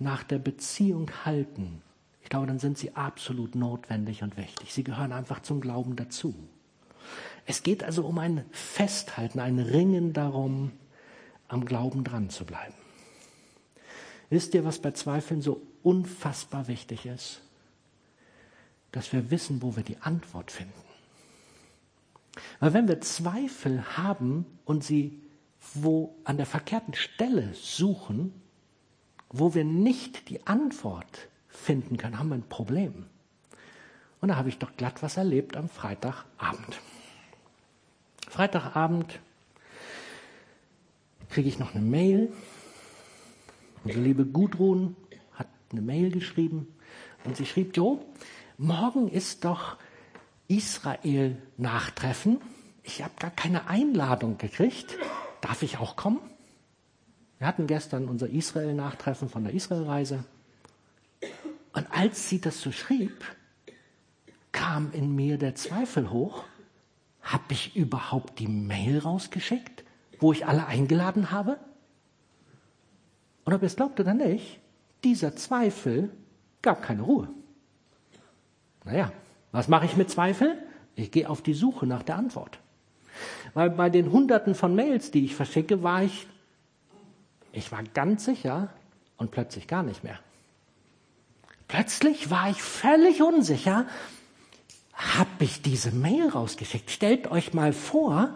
nach 0.00 0.24
der 0.24 0.38
Beziehung 0.38 1.10
halten, 1.24 1.82
ich 2.22 2.28
glaube, 2.28 2.46
dann 2.46 2.58
sind 2.58 2.78
sie 2.78 2.94
absolut 2.94 3.54
notwendig 3.54 4.22
und 4.22 4.36
wichtig. 4.36 4.72
Sie 4.72 4.84
gehören 4.84 5.12
einfach 5.12 5.42
zum 5.42 5.60
Glauben 5.60 5.96
dazu. 5.96 6.34
Es 7.46 7.62
geht 7.62 7.82
also 7.82 8.04
um 8.04 8.18
ein 8.18 8.44
Festhalten, 8.50 9.40
ein 9.40 9.58
Ringen 9.58 10.12
darum, 10.12 10.72
am 11.48 11.64
Glauben 11.64 12.04
dran 12.04 12.30
zu 12.30 12.44
bleiben. 12.44 12.74
Wisst 14.28 14.54
ihr, 14.54 14.64
was 14.64 14.78
bei 14.78 14.92
Zweifeln 14.92 15.42
so 15.42 15.62
unfassbar 15.82 16.68
wichtig 16.68 17.06
ist? 17.06 17.40
Dass 18.92 19.12
wir 19.12 19.30
wissen, 19.30 19.62
wo 19.62 19.74
wir 19.76 19.82
die 19.82 20.00
Antwort 20.00 20.52
finden. 20.52 20.72
Weil 22.60 22.74
wenn 22.74 22.86
wir 22.86 23.00
Zweifel 23.00 23.96
haben 23.96 24.46
und 24.64 24.84
sie 24.84 25.20
wo 25.74 26.16
an 26.24 26.36
der 26.36 26.46
verkehrten 26.46 26.94
Stelle 26.94 27.52
suchen, 27.54 28.32
wo 29.30 29.54
wir 29.54 29.64
nicht 29.64 30.28
die 30.28 30.46
Antwort 30.46 31.28
finden 31.48 31.96
können, 31.96 32.18
haben 32.18 32.28
wir 32.28 32.34
ein 32.36 32.48
Problem. 32.48 33.06
Und 34.20 34.28
da 34.28 34.36
habe 34.36 34.48
ich 34.48 34.58
doch 34.58 34.76
glatt 34.76 35.02
was 35.02 35.16
erlebt 35.16 35.56
am 35.56 35.68
Freitagabend. 35.68 36.80
Freitagabend 38.28 39.18
kriege 41.30 41.48
ich 41.48 41.58
noch 41.58 41.74
eine 41.74 41.84
Mail. 41.84 42.32
Unsere 43.84 44.02
liebe 44.02 44.26
Gudrun 44.26 44.96
hat 45.32 45.48
eine 45.72 45.80
Mail 45.80 46.10
geschrieben 46.10 46.66
und 47.24 47.36
sie 47.36 47.46
schrieb, 47.46 47.76
Jo, 47.76 48.04
morgen 48.58 49.08
ist 49.08 49.44
doch 49.44 49.78
Israel-Nachtreffen. 50.48 52.40
Ich 52.82 53.02
habe 53.02 53.14
gar 53.18 53.30
keine 53.30 53.68
Einladung 53.68 54.36
gekriegt. 54.36 54.98
Darf 55.40 55.62
ich 55.62 55.78
auch 55.78 55.96
kommen? 55.96 56.20
Wir 57.40 57.46
hatten 57.46 57.66
gestern 57.66 58.06
unser 58.06 58.28
Israel-Nachtreffen 58.28 59.30
von 59.30 59.44
der 59.44 59.54
Israel-Reise. 59.54 60.24
Und 61.72 61.86
als 61.90 62.28
sie 62.28 62.38
das 62.38 62.60
so 62.60 62.70
schrieb, 62.70 63.24
kam 64.52 64.92
in 64.92 65.16
mir 65.16 65.38
der 65.38 65.54
Zweifel 65.54 66.10
hoch, 66.10 66.44
habe 67.22 67.44
ich 67.48 67.74
überhaupt 67.74 68.38
die 68.40 68.46
Mail 68.46 68.98
rausgeschickt, 68.98 69.84
wo 70.18 70.32
ich 70.32 70.46
alle 70.46 70.66
eingeladen 70.66 71.30
habe? 71.30 71.58
Und 73.46 73.54
ob 73.54 73.62
ihr 73.62 73.66
es 73.68 73.76
glaubt 73.76 73.98
oder 73.98 74.12
nicht, 74.12 74.60
dieser 75.02 75.34
Zweifel 75.34 76.10
gab 76.60 76.82
keine 76.82 77.02
Ruhe. 77.02 77.28
Naja, 78.84 79.12
was 79.50 79.66
mache 79.66 79.86
ich 79.86 79.96
mit 79.96 80.10
Zweifel? 80.10 80.58
Ich 80.94 81.10
gehe 81.10 81.30
auf 81.30 81.40
die 81.40 81.54
Suche 81.54 81.86
nach 81.86 82.02
der 82.02 82.16
Antwort. 82.16 82.58
Weil 83.54 83.70
bei 83.70 83.88
den 83.88 84.12
Hunderten 84.12 84.54
von 84.54 84.74
Mails, 84.74 85.10
die 85.10 85.24
ich 85.24 85.34
verschicke, 85.34 85.82
war 85.82 86.02
ich, 86.02 86.26
ich 87.52 87.72
war 87.72 87.82
ganz 87.82 88.24
sicher 88.24 88.68
und 89.16 89.30
plötzlich 89.30 89.66
gar 89.66 89.82
nicht 89.82 90.04
mehr. 90.04 90.18
Plötzlich 91.68 92.30
war 92.30 92.50
ich 92.50 92.62
völlig 92.62 93.22
unsicher, 93.22 93.86
habe 94.92 95.44
ich 95.44 95.62
diese 95.62 95.92
Mail 95.92 96.28
rausgeschickt. 96.28 96.90
Stellt 96.90 97.30
euch 97.30 97.54
mal 97.54 97.72
vor, 97.72 98.30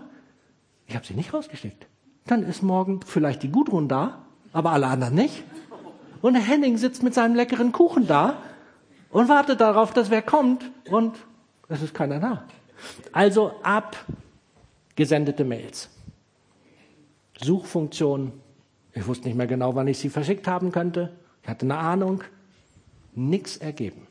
ich 0.87 0.95
habe 0.95 1.05
sie 1.05 1.15
nicht 1.15 1.35
rausgeschickt. 1.35 1.87
Dann 2.27 2.43
ist 2.43 2.63
morgen 2.63 3.01
vielleicht 3.05 3.43
die 3.43 3.51
Gudrun 3.51 3.89
da, 3.89 4.25
aber 4.53 4.71
alle 4.71 4.87
anderen 4.87 5.15
nicht. 5.15 5.43
Und 6.23 6.37
Henning 6.37 6.79
sitzt 6.79 7.03
mit 7.03 7.13
seinem 7.13 7.35
leckeren 7.35 7.73
Kuchen 7.73 8.07
da 8.07 8.39
und 9.11 9.29
wartet 9.29 9.61
darauf, 9.61 9.93
dass 9.93 10.11
wer 10.11 10.23
kommt 10.23 10.65
und 10.89 11.17
es 11.69 11.83
ist 11.83 11.93
keiner 11.93 12.21
da. 12.21 12.45
Also 13.13 13.53
ab 13.63 13.97
gesendete 14.95 15.45
Mails. 15.45 15.91
Suchfunktion. 17.43 18.33
Ich 18.95 19.07
wusste 19.07 19.29
nicht 19.29 19.37
mehr 19.37 19.47
genau, 19.47 19.75
wann 19.75 19.89
ich 19.89 19.99
sie 19.99 20.09
verschickt 20.09 20.47
haben 20.47 20.73
könnte. 20.73 21.17
Ich 21.43 21.49
hatte 21.49 21.67
eine 21.67 21.77
Ahnung. 21.77 22.23
Nichts 23.15 23.57
ergeben 23.57 24.07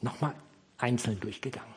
nochmal 0.00 0.34
einzeln 0.78 1.18
durchgegangen. 1.20 1.74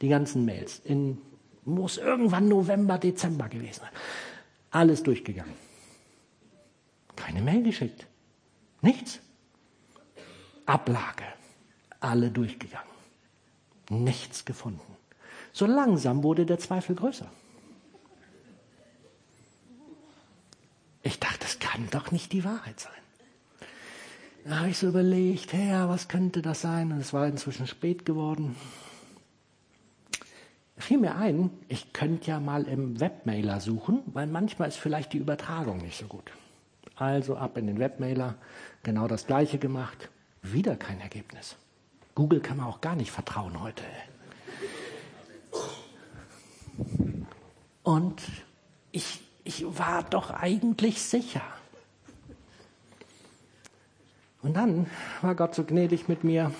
Die 0.00 0.08
ganzen 0.08 0.44
Mails. 0.44 0.80
In, 0.84 1.18
muss 1.64 1.96
irgendwann 1.96 2.48
November, 2.48 2.98
Dezember 2.98 3.48
gewesen 3.48 3.80
sein. 3.80 3.90
Alles 4.70 5.02
durchgegangen. 5.02 5.54
Keine 7.14 7.40
Mail 7.42 7.62
geschickt. 7.62 8.06
Nichts. 8.80 9.20
Ablage. 10.66 11.24
Alle 12.00 12.30
durchgegangen. 12.30 12.90
Nichts 13.90 14.44
gefunden. 14.44 14.80
So 15.52 15.66
langsam 15.66 16.22
wurde 16.22 16.46
der 16.46 16.58
Zweifel 16.58 16.96
größer. 16.96 17.30
Ich 21.02 21.18
dachte, 21.18 21.38
das 21.40 21.58
kann 21.58 21.88
doch 21.90 22.10
nicht 22.10 22.32
die 22.32 22.44
Wahrheit 22.44 22.78
sein. 22.80 22.92
Da 24.44 24.58
habe 24.60 24.70
ich 24.70 24.78
so 24.78 24.88
überlegt, 24.88 25.52
Herr, 25.52 25.88
was 25.88 26.08
könnte 26.08 26.42
das 26.42 26.60
sein? 26.60 26.92
Und 26.92 26.98
es 26.98 27.12
war 27.12 27.26
inzwischen 27.26 27.66
spät 27.66 28.04
geworden. 28.04 28.56
Fiel 30.78 30.98
mir 30.98 31.14
ein, 31.14 31.50
ich 31.68 31.92
könnte 31.92 32.28
ja 32.28 32.40
mal 32.40 32.64
im 32.64 32.98
Webmailer 32.98 33.60
suchen, 33.60 34.02
weil 34.06 34.26
manchmal 34.26 34.68
ist 34.68 34.78
vielleicht 34.78 35.12
die 35.12 35.18
Übertragung 35.18 35.78
nicht 35.78 35.96
so 35.96 36.06
gut. 36.06 36.32
Also 36.96 37.36
ab 37.36 37.56
in 37.56 37.68
den 37.68 37.78
Webmailer, 37.78 38.34
genau 38.82 39.06
das 39.06 39.26
gleiche 39.28 39.58
gemacht, 39.58 40.10
wieder 40.42 40.74
kein 40.74 41.00
Ergebnis. 41.00 41.56
Google 42.16 42.40
kann 42.40 42.56
man 42.56 42.66
auch 42.66 42.80
gar 42.80 42.96
nicht 42.96 43.12
vertrauen 43.12 43.60
heute. 43.62 43.84
Und 47.84 48.22
ich, 48.90 49.20
ich 49.44 49.64
war 49.78 50.02
doch 50.04 50.30
eigentlich 50.30 51.02
sicher. 51.02 51.42
Und 54.42 54.54
dann 54.54 54.86
war 55.20 55.34
Gott 55.34 55.54
so 55.54 55.64
gnädig 55.64 56.08
mit 56.08 56.24
mir, 56.24 56.52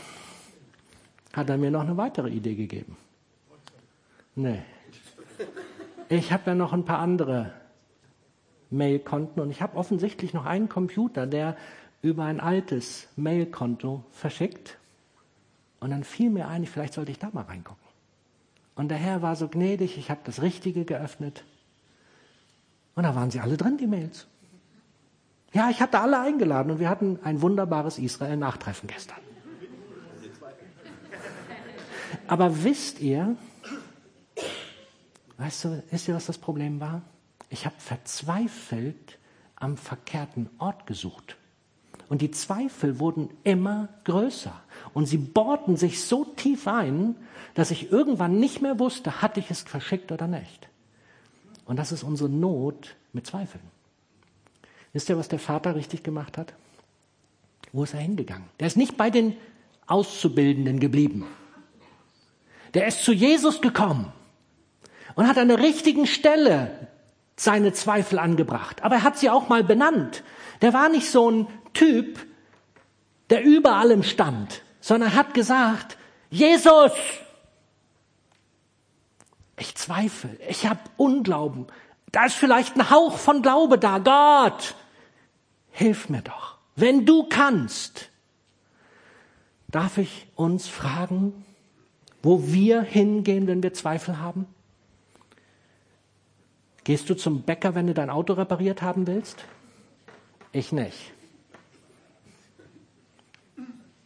hat 1.32 1.50
er 1.50 1.58
mir 1.58 1.70
noch 1.70 1.80
eine 1.80 1.96
weitere 1.96 2.30
Idee 2.30 2.54
gegeben. 2.54 2.96
Nee. 4.34 4.62
Ich 6.08 6.32
habe 6.32 6.50
ja 6.50 6.54
noch 6.54 6.72
ein 6.72 6.84
paar 6.84 6.98
andere 6.98 7.52
Mailkonten 8.70 9.42
und 9.42 9.50
ich 9.50 9.62
habe 9.62 9.76
offensichtlich 9.76 10.32
noch 10.32 10.46
einen 10.46 10.68
Computer, 10.68 11.26
der 11.26 11.56
über 12.02 12.24
ein 12.24 12.40
altes 12.40 13.08
Mailkonto 13.16 14.04
verschickt. 14.12 14.78
Und 15.80 15.90
dann 15.90 16.04
fiel 16.04 16.30
mir 16.30 16.48
ein, 16.48 16.66
vielleicht 16.66 16.94
sollte 16.94 17.10
ich 17.10 17.18
da 17.18 17.30
mal 17.32 17.42
reingucken. 17.44 17.82
Und 18.74 18.88
der 18.88 18.98
Herr 18.98 19.22
war 19.22 19.36
so 19.36 19.48
gnädig, 19.48 19.98
ich 19.98 20.10
habe 20.10 20.20
das 20.24 20.40
Richtige 20.40 20.84
geöffnet. 20.84 21.44
Und 22.94 23.04
da 23.04 23.14
waren 23.14 23.30
sie 23.30 23.40
alle 23.40 23.56
drin, 23.56 23.78
die 23.78 23.86
Mails. 23.86 24.26
Ja, 25.52 25.68
ich 25.70 25.80
hatte 25.80 26.00
alle 26.00 26.18
eingeladen 26.20 26.70
und 26.70 26.78
wir 26.78 26.88
hatten 26.88 27.18
ein 27.22 27.42
wunderbares 27.42 27.98
Israel-Nachtreffen 27.98 28.88
gestern. 28.88 29.18
Aber 32.26 32.64
wisst 32.64 33.00
ihr, 33.00 33.36
weißt 35.36 35.64
du, 35.64 35.82
wisst 35.90 36.08
ihr, 36.08 36.14
was 36.14 36.26
das 36.26 36.38
Problem 36.38 36.80
war? 36.80 37.02
Ich 37.50 37.66
habe 37.66 37.74
verzweifelt 37.78 39.18
am 39.56 39.76
verkehrten 39.76 40.48
Ort 40.58 40.86
gesucht. 40.86 41.36
Und 42.08 42.22
die 42.22 42.30
Zweifel 42.30 42.98
wurden 42.98 43.30
immer 43.44 43.88
größer. 44.04 44.54
Und 44.94 45.06
sie 45.06 45.18
bohrten 45.18 45.76
sich 45.76 46.02
so 46.04 46.24
tief 46.24 46.66
ein, 46.68 47.16
dass 47.54 47.70
ich 47.70 47.92
irgendwann 47.92 48.38
nicht 48.38 48.62
mehr 48.62 48.78
wusste, 48.78 49.22
hatte 49.22 49.40
ich 49.40 49.50
es 49.50 49.62
verschickt 49.62 50.12
oder 50.12 50.26
nicht. 50.26 50.68
Und 51.72 51.78
das 51.78 51.90
ist 51.90 52.02
unsere 52.02 52.28
Not 52.28 52.96
mit 53.14 53.26
Zweifeln. 53.26 53.64
Wisst 54.92 55.08
ihr, 55.08 55.16
was 55.16 55.28
der 55.28 55.38
Vater 55.38 55.74
richtig 55.74 56.02
gemacht 56.02 56.36
hat? 56.36 56.52
Wo 57.72 57.84
ist 57.84 57.94
er 57.94 58.00
hingegangen? 58.00 58.44
Der 58.60 58.66
ist 58.66 58.76
nicht 58.76 58.98
bei 58.98 59.08
den 59.08 59.38
Auszubildenden 59.86 60.80
geblieben. 60.80 61.26
Der 62.74 62.86
ist 62.86 63.02
zu 63.02 63.14
Jesus 63.14 63.62
gekommen 63.62 64.12
und 65.14 65.26
hat 65.26 65.38
an 65.38 65.48
der 65.48 65.60
richtigen 65.60 66.06
Stelle 66.06 66.88
seine 67.36 67.72
Zweifel 67.72 68.18
angebracht. 68.18 68.84
Aber 68.84 68.96
er 68.96 69.02
hat 69.02 69.16
sie 69.16 69.30
auch 69.30 69.48
mal 69.48 69.64
benannt. 69.64 70.24
Der 70.60 70.74
war 70.74 70.90
nicht 70.90 71.10
so 71.10 71.30
ein 71.30 71.46
Typ, 71.72 72.18
der 73.30 73.44
über 73.44 73.76
allem 73.76 74.02
stand, 74.02 74.60
sondern 74.82 75.14
hat 75.14 75.32
gesagt, 75.32 75.96
Jesus, 76.28 76.92
ich 79.62 79.76
zweifle, 79.76 80.36
ich 80.48 80.66
habe 80.66 80.80
Unglauben, 80.96 81.66
da 82.10 82.26
ist 82.26 82.34
vielleicht 82.34 82.76
ein 82.76 82.90
Hauch 82.90 83.16
von 83.16 83.42
Glaube 83.42 83.78
da. 83.78 83.98
Gott, 83.98 84.74
hilf 85.70 86.08
mir 86.08 86.22
doch. 86.22 86.58
Wenn 86.74 87.06
du 87.06 87.28
kannst, 87.28 88.10
darf 89.68 89.98
ich 89.98 90.26
uns 90.34 90.66
fragen, 90.66 91.44
wo 92.22 92.44
wir 92.46 92.82
hingehen, 92.82 93.46
wenn 93.46 93.62
wir 93.62 93.72
Zweifel 93.72 94.18
haben? 94.18 94.46
Gehst 96.84 97.08
du 97.08 97.14
zum 97.14 97.42
Bäcker, 97.42 97.76
wenn 97.76 97.86
du 97.86 97.94
dein 97.94 98.10
Auto 98.10 98.32
repariert 98.32 98.82
haben 98.82 99.06
willst? 99.06 99.44
Ich 100.50 100.72
nicht. 100.72 101.12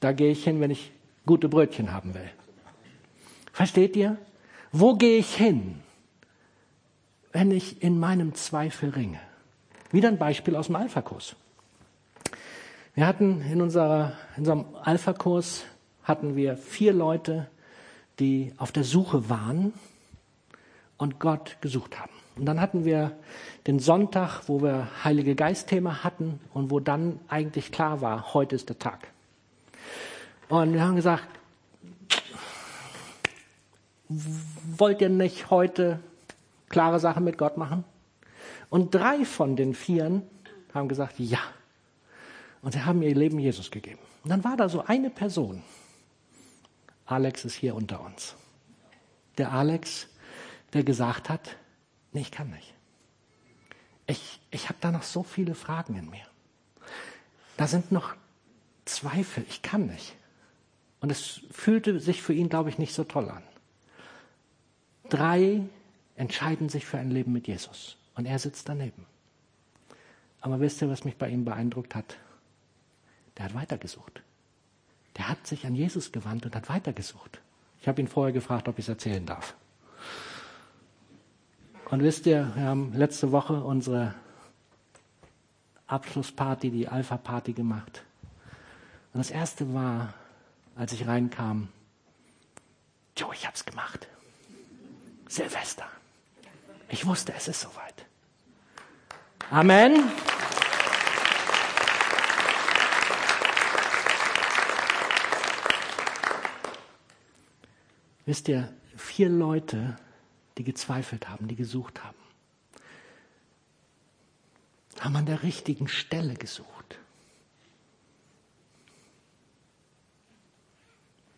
Da 0.01 0.12
gehe 0.12 0.31
ich 0.31 0.45
hin, 0.45 0.61
wenn 0.61 0.71
ich 0.71 0.92
gute 1.25 1.49
Brötchen 1.49 1.92
haben 1.92 2.14
will. 2.14 2.31
Versteht 3.53 3.97
ihr? 3.97 4.19
Wo 4.73 4.95
gehe 4.95 5.19
ich 5.19 5.35
hin, 5.35 5.81
wenn 7.33 7.51
ich 7.51 7.83
in 7.83 7.99
meinem 7.99 8.35
Zweifel 8.35 8.91
ringe? 8.91 9.21
Wieder 9.93 10.09
ein 10.09 10.19
Beispiel 10.19 10.57
aus 10.57 10.67
dem 10.67 10.77
Alpha-Kurs. 10.77 11.37
Wir 12.95 13.07
hatten 13.07 13.43
in, 13.43 13.61
unserer, 13.61 14.13
in 14.37 14.41
unserem 14.41 14.65
Alpha-Kurs 14.83 15.65
hatten 16.03 16.37
wir 16.37 16.57
vier 16.57 16.93
Leute, 16.93 17.49
die 18.19 18.53
auf 18.57 18.73
der 18.73 18.85
Suche 18.85 19.29
waren 19.29 19.73
und 20.97 21.21
Gott 21.21 21.59
gesucht 21.61 21.99
haben. 22.01 22.13
Und 22.37 22.47
dann 22.47 22.61
hatten 22.61 22.85
wir 22.85 23.13
den 23.67 23.79
Sonntag, 23.79 24.43
wo 24.49 24.63
wir 24.63 24.89
Heilige 25.05 25.35
Geist-Thema 25.35 26.05
hatten 26.05 26.41
und 26.53 26.71
wo 26.71 26.81
dann 26.81 27.19
eigentlich 27.29 27.73
klar 27.73 28.01
war, 28.01 28.35
heute 28.35 28.57
ist 28.57 28.69
der 28.69 28.79
Tag. 28.79 29.09
Und 30.49 30.75
wir 30.75 30.83
haben 30.83 30.97
gesagt, 30.97 31.27
wollt 34.09 35.01
ihr 35.01 35.09
nicht 35.09 35.51
heute 35.51 36.01
klare 36.69 37.01
Sachen 37.01 37.25
mit 37.25 37.38
Gott 37.38 37.57
machen? 37.57 37.85
Und 38.69 38.95
drei 38.95 39.25
von 39.25 39.57
den 39.57 39.75
Vieren 39.75 40.23
haben 40.75 40.88
gesagt, 40.88 41.19
ja. 41.19 41.40
Und 42.62 42.73
sie 42.73 42.85
haben 42.85 43.03
ihr 43.03 43.14
Leben 43.14 43.38
Jesus 43.38 43.71
gegeben. 43.71 44.01
Und 44.25 44.31
dann 44.31 44.45
war 44.45 44.57
da 44.57 44.69
so 44.69 44.85
eine 44.85 45.11
Person. 45.11 45.62
Alex 47.05 47.45
ist 47.45 47.55
hier 47.55 47.75
unter 47.75 48.01
uns. 48.05 48.35
Der 49.38 49.53
Alex, 49.53 50.09
der 50.73 50.83
gesagt 50.83 51.31
hat, 51.31 51.57
Nee, 52.16 52.23
ich 52.23 52.31
kann 52.31 52.49
nicht. 52.49 52.73
Ich, 54.07 54.40
ich 54.51 54.71
habe 54.71 54.79
da 54.81 54.90
noch 54.90 55.03
so 55.03 55.23
viele 55.23 55.55
Fragen 55.55 55.97
in 55.97 56.09
mir. 56.09 56.25
Da 57.59 57.66
sind 57.66 57.92
noch 57.92 58.14
Zweifel. 58.87 59.45
Ich 59.51 59.61
kann 59.61 59.85
nicht. 59.88 60.16
Und 61.01 61.12
es 61.12 61.42
fühlte 61.51 62.01
sich 62.01 62.23
für 62.23 62.33
ihn, 62.33 62.49
glaube 62.49 62.71
ich, 62.71 62.79
nicht 62.79 62.95
so 62.95 63.05
toll 63.05 63.29
an. 63.29 63.42
Drei 65.09 65.62
entscheiden 66.16 66.69
sich 66.69 66.87
für 66.87 66.99
ein 66.99 67.11
Leben 67.11 67.33
mit 67.33 67.47
Jesus. 67.47 67.97
Und 68.14 68.27
er 68.27 68.38
sitzt 68.38 68.69
daneben. 68.69 69.07
Aber 70.40 70.61
wisst 70.61 70.81
ihr, 70.81 70.88
was 70.88 71.05
mich 71.05 71.16
bei 71.16 71.29
ihm 71.29 71.45
beeindruckt 71.45 71.95
hat? 71.95 72.16
Der 73.37 73.47
hat 73.47 73.55
weitergesucht. 73.55 74.23
Der 75.16 75.29
hat 75.29 75.47
sich 75.47 75.66
an 75.66 75.75
Jesus 75.75 76.12
gewandt 76.12 76.47
und 76.47 76.55
hat 76.55 76.69
weitergesucht. 76.69 77.40
Ich 77.81 77.88
habe 77.88 78.01
ihn 78.01 78.09
vorher 78.09 78.33
gefragt, 78.33 78.69
ob 78.69 78.79
ich 78.79 78.85
es 78.85 78.88
erzählen 78.88 79.25
darf. 79.27 79.55
Und 81.90 82.03
wisst 82.03 82.27
ihr, 82.27 82.51
wir 82.55 82.64
haben 82.64 82.92
letzte 82.95 83.33
Woche 83.33 83.62
unsere 83.62 84.14
Abschlussparty, 85.87 86.71
die 86.71 86.88
Alpha-Party 86.88 87.53
gemacht. 87.53 88.03
Und 89.12 89.19
das 89.19 89.31
erste 89.31 89.73
war, 89.73 90.14
als 90.75 90.92
ich 90.92 91.07
reinkam, 91.07 91.69
Joe, 93.16 93.33
ich 93.33 93.47
hab's 93.47 93.64
gemacht. 93.64 94.09
Silvester. 95.29 95.87
Ich 96.89 97.07
wusste, 97.07 97.35
es 97.35 97.49
ist 97.49 97.61
soweit. 97.61 98.07
Amen. 99.51 100.11
Wisst 108.24 108.49
ihr, 108.49 108.72
vier 108.97 109.29
Leute 109.29 109.97
die 110.59 110.64
gezweifelt 110.64 111.29
haben, 111.29 111.49
die 111.49 111.57
gesucht 111.57 112.03
haben. 112.03 112.16
Haben 115.01 115.16
an 115.16 115.27
der 115.27 115.43
richtigen 115.43 115.89
Stelle 115.89 116.35
gesucht. 116.35 116.99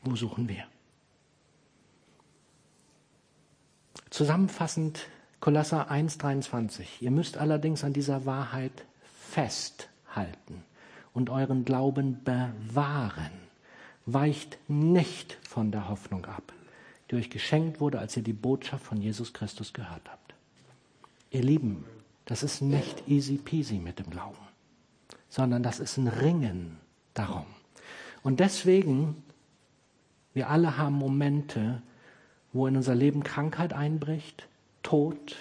Wo 0.03 0.15
suchen 0.15 0.49
wir? 0.49 0.67
Zusammenfassend 4.11 5.09
Kolosser 5.41 5.91
1,23. 5.91 6.85
Ihr 7.01 7.11
müsst 7.11 7.37
allerdings 7.39 7.85
an 7.85 7.93
dieser 7.93 8.27
Wahrheit 8.27 8.85
festhalten 9.31 10.65
und 11.13 11.31
euren 11.31 11.65
Glauben 11.65 12.23
bewahren. 12.25 13.31
Weicht 14.07 14.59
nicht 14.69 15.39
von 15.47 15.71
der 15.71 15.89
Hoffnung 15.89 16.25
ab 16.25 16.53
die 17.11 17.17
euch 17.17 17.31
geschenkt 17.31 17.81
wurde, 17.81 17.99
als 17.99 18.17
ihr 18.17 18.23
die 18.23 18.33
Botschaft 18.33 18.85
von 18.85 19.01
Jesus 19.01 19.33
Christus 19.33 19.73
gehört 19.73 20.09
habt. 20.09 20.35
Ihr 21.31 21.43
Lieben, 21.43 21.85
das 22.27 22.43
ist 22.43 22.61
nicht 22.61 23.09
easy 23.09 23.37
peasy 23.37 23.79
mit 23.79 23.99
dem 23.99 24.11
Glauben. 24.11 24.37
sondern 25.31 25.63
das 25.63 25.79
ist 25.79 25.99
ein 25.99 26.09
Ringen 26.09 26.79
darum. 27.13 27.45
Und 28.23 28.41
deswegen, 28.41 29.23
wir 30.33 30.49
alle 30.49 30.79
haben 30.79 30.95
Momente, 30.95 31.83
wo 32.59 32.67
in 32.67 32.77
unser 32.77 32.95
Leben 32.95 33.23
Krankheit 33.23 33.73
einbricht, 33.73 34.49
Tod 34.83 35.37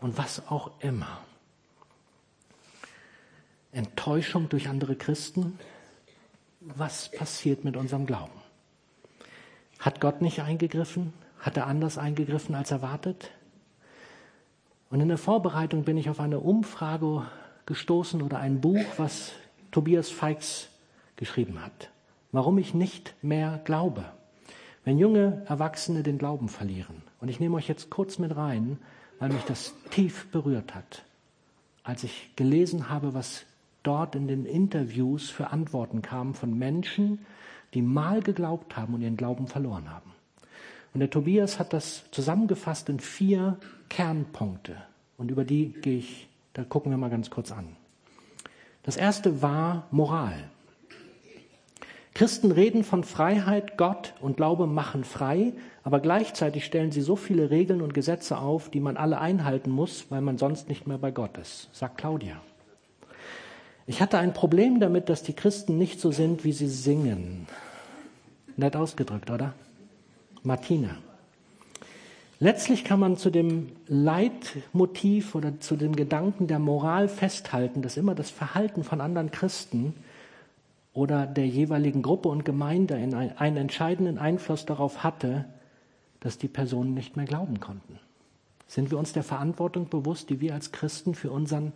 und 0.00 0.18
was 0.18 0.48
auch 0.48 0.72
immer. 0.80 1.20
Enttäuschung 3.72 4.48
durch 4.48 4.68
andere 4.68 4.96
Christen. 4.96 5.58
Was 6.60 7.10
passiert 7.10 7.64
mit 7.64 7.76
unserem 7.76 8.06
Glauben? 8.06 8.32
Hat 9.78 10.00
Gott 10.00 10.22
nicht 10.22 10.40
eingegriffen? 10.40 11.12
Hat 11.38 11.56
er 11.56 11.66
anders 11.66 11.98
eingegriffen 11.98 12.54
als 12.54 12.70
erwartet? 12.70 13.30
Und 14.90 15.00
in 15.00 15.08
der 15.08 15.18
Vorbereitung 15.18 15.84
bin 15.84 15.96
ich 15.96 16.08
auf 16.08 16.20
eine 16.20 16.40
Umfrage 16.40 17.26
gestoßen 17.66 18.22
oder 18.22 18.38
ein 18.38 18.60
Buch, 18.60 18.84
was 18.96 19.32
Tobias 19.70 20.10
Feix 20.10 20.68
geschrieben 21.16 21.62
hat. 21.62 21.90
Warum 22.32 22.58
ich 22.58 22.74
nicht 22.74 23.14
mehr 23.22 23.60
glaube. 23.64 24.04
Wenn 24.84 24.98
junge 24.98 25.42
Erwachsene 25.46 26.02
den 26.02 26.18
Glauben 26.18 26.48
verlieren. 26.48 27.02
Und 27.20 27.28
ich 27.28 27.40
nehme 27.40 27.56
euch 27.56 27.68
jetzt 27.68 27.90
kurz 27.90 28.18
mit 28.18 28.36
rein, 28.36 28.78
weil 29.18 29.30
mich 29.30 29.44
das 29.44 29.74
tief 29.90 30.26
berührt 30.30 30.74
hat, 30.74 31.04
als 31.82 32.04
ich 32.04 32.30
gelesen 32.36 32.90
habe, 32.90 33.14
was 33.14 33.44
dort 33.82 34.14
in 34.14 34.28
den 34.28 34.44
Interviews 34.44 35.30
für 35.30 35.50
Antworten 35.50 36.02
kamen 36.02 36.34
von 36.34 36.58
Menschen, 36.58 37.20
die 37.72 37.82
mal 37.82 38.22
geglaubt 38.22 38.76
haben 38.76 38.94
und 38.94 39.02
ihren 39.02 39.16
Glauben 39.16 39.46
verloren 39.46 39.90
haben. 39.90 40.12
Und 40.92 41.00
der 41.00 41.10
Tobias 41.10 41.58
hat 41.58 41.72
das 41.72 42.04
zusammengefasst 42.12 42.88
in 42.88 43.00
vier 43.00 43.58
Kernpunkte. 43.88 44.76
Und 45.18 45.30
über 45.30 45.44
die 45.44 45.72
gehe 45.72 45.98
ich, 45.98 46.28
da 46.52 46.64
gucken 46.64 46.92
wir 46.92 46.98
mal 46.98 47.10
ganz 47.10 47.30
kurz 47.30 47.50
an. 47.50 47.76
Das 48.84 48.96
erste 48.96 49.42
war 49.42 49.88
Moral. 49.90 50.50
Christen 52.14 52.52
reden 52.52 52.84
von 52.84 53.02
Freiheit, 53.02 53.76
Gott 53.76 54.14
und 54.20 54.36
Glaube 54.36 54.68
machen 54.68 55.02
frei, 55.02 55.52
aber 55.82 55.98
gleichzeitig 55.98 56.64
stellen 56.64 56.92
sie 56.92 57.00
so 57.00 57.16
viele 57.16 57.50
Regeln 57.50 57.82
und 57.82 57.92
Gesetze 57.92 58.38
auf, 58.38 58.70
die 58.70 58.78
man 58.78 58.96
alle 58.96 59.18
einhalten 59.18 59.70
muss, 59.70 60.06
weil 60.10 60.20
man 60.20 60.38
sonst 60.38 60.68
nicht 60.68 60.86
mehr 60.86 60.98
bei 60.98 61.10
Gott 61.10 61.36
ist, 61.38 61.68
sagt 61.72 61.98
Claudia. 61.98 62.40
Ich 63.88 64.00
hatte 64.00 64.18
ein 64.18 64.32
Problem 64.32 64.78
damit, 64.78 65.08
dass 65.08 65.24
die 65.24 65.34
Christen 65.34 65.76
nicht 65.76 66.00
so 66.00 66.12
sind, 66.12 66.44
wie 66.44 66.52
sie 66.52 66.68
singen. 66.68 67.48
Nett 68.56 68.76
ausgedrückt, 68.76 69.30
oder? 69.30 69.52
Martina. 70.44 70.96
Letztlich 72.38 72.84
kann 72.84 73.00
man 73.00 73.16
zu 73.16 73.30
dem 73.30 73.72
Leitmotiv 73.88 75.34
oder 75.34 75.58
zu 75.60 75.76
dem 75.76 75.96
Gedanken 75.96 76.46
der 76.46 76.58
Moral 76.60 77.08
festhalten, 77.08 77.82
dass 77.82 77.96
immer 77.96 78.14
das 78.14 78.30
Verhalten 78.30 78.84
von 78.84 79.00
anderen 79.00 79.30
Christen 79.30 79.94
oder 80.94 81.26
der 81.26 81.46
jeweiligen 81.46 82.02
Gruppe 82.02 82.28
und 82.28 82.44
Gemeinde 82.44 82.94
einen 82.94 83.56
entscheidenden 83.56 84.16
Einfluss 84.16 84.64
darauf 84.64 85.02
hatte, 85.02 85.44
dass 86.20 86.38
die 86.38 86.48
Personen 86.48 86.94
nicht 86.94 87.16
mehr 87.16 87.26
glauben 87.26 87.60
konnten. 87.60 87.98
Sind 88.68 88.90
wir 88.90 88.98
uns 88.98 89.12
der 89.12 89.24
Verantwortung 89.24 89.88
bewusst, 89.88 90.30
die 90.30 90.40
wir 90.40 90.54
als 90.54 90.72
Christen 90.72 91.14
für 91.14 91.30
unseren 91.30 91.72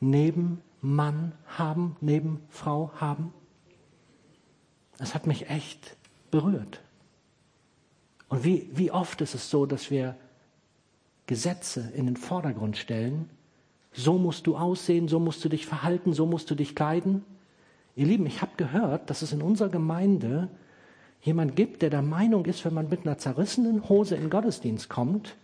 Nebenmann 0.00 1.32
haben, 1.46 1.96
Nebenfrau 2.00 2.92
haben? 2.96 3.34
Das 4.98 5.14
hat 5.14 5.26
mich 5.26 5.50
echt 5.50 5.96
berührt. 6.30 6.80
Und 8.28 8.44
wie, 8.44 8.70
wie 8.72 8.92
oft 8.92 9.20
ist 9.20 9.34
es 9.34 9.50
so, 9.50 9.66
dass 9.66 9.90
wir 9.90 10.16
Gesetze 11.26 11.92
in 11.94 12.06
den 12.06 12.16
Vordergrund 12.16 12.76
stellen? 12.76 13.28
So 13.92 14.16
musst 14.16 14.46
du 14.46 14.56
aussehen, 14.56 15.08
so 15.08 15.18
musst 15.18 15.44
du 15.44 15.48
dich 15.48 15.66
verhalten, 15.66 16.12
so 16.12 16.24
musst 16.24 16.50
du 16.50 16.54
dich 16.54 16.74
kleiden. 16.74 17.24
Ihr 17.96 18.06
Lieben, 18.06 18.26
ich 18.26 18.42
habe 18.42 18.52
gehört, 18.58 19.08
dass 19.08 19.22
es 19.22 19.32
in 19.32 19.40
unserer 19.40 19.70
Gemeinde 19.70 20.50
jemand 21.22 21.56
gibt, 21.56 21.80
der 21.80 21.88
der 21.88 22.02
Meinung 22.02 22.44
ist, 22.44 22.64
wenn 22.66 22.74
man 22.74 22.90
mit 22.90 23.06
einer 23.06 23.16
zerrissenen 23.16 23.88
Hose 23.88 24.14
in 24.14 24.20
den 24.20 24.30
Gottesdienst 24.30 24.90
kommt, 24.90 25.34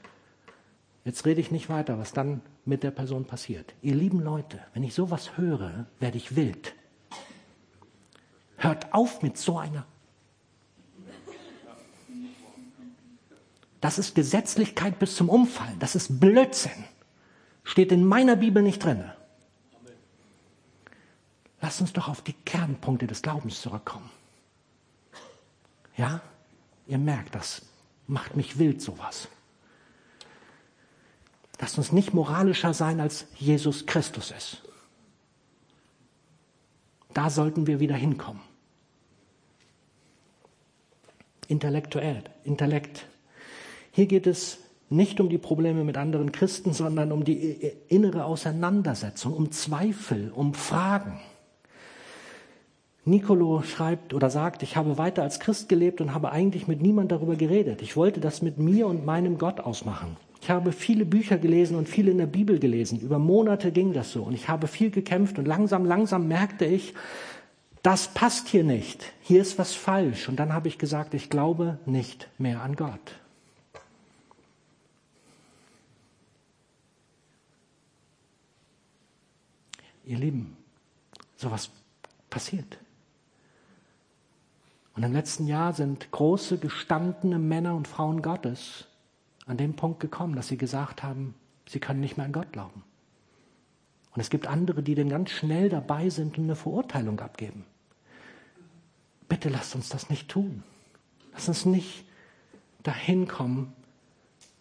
jetzt 1.06 1.24
rede 1.24 1.40
ich 1.40 1.50
nicht 1.50 1.70
weiter, 1.70 1.98
was 1.98 2.12
dann 2.12 2.42
mit 2.66 2.82
der 2.82 2.90
Person 2.90 3.24
passiert. 3.24 3.74
Ihr 3.80 3.94
lieben 3.94 4.20
Leute, 4.20 4.60
wenn 4.74 4.82
ich 4.82 4.92
sowas 4.92 5.38
höre, 5.38 5.86
werde 5.98 6.18
ich 6.18 6.36
wild. 6.36 6.74
Hört 8.58 8.92
auf 8.92 9.22
mit 9.22 9.38
so 9.38 9.58
einer. 9.58 9.86
Das 13.80 13.98
ist 13.98 14.14
Gesetzlichkeit 14.14 14.98
bis 14.98 15.16
zum 15.16 15.30
Umfallen. 15.30 15.78
Das 15.80 15.96
ist 15.96 16.20
Blödsinn. 16.20 16.84
Steht 17.64 17.90
in 17.90 18.04
meiner 18.04 18.36
Bibel 18.36 18.62
nicht 18.62 18.84
drin. 18.84 19.04
Lass 21.62 21.80
uns 21.80 21.94
doch 21.94 22.08
auf 22.08 22.20
die 22.20 22.34
Kernpunkte 22.34 23.06
des 23.06 23.22
Glaubens 23.22 23.62
zurückkommen. 23.62 24.10
Ja, 25.96 26.20
ihr 26.86 26.98
merkt, 26.98 27.34
das 27.34 27.62
macht 28.06 28.36
mich 28.36 28.58
wild 28.58 28.82
sowas. 28.82 29.28
Lasst 31.58 31.78
uns 31.78 31.92
nicht 31.92 32.12
moralischer 32.12 32.74
sein, 32.74 33.00
als 33.00 33.26
Jesus 33.36 33.86
Christus 33.86 34.30
ist. 34.32 34.62
Da 37.14 37.30
sollten 37.30 37.66
wir 37.66 37.80
wieder 37.80 37.94
hinkommen 37.94 38.42
intellektuell, 41.52 42.24
Intellekt. 42.44 43.06
Hier 43.92 44.06
geht 44.06 44.26
es 44.26 44.58
nicht 44.88 45.20
um 45.20 45.28
die 45.28 45.38
Probleme 45.38 45.84
mit 45.84 45.96
anderen 45.96 46.32
Christen, 46.32 46.72
sondern 46.72 47.12
um 47.12 47.24
die 47.24 47.72
innere 47.88 48.24
Auseinandersetzung, 48.24 49.34
um 49.34 49.52
Zweifel, 49.52 50.32
um 50.34 50.54
Fragen. 50.54 51.20
Nicolo 53.04 53.62
schreibt 53.62 54.14
oder 54.14 54.30
sagt, 54.30 54.62
ich 54.62 54.76
habe 54.76 54.96
weiter 54.96 55.22
als 55.22 55.40
Christ 55.40 55.68
gelebt 55.68 56.00
und 56.00 56.14
habe 56.14 56.30
eigentlich 56.30 56.68
mit 56.68 56.80
niemand 56.80 57.10
darüber 57.10 57.34
geredet. 57.34 57.82
Ich 57.82 57.96
wollte 57.96 58.20
das 58.20 58.42
mit 58.42 58.58
mir 58.58 58.86
und 58.86 59.04
meinem 59.04 59.38
Gott 59.38 59.58
ausmachen. 59.60 60.16
Ich 60.40 60.50
habe 60.50 60.72
viele 60.72 61.04
Bücher 61.04 61.38
gelesen 61.38 61.76
und 61.76 61.88
viele 61.88 62.12
in 62.12 62.18
der 62.18 62.26
Bibel 62.26 62.58
gelesen. 62.58 63.00
Über 63.00 63.18
Monate 63.18 63.72
ging 63.72 63.92
das 63.92 64.12
so 64.12 64.22
und 64.22 64.34
ich 64.34 64.48
habe 64.48 64.68
viel 64.68 64.90
gekämpft 64.90 65.38
und 65.38 65.46
langsam, 65.46 65.84
langsam 65.84 66.28
merkte 66.28 66.64
ich, 66.64 66.94
das 67.82 68.08
passt 68.08 68.48
hier 68.48 68.62
nicht, 68.62 69.12
hier 69.22 69.42
ist 69.42 69.58
was 69.58 69.74
falsch. 69.74 70.28
Und 70.28 70.36
dann 70.36 70.52
habe 70.52 70.68
ich 70.68 70.78
gesagt, 70.78 71.14
ich 71.14 71.30
glaube 71.30 71.78
nicht 71.86 72.28
mehr 72.38 72.62
an 72.62 72.76
Gott. 72.76 73.00
Ihr 80.04 80.18
Lieben, 80.18 80.56
sowas 81.36 81.70
passiert. 82.30 82.78
Und 84.94 85.02
im 85.02 85.12
letzten 85.12 85.46
Jahr 85.46 85.72
sind 85.72 86.10
große, 86.10 86.58
gestandene 86.58 87.38
Männer 87.38 87.74
und 87.74 87.88
Frauen 87.88 88.22
Gottes 88.22 88.86
an 89.46 89.56
den 89.56 89.74
Punkt 89.74 90.00
gekommen, 90.00 90.36
dass 90.36 90.48
sie 90.48 90.58
gesagt 90.58 91.02
haben, 91.02 91.34
sie 91.66 91.80
können 91.80 92.00
nicht 92.00 92.16
mehr 92.16 92.26
an 92.26 92.32
Gott 92.32 92.52
glauben. 92.52 92.84
Und 94.14 94.20
es 94.20 94.28
gibt 94.28 94.46
andere, 94.46 94.82
die 94.82 94.94
dann 94.94 95.08
ganz 95.08 95.30
schnell 95.30 95.70
dabei 95.70 96.10
sind 96.10 96.36
und 96.36 96.44
eine 96.44 96.56
Verurteilung 96.56 97.20
abgeben. 97.20 97.64
Bitte 99.28 99.48
lasst 99.48 99.74
uns 99.74 99.88
das 99.88 100.10
nicht 100.10 100.28
tun. 100.28 100.62
Lass 101.32 101.48
uns 101.48 101.64
nicht 101.64 102.04
dahin 102.82 103.26
kommen, 103.26 103.72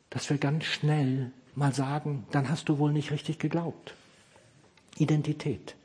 dass 0.09 0.29
wir 0.29 0.37
ganz 0.37 0.63
schnell 0.63 1.31
mal 1.55 1.73
sagen, 1.73 2.25
dann 2.31 2.49
hast 2.49 2.69
du 2.69 2.77
wohl 2.77 2.93
nicht 2.93 3.11
richtig 3.11 3.39
geglaubt. 3.39 3.93
Identität. 4.97 5.75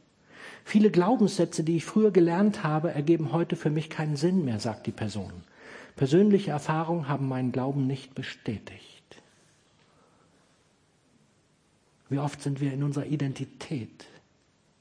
Viele 0.68 0.90
Glaubenssätze, 0.90 1.62
die 1.62 1.76
ich 1.76 1.84
früher 1.84 2.10
gelernt 2.10 2.64
habe, 2.64 2.90
ergeben 2.90 3.30
heute 3.30 3.54
für 3.54 3.70
mich 3.70 3.88
keinen 3.88 4.16
Sinn 4.16 4.44
mehr, 4.44 4.58
sagt 4.58 4.88
die 4.88 4.92
Person. 4.92 5.30
Persönliche 5.94 6.50
Erfahrungen 6.50 7.06
haben 7.06 7.28
meinen 7.28 7.52
Glauben 7.52 7.86
nicht 7.86 8.16
bestätigt. 8.16 9.22
Wie 12.08 12.18
oft 12.18 12.42
sind 12.42 12.60
wir 12.60 12.72
in 12.72 12.82
unserer 12.82 13.06
Identität 13.06 14.06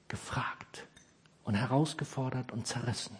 gefragt 0.07 0.87
und 1.43 1.53
herausgefordert 1.53 2.51
und 2.51 2.65
zerrissen? 2.65 3.17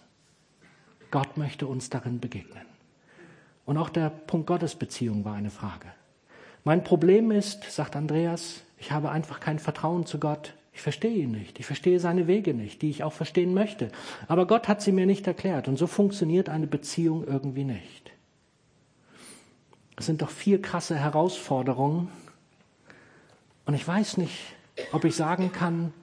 Gott 1.11 1.37
möchte 1.37 1.67
uns 1.67 1.91
darin 1.91 2.19
begegnen. 2.19 2.65
Und 3.67 3.77
auch 3.77 3.89
der 3.89 4.09
Punkt 4.09 4.47
Gottesbeziehung 4.47 5.23
war 5.23 5.35
eine 5.35 5.51
Frage. 5.51 5.93
Mein 6.63 6.83
Problem 6.83 7.29
ist, 7.29 7.71
sagt 7.71 7.95
Andreas, 7.95 8.63
ich 8.79 8.91
habe 8.91 9.11
einfach 9.11 9.39
kein 9.39 9.59
Vertrauen 9.59 10.07
zu 10.07 10.19
Gott. 10.19 10.55
Ich 10.75 10.81
verstehe 10.81 11.23
ihn 11.23 11.31
nicht. 11.31 11.57
Ich 11.57 11.65
verstehe 11.65 12.01
seine 12.01 12.27
Wege 12.27 12.53
nicht, 12.53 12.81
die 12.81 12.89
ich 12.89 13.01
auch 13.01 13.13
verstehen 13.13 13.53
möchte. 13.53 13.89
Aber 14.27 14.45
Gott 14.45 14.67
hat 14.67 14.81
sie 14.81 14.91
mir 14.91 15.05
nicht 15.05 15.25
erklärt. 15.25 15.69
Und 15.69 15.77
so 15.77 15.87
funktioniert 15.87 16.49
eine 16.49 16.67
Beziehung 16.67 17.25
irgendwie 17.25 17.63
nicht. 17.63 18.11
Es 19.95 20.05
sind 20.05 20.21
doch 20.21 20.29
vier 20.29 20.61
krasse 20.61 20.97
Herausforderungen. 20.97 22.09
Und 23.65 23.73
ich 23.73 23.87
weiß 23.87 24.17
nicht, 24.17 24.37
ob 24.91 25.05
ich 25.05 25.15
sagen 25.15 25.53
kann, 25.53 25.93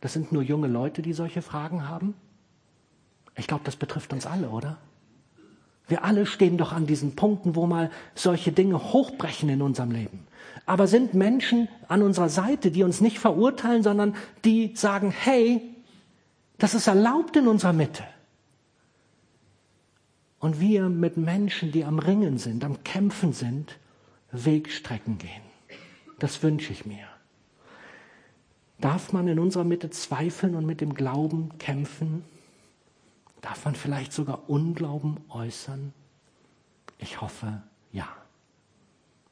das 0.00 0.14
sind 0.14 0.32
nur 0.32 0.42
junge 0.42 0.66
Leute, 0.66 1.02
die 1.02 1.12
solche 1.12 1.42
Fragen 1.42 1.86
haben. 1.86 2.14
Ich 3.36 3.46
glaube, 3.46 3.64
das 3.64 3.76
betrifft 3.76 4.14
uns 4.14 4.24
alle, 4.24 4.48
oder? 4.48 4.78
Wir 5.88 6.04
alle 6.04 6.26
stehen 6.26 6.56
doch 6.58 6.72
an 6.72 6.86
diesen 6.86 7.16
Punkten, 7.16 7.56
wo 7.56 7.66
mal 7.66 7.90
solche 8.14 8.52
Dinge 8.52 8.92
hochbrechen 8.92 9.48
in 9.48 9.62
unserem 9.62 9.90
Leben. 9.90 10.26
Aber 10.64 10.86
sind 10.86 11.14
Menschen 11.14 11.68
an 11.88 12.02
unserer 12.02 12.28
Seite, 12.28 12.70
die 12.70 12.84
uns 12.84 13.00
nicht 13.00 13.18
verurteilen, 13.18 13.82
sondern 13.82 14.14
die 14.44 14.72
sagen, 14.74 15.10
hey, 15.10 15.72
Das 16.62 16.74
ist 16.74 16.86
erlaubt 16.86 17.34
in 17.36 17.48
unserer 17.48 17.72
Mitte. 17.72 18.04
Und 20.38 20.60
wir 20.60 20.88
mit 20.88 21.16
Menschen, 21.16 21.72
die 21.72 21.84
am 21.84 21.98
Ringen 21.98 22.38
sind, 22.38 22.62
am 22.62 22.84
Kämpfen 22.84 23.32
sind, 23.32 23.80
Wegstrecken 24.30 25.18
gehen. 25.18 25.42
Das 26.20 26.44
wünsche 26.44 26.72
ich 26.72 26.86
mir. 26.86 27.04
Darf 28.80 29.12
man 29.12 29.26
in 29.26 29.40
unserer 29.40 29.64
Mitte 29.64 29.90
zweifeln 29.90 30.54
und 30.54 30.64
mit 30.64 30.80
dem 30.80 30.94
Glauben 30.94 31.58
kämpfen? 31.58 32.24
Darf 33.42 33.64
man 33.64 33.74
vielleicht 33.74 34.12
sogar 34.12 34.48
Unglauben 34.48 35.20
äußern? 35.28 35.92
Ich 36.98 37.20
hoffe, 37.20 37.62
ja. 37.92 38.08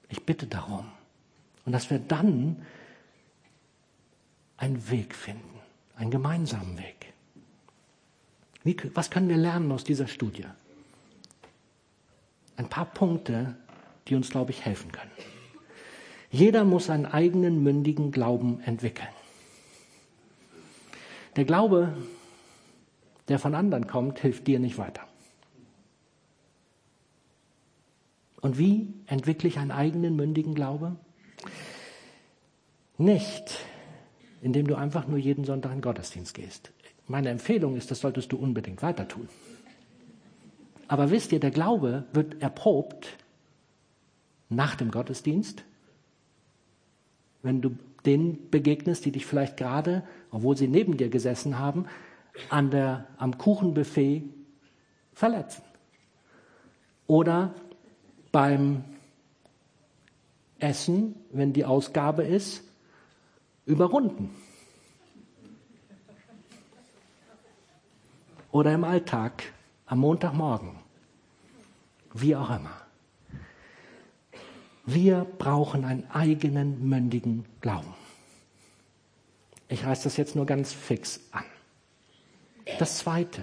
Ich 0.09 0.27
bitte 0.27 0.47
darum. 0.47 0.91
Und 1.65 1.73
dass 1.73 1.89
wir 1.91 2.01
dann 2.01 2.67
einen 4.57 4.91
Weg 4.91 5.15
finden, 5.15 5.61
einen 5.97 6.11
gemeinsamen 6.11 6.77
Weg. 6.77 7.13
Wie, 8.65 8.77
was 8.95 9.11
können 9.11 9.29
wir 9.29 9.37
lernen 9.37 9.71
aus 9.73 9.85
dieser 9.85 10.09
Studie? 10.09 10.45
Ein 12.57 12.69
paar 12.69 12.87
Punkte, 12.87 13.57
die 14.09 14.17
uns, 14.17 14.31
glaube 14.31 14.51
ich, 14.51 14.65
helfen 14.65 14.91
können. 14.93 15.13
Jeder 16.31 16.65
muss 16.65 16.91
einen 16.91 17.07
eigenen 17.07 17.63
mündigen 17.63 18.11
Glauben 18.11 18.61
entwickeln. 18.61 19.09
Der 21.37 21.45
Glaube, 21.45 21.97
der 23.31 23.39
von 23.39 23.55
anderen 23.55 23.87
kommt, 23.87 24.21
hilft 24.21 24.47
dir 24.47 24.59
nicht 24.59 24.79
weiter. 24.79 25.03
Und 28.41 28.59
wie 28.59 28.95
entwickle 29.07 29.49
ich 29.49 29.59
einen 29.59 29.71
eigenen 29.71 30.17
mündigen 30.17 30.55
Glaube? 30.55 30.97
Nicht, 32.97 33.65
indem 34.43 34.67
du 34.67 34.77
einfach 34.77 35.07
nur 35.07 35.19
jeden 35.19 35.45
Sonntag 35.45 35.71
in 35.73 35.79
den 35.79 35.83
Gottesdienst 35.83 36.35
gehst. 36.35 36.73
Meine 37.07 37.31
Empfehlung 37.31 37.77
ist, 37.77 37.91
das 37.91 38.01
solltest 38.01 38.33
du 38.33 38.37
unbedingt 38.37 38.83
weiter 38.83 39.09
tun. 39.09 39.29
Aber 40.89 41.11
wisst 41.11 41.33
ihr, 41.33 41.41
der 41.41 41.51
Glaube 41.51 42.05
wird 42.13 42.43
erprobt 42.43 43.17
nach 44.49 44.75
dem 44.75 44.91
Gottesdienst, 44.91 45.65
wenn 47.43 47.61
du 47.61 47.77
denen 48.05 48.51
begegnest, 48.51 49.05
die 49.05 49.13
dich 49.13 49.27
vielleicht 49.27 49.57
gerade 49.57 50.03
obwohl 50.31 50.57
sie 50.57 50.69
neben 50.69 50.97
dir 50.97 51.09
gesessen 51.09 51.59
haben, 51.59 51.87
an 52.49 52.71
der, 52.71 53.07
am 53.17 53.37
Kuchenbuffet 53.39 54.25
verletzen. 55.13 55.63
Oder 57.07 57.55
beim 58.33 58.85
Essen, 60.59 61.17
wenn 61.33 61.53
die 61.53 61.65
Ausgabe 61.65 62.23
ist, 62.23 62.63
überrunden. 63.67 64.35
Oder 68.53 68.75
im 68.75 68.85
Alltag, 68.85 69.45
am 69.87 70.01
Montagmorgen. 70.01 70.77
Wie 72.13 72.35
auch 72.35 72.51
immer. 72.51 72.77
Wir 74.87 75.25
brauchen 75.39 75.85
einen 75.85 76.11
eigenen 76.11 76.89
mündigen 76.89 77.45
Glauben. 77.61 77.95
Ich 79.69 79.85
reiße 79.85 80.05
das 80.05 80.17
jetzt 80.17 80.35
nur 80.35 80.47
ganz 80.47 80.73
fix 80.73 81.21
an. 81.31 81.45
Das 82.79 82.99
Zweite. 82.99 83.43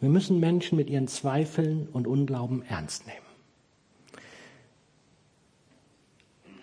Wir 0.00 0.08
müssen 0.08 0.40
Menschen 0.40 0.76
mit 0.76 0.88
ihren 0.88 1.08
Zweifeln 1.08 1.88
und 1.92 2.06
Unglauben 2.06 2.62
ernst 2.62 3.06
nehmen. 3.06 3.18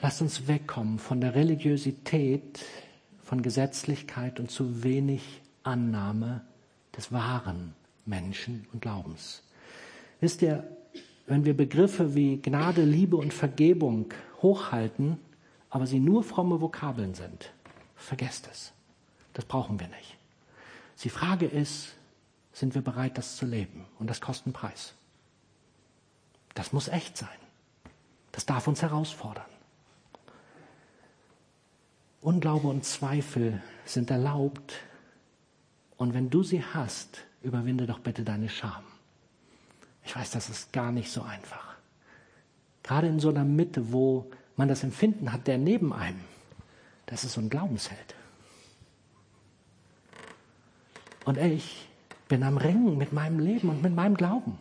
Lasst 0.01 0.21
uns 0.21 0.47
wegkommen 0.47 0.99
von 0.99 1.21
der 1.21 1.35
Religiosität, 1.35 2.65
von 3.23 3.41
Gesetzlichkeit 3.41 4.39
und 4.39 4.49
zu 4.49 4.83
wenig 4.83 5.41
Annahme 5.63 6.41
des 6.95 7.11
wahren 7.11 7.73
Menschen 8.05 8.67
und 8.73 8.81
Glaubens. 8.81 9.43
Wisst 10.19 10.41
ihr, 10.41 10.63
wenn 11.27 11.45
wir 11.45 11.55
Begriffe 11.55 12.15
wie 12.15 12.41
Gnade, 12.41 12.83
Liebe 12.83 13.17
und 13.17 13.33
Vergebung 13.33 14.13
hochhalten, 14.41 15.19
aber 15.69 15.85
sie 15.85 15.99
nur 15.99 16.23
fromme 16.23 16.61
Vokabeln 16.61 17.13
sind, 17.13 17.51
vergesst 17.97 18.47
es. 18.51 18.71
Das 19.33 19.45
brauchen 19.45 19.79
wir 19.79 19.87
nicht. 19.87 20.17
Die 21.03 21.09
Frage 21.09 21.45
ist, 21.45 21.93
sind 22.53 22.73
wir 22.73 22.81
bereit, 22.81 23.17
das 23.17 23.35
zu 23.35 23.45
leben? 23.45 23.85
Und 23.99 24.09
das 24.09 24.21
kostet 24.21 24.47
einen 24.47 24.53
Preis. 24.53 24.93
Das 26.55 26.73
muss 26.73 26.87
echt 26.87 27.17
sein. 27.17 27.29
Das 28.31 28.45
darf 28.45 28.67
uns 28.67 28.81
herausfordern. 28.81 29.45
Unglaube 32.21 32.67
und 32.67 32.83
Zweifel 32.83 33.61
sind 33.85 34.09
erlaubt. 34.09 34.73
Und 35.97 36.13
wenn 36.13 36.29
du 36.29 36.41
sie 36.43 36.63
hast, 36.63 37.23
überwinde 37.43 37.85
doch 37.85 37.99
bitte 37.99 38.23
deine 38.23 38.49
Scham. 38.49 38.83
Ich 40.03 40.15
weiß, 40.15 40.31
das 40.31 40.49
ist 40.49 40.73
gar 40.73 40.91
nicht 40.91 41.11
so 41.11 41.21
einfach. 41.21 41.75
Gerade 42.81 43.07
in 43.07 43.19
so 43.19 43.29
einer 43.29 43.45
Mitte, 43.45 43.91
wo 43.91 44.31
man 44.55 44.67
das 44.67 44.83
Empfinden 44.83 45.31
hat, 45.31 45.45
der 45.45 45.57
neben 45.57 45.93
einem, 45.93 46.23
das 47.07 47.23
ist 47.23 47.33
so 47.33 47.41
ein 47.41 47.49
Glaubensheld. 47.49 48.15
Und 51.25 51.37
ich 51.37 51.89
bin 52.27 52.43
am 52.43 52.57
Ringen 52.57 52.97
mit 52.97 53.11
meinem 53.11 53.39
Leben 53.39 53.69
und 53.69 53.81
mit 53.81 53.95
meinem 53.95 54.15
Glauben. 54.15 54.59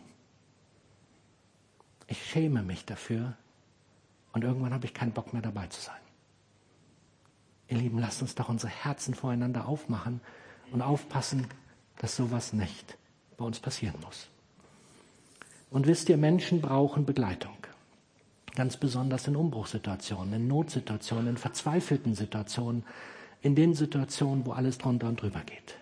Ich 2.07 2.25
schäme 2.25 2.63
mich 2.63 2.85
dafür 2.87 3.35
und 4.33 4.45
irgendwann 4.45 4.73
habe 4.73 4.87
ich 4.87 4.95
keinen 4.95 5.13
Bock 5.13 5.33
mehr 5.33 5.43
dabei 5.43 5.67
zu 5.67 5.81
sein. 5.81 5.97
Ihr 7.69 7.79
Lieben, 7.79 7.99
lasst 7.99 8.23
uns 8.23 8.37
doch 8.37 8.49
unsere 8.49 8.71
Herzen 8.71 9.15
voreinander 9.15 9.67
aufmachen 9.67 10.21
und 10.71 10.83
aufpassen, 10.83 11.47
dass 11.99 12.17
sowas 12.17 12.53
nicht 12.53 12.97
bei 13.37 13.45
uns 13.45 13.59
passieren 13.59 14.01
muss. 14.05 14.29
Und 15.71 15.87
wisst 15.89 16.09
ihr, 16.09 16.17
Menschen 16.17 16.61
brauchen 16.61 17.05
Begleitung 17.05 17.57
ganz 18.57 18.77
besonders 18.77 19.29
in 19.29 19.37
Umbruchssituationen, 19.37 20.35
in 20.35 20.49
Notsituationen, 20.49 21.29
in 21.29 21.37
verzweifelten 21.37 22.15
Situationen, 22.15 22.85
in 23.43 23.55
den 23.55 23.75
Situationen, 23.75 24.45
wo 24.45 24.53
alles 24.53 24.79
drunter 24.79 25.09
und 25.09 25.21
drüber 25.23 25.41
geht. 25.41 25.77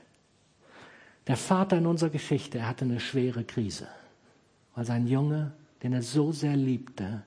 Der 1.27 1.39
Vater 1.39 1.79
in 1.79 1.87
unserer 1.87 2.11
Geschichte, 2.11 2.59
er 2.59 2.69
hatte 2.69 2.85
eine 2.85 3.01
schwere 3.01 3.45
Krise, 3.45 3.89
weil 4.75 4.85
sein 4.85 5.07
Junge, 5.07 5.53
den 5.83 5.95
er 5.95 6.03
so 6.03 6.33
sehr 6.33 6.57
liebte, 6.57 7.23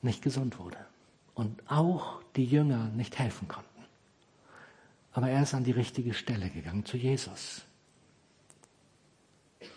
nicht 0.00 0.22
gesund 0.22 0.58
wurde 0.58 0.78
und 1.34 1.60
auch 1.68 2.22
die 2.36 2.44
Jünger 2.44 2.86
nicht 2.90 3.18
helfen 3.18 3.48
konnten. 3.48 3.68
Aber 5.12 5.28
er 5.28 5.42
ist 5.42 5.54
an 5.54 5.64
die 5.64 5.72
richtige 5.72 6.14
Stelle 6.14 6.48
gegangen, 6.48 6.84
zu 6.84 6.96
Jesus. 6.96 7.62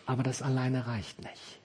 Aber 0.06 0.24
das 0.24 0.42
alleine 0.42 0.86
reicht 0.86 1.20
nicht. 1.20 1.61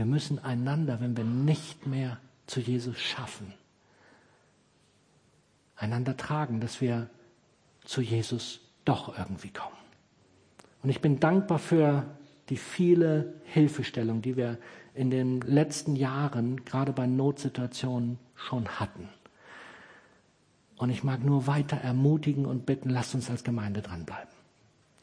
Wir 0.00 0.06
müssen 0.06 0.38
einander, 0.38 0.98
wenn 1.02 1.14
wir 1.14 1.24
nicht 1.24 1.86
mehr 1.86 2.16
zu 2.46 2.58
Jesus 2.58 2.98
schaffen, 2.98 3.52
einander 5.76 6.16
tragen, 6.16 6.58
dass 6.58 6.80
wir 6.80 7.10
zu 7.84 8.00
Jesus 8.00 8.60
doch 8.86 9.18
irgendwie 9.18 9.50
kommen. 9.50 9.76
Und 10.82 10.88
ich 10.88 11.02
bin 11.02 11.20
dankbar 11.20 11.58
für 11.58 12.06
die 12.48 12.56
viele 12.56 13.34
Hilfestellung, 13.44 14.22
die 14.22 14.38
wir 14.38 14.56
in 14.94 15.10
den 15.10 15.42
letzten 15.42 15.96
Jahren, 15.96 16.64
gerade 16.64 16.94
bei 16.94 17.06
Notsituationen, 17.06 18.18
schon 18.34 18.80
hatten. 18.80 19.06
Und 20.78 20.88
ich 20.88 21.04
mag 21.04 21.22
nur 21.22 21.46
weiter 21.46 21.76
ermutigen 21.76 22.46
und 22.46 22.64
bitten, 22.64 22.88
lasst 22.88 23.14
uns 23.14 23.28
als 23.28 23.44
Gemeinde 23.44 23.82
dranbleiben. 23.82 24.32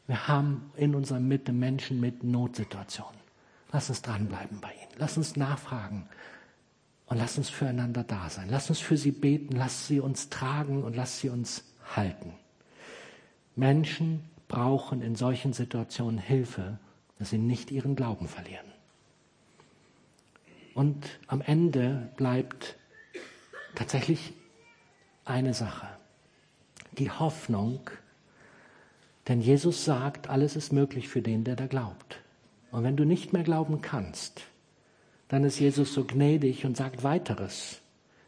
Wir 0.08 0.26
haben 0.26 0.72
in 0.74 0.96
unserer 0.96 1.20
Mitte 1.20 1.52
Menschen 1.52 2.00
mit 2.00 2.24
Notsituationen. 2.24 3.20
Lass 3.70 3.90
uns 3.90 4.02
dranbleiben 4.02 4.60
bei 4.60 4.72
ihnen. 4.72 4.77
Lass 4.98 5.16
uns 5.16 5.36
nachfragen. 5.36 6.08
Und 7.06 7.16
lass 7.16 7.38
uns 7.38 7.48
füreinander 7.48 8.04
da 8.04 8.28
sein. 8.28 8.48
Lass 8.50 8.68
uns 8.68 8.80
für 8.80 8.96
sie 8.96 9.12
beten. 9.12 9.56
Lass 9.56 9.86
sie 9.86 10.00
uns 10.00 10.28
tragen 10.28 10.82
und 10.84 10.94
lass 10.94 11.20
sie 11.20 11.30
uns 11.30 11.64
halten. 11.96 12.34
Menschen 13.56 14.22
brauchen 14.46 15.02
in 15.02 15.16
solchen 15.16 15.52
Situationen 15.52 16.18
Hilfe, 16.18 16.78
dass 17.18 17.30
sie 17.30 17.38
nicht 17.38 17.70
ihren 17.70 17.96
Glauben 17.96 18.28
verlieren. 18.28 18.66
Und 20.74 21.18
am 21.26 21.40
Ende 21.40 22.10
bleibt 22.16 22.76
tatsächlich 23.74 24.32
eine 25.24 25.54
Sache. 25.54 25.88
Die 26.92 27.10
Hoffnung, 27.10 27.90
denn 29.26 29.40
Jesus 29.40 29.84
sagt, 29.84 30.28
alles 30.28 30.56
ist 30.56 30.72
möglich 30.72 31.08
für 31.08 31.20
den, 31.20 31.44
der 31.44 31.56
da 31.56 31.66
glaubt. 31.66 32.20
Und 32.70 32.84
wenn 32.84 32.96
du 32.96 33.04
nicht 33.04 33.32
mehr 33.32 33.42
glauben 33.42 33.80
kannst, 33.80 34.42
dann 35.28 35.44
ist 35.44 35.58
Jesus 35.58 35.92
so 35.92 36.04
gnädig 36.04 36.64
und 36.64 36.76
sagt 36.76 37.02
weiteres. 37.02 37.80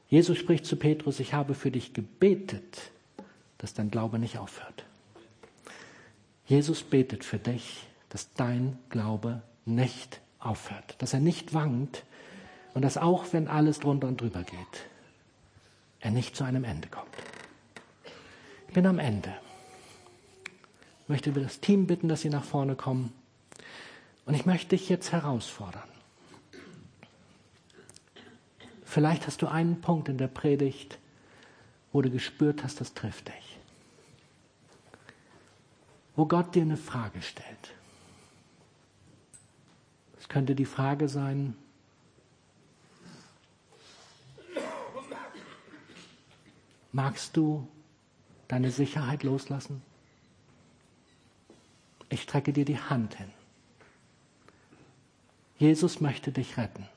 Jesus 0.08 0.38
spricht 0.38 0.66
zu 0.66 0.76
Petrus, 0.76 1.20
ich 1.20 1.34
habe 1.34 1.54
für 1.54 1.70
dich 1.70 1.94
gebetet, 1.94 2.90
dass 3.58 3.74
dein 3.74 3.90
Glaube 3.90 4.18
nicht 4.18 4.38
aufhört. 4.38 4.84
Jesus 6.46 6.82
betet 6.82 7.24
für 7.24 7.38
dich, 7.38 7.86
dass 8.08 8.32
dein 8.34 8.78
Glaube 8.88 9.42
nicht 9.64 10.20
aufhört, 10.40 10.96
dass 10.98 11.14
er 11.14 11.20
nicht 11.20 11.54
wankt 11.54 12.04
und 12.74 12.82
dass 12.82 12.96
auch 12.96 13.32
wenn 13.32 13.48
alles 13.48 13.78
drunter 13.78 14.08
und 14.08 14.20
drüber 14.20 14.42
geht, 14.42 14.86
er 16.00 16.10
nicht 16.10 16.34
zu 16.34 16.44
einem 16.44 16.64
Ende 16.64 16.88
kommt. 16.88 17.08
Ich 18.68 18.74
bin 18.74 18.86
am 18.86 18.98
Ende. 18.98 19.32
Ich 21.04 21.08
möchte 21.08 21.32
das 21.32 21.60
Team 21.60 21.86
bitten, 21.86 22.08
dass 22.08 22.20
sie 22.20 22.30
nach 22.30 22.44
vorne 22.44 22.76
kommen. 22.76 23.12
Und 24.26 24.34
ich 24.34 24.46
möchte 24.46 24.76
dich 24.76 24.88
jetzt 24.88 25.12
herausfordern. 25.12 25.82
Vielleicht 28.90 29.28
hast 29.28 29.40
du 29.40 29.46
einen 29.46 29.80
Punkt 29.80 30.08
in 30.08 30.18
der 30.18 30.26
Predigt, 30.26 30.98
wo 31.92 32.02
du 32.02 32.10
gespürt 32.10 32.64
hast, 32.64 32.80
das 32.80 32.92
trifft 32.92 33.28
dich. 33.28 33.58
Wo 36.16 36.26
Gott 36.26 36.56
dir 36.56 36.62
eine 36.62 36.76
Frage 36.76 37.22
stellt. 37.22 37.72
Es 40.18 40.28
könnte 40.28 40.56
die 40.56 40.64
Frage 40.64 41.08
sein, 41.08 41.56
magst 46.90 47.36
du 47.36 47.68
deine 48.48 48.72
Sicherheit 48.72 49.22
loslassen? 49.22 49.82
Ich 52.08 52.22
strecke 52.22 52.52
dir 52.52 52.64
die 52.64 52.80
Hand 52.80 53.14
hin. 53.14 53.30
Jesus 55.58 56.00
möchte 56.00 56.32
dich 56.32 56.56
retten. 56.56 56.88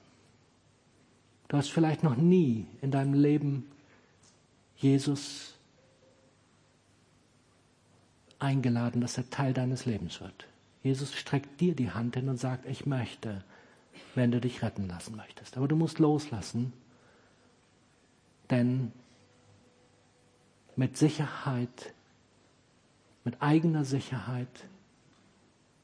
Du 1.48 1.58
hast 1.58 1.72
vielleicht 1.72 2.04
noch 2.04 2.16
nie 2.16 2.66
in 2.82 2.92
deinem 2.92 3.14
Leben 3.14 3.70
Jesus 4.76 5.54
eingeladen, 8.40 9.02
dass 9.02 9.18
er 9.18 9.30
Teil 9.30 9.54
deines 9.54 9.86
Lebens 9.86 10.20
wird. 10.20 10.48
Jesus 10.84 11.14
streckt 11.14 11.62
dir 11.62 11.76
die 11.76 11.92
Hand 11.92 12.16
hin 12.16 12.28
und 12.28 12.38
sagt, 12.38 12.66
ich 12.66 12.86
möchte, 12.86 13.44
wenn 14.16 14.32
du 14.32 14.42
dich 14.42 14.62
retten 14.62 14.88
lassen 14.88 15.16
möchtest. 15.16 15.56
Aber 15.58 15.68
du 15.68 15.76
musst 15.76 16.00
loslassen, 16.00 16.74
denn 18.50 18.92
mit 20.76 20.98
Sicherheit, 20.98 21.94
mit 23.24 23.42
eigener 23.42 23.86
Sicherheit 23.86 24.66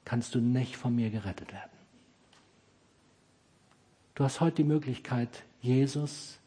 kannst 0.03 0.35
du 0.35 0.39
nicht 0.39 0.75
von 0.75 0.95
mir 0.95 1.09
gerettet 1.09 1.53
werden. 1.53 1.71
Du 4.15 4.25
hast 4.25 4.41
heute 4.41 4.57
die 4.57 4.63
Möglichkeit, 4.65 5.43
Jesus 5.61 6.39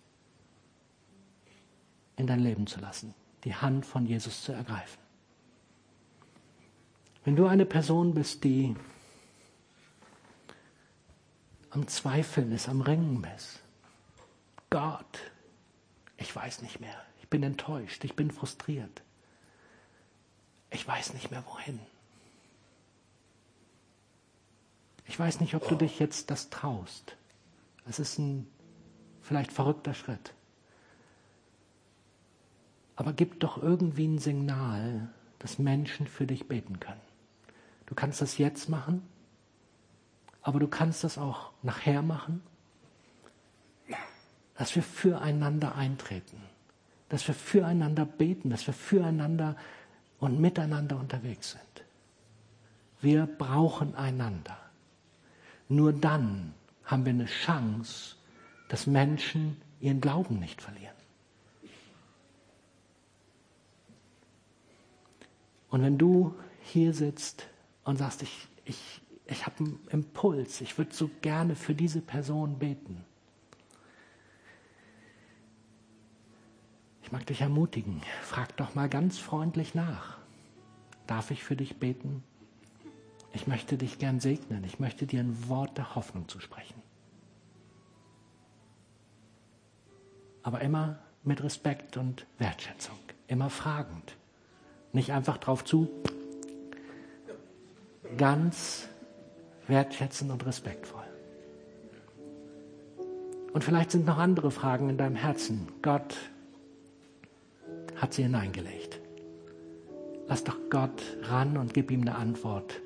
in 2.17 2.27
dein 2.27 2.41
Leben 2.41 2.67
zu 2.67 2.81
lassen, 2.81 3.15
die 3.45 3.55
Hand 3.55 3.87
von 3.87 4.07
Jesus 4.07 4.43
zu 4.43 4.53
ergreifen. 4.53 5.01
Wenn 7.25 7.37
du 7.37 7.47
eine 7.47 7.67
Person 7.67 8.15
bist, 8.15 8.45
die 8.45 8.75
am 11.71 11.87
Zweifeln 11.89 12.53
ist, 12.53 12.69
am 12.69 12.81
Ringen 12.81 13.25
ist, 13.37 13.61
Gott, 14.71 15.19
ich 16.17 16.35
weiß 16.35 16.63
nicht 16.63 16.81
mehr, 16.81 17.01
ich 17.21 17.29
bin 17.29 17.43
enttäuscht, 17.43 18.05
ich 18.05 18.17
bin 18.17 18.31
frustriert, 18.31 19.03
ich 20.71 20.87
weiß 20.87 21.15
nicht 21.15 21.31
mehr 21.31 21.45
wohin. 21.47 21.79
Ich 25.07 25.19
weiß 25.19 25.41
nicht, 25.41 25.55
ob 25.55 25.69
du 25.69 25.75
dich 25.75 25.99
jetzt 25.99 26.31
das 26.31 26.49
traust. 26.49 27.17
Es 27.87 27.99
ist 27.99 28.19
ein 28.19 28.47
vielleicht 29.23 29.53
verrückter 29.53 29.95
Schritt. 29.95 30.35
Aber 32.97 33.13
gib 33.13 33.41
doch 33.41 33.63
irgendwie 33.63 34.07
ein 34.07 34.19
Signal, 34.19 35.09
dass 35.39 35.59
Menschen 35.59 36.07
für 36.07 36.27
dich 36.27 36.47
beten 36.47 36.79
können. 36.79 37.01
Du 37.87 37.95
kannst 37.95 38.21
das 38.21 38.39
jetzt 38.39 38.69
machen, 38.69 39.03
aber 40.43 40.59
du 40.59 40.69
kannst 40.69 41.05
das 41.05 41.19
auch 41.19 41.53
nachher 41.63 42.03
machen, 42.03 42.43
dass 44.57 44.75
wir 44.77 44.83
füreinander 44.83 45.75
eintreten, 45.75 46.41
dass 47.09 47.27
wir 47.27 47.35
füreinander 47.35 48.05
beten, 48.05 48.51
dass 48.51 48.67
wir 48.67 48.75
füreinander 48.75 49.57
und 50.19 50.41
miteinander 50.41 50.97
unterwegs 50.99 51.53
sind. 51.53 51.85
Wir 53.01 53.27
brauchen 53.27 53.97
einander. 53.97 54.57
Nur 55.69 55.93
dann 55.93 56.55
haben 56.85 57.05
wir 57.05 57.13
eine 57.13 57.27
Chance, 57.27 58.17
dass 58.73 58.87
Menschen 58.87 59.61
ihren 59.83 60.01
Glauben 60.01 60.39
nicht 60.39 60.63
verlieren. 60.63 60.97
Und 65.69 65.83
wenn 65.83 65.99
du 65.99 66.35
hier 66.63 66.95
sitzt 66.95 67.47
und 67.85 67.99
sagst, 67.99 68.23
ich, 68.23 68.49
ich, 68.65 69.03
ich 69.27 69.45
habe 69.45 69.57
einen 69.59 69.79
Impuls, 69.91 70.63
ich 70.63 70.79
würde 70.79 70.95
so 70.95 71.11
gerne 71.21 71.55
für 71.55 71.75
diese 71.75 72.01
Person 72.01 72.59
beten. 72.59 73.05
Ich 77.03 77.13
mag 77.13 77.27
dich 77.27 77.43
ermutigen, 77.43 78.01
frag 78.23 78.57
doch 78.57 78.75
mal 78.75 78.89
ganz 78.89 79.19
freundlich 79.19 79.75
nach. 79.75 80.17
Darf 81.07 81.31
ich 81.31 81.45
für 81.45 81.57
dich 81.57 81.77
beten? 81.77 82.25
Ich 83.35 83.47
möchte 83.47 83.77
dich 83.77 83.99
gern 83.99 84.19
segnen. 84.19 84.65
Ich 84.65 84.81
möchte 84.81 85.07
dir 85.07 85.21
ein 85.21 85.47
Wort 85.51 85.77
der 85.77 85.95
Hoffnung 85.95 86.27
zu 86.27 86.41
sprechen. 86.41 86.82
Aber 90.43 90.61
immer 90.61 90.99
mit 91.25 91.43
Respekt 91.43 91.97
und 91.97 92.27
Wertschätzung, 92.39 92.99
immer 93.29 93.51
fragend, 93.51 94.17
nicht 94.93 95.13
einfach 95.13 95.39
drauf 95.39 95.65
zu, 95.65 95.89
ganz 98.17 98.89
wertschätzend 99.69 100.31
und 100.31 100.45
respektvoll. 100.45 101.03
Und 103.53 103.65
vielleicht 103.65 103.91
sind 103.91 104.07
noch 104.07 104.19
andere 104.19 104.51
Fragen 104.51 104.89
in 104.89 104.97
deinem 104.97 105.17
Herzen. 105.17 105.69
Gott 105.83 106.17
hat 107.97 108.15
sie 108.15 108.23
hineingelegt. 108.23 108.99
Lass 110.27 110.45
doch 110.45 110.57
Gott 110.71 111.03
ran 111.23 111.59
und 111.59 111.75
gib 111.75 111.91
ihm 111.91 112.01
eine 112.03 112.15
Antwort. 112.15 112.81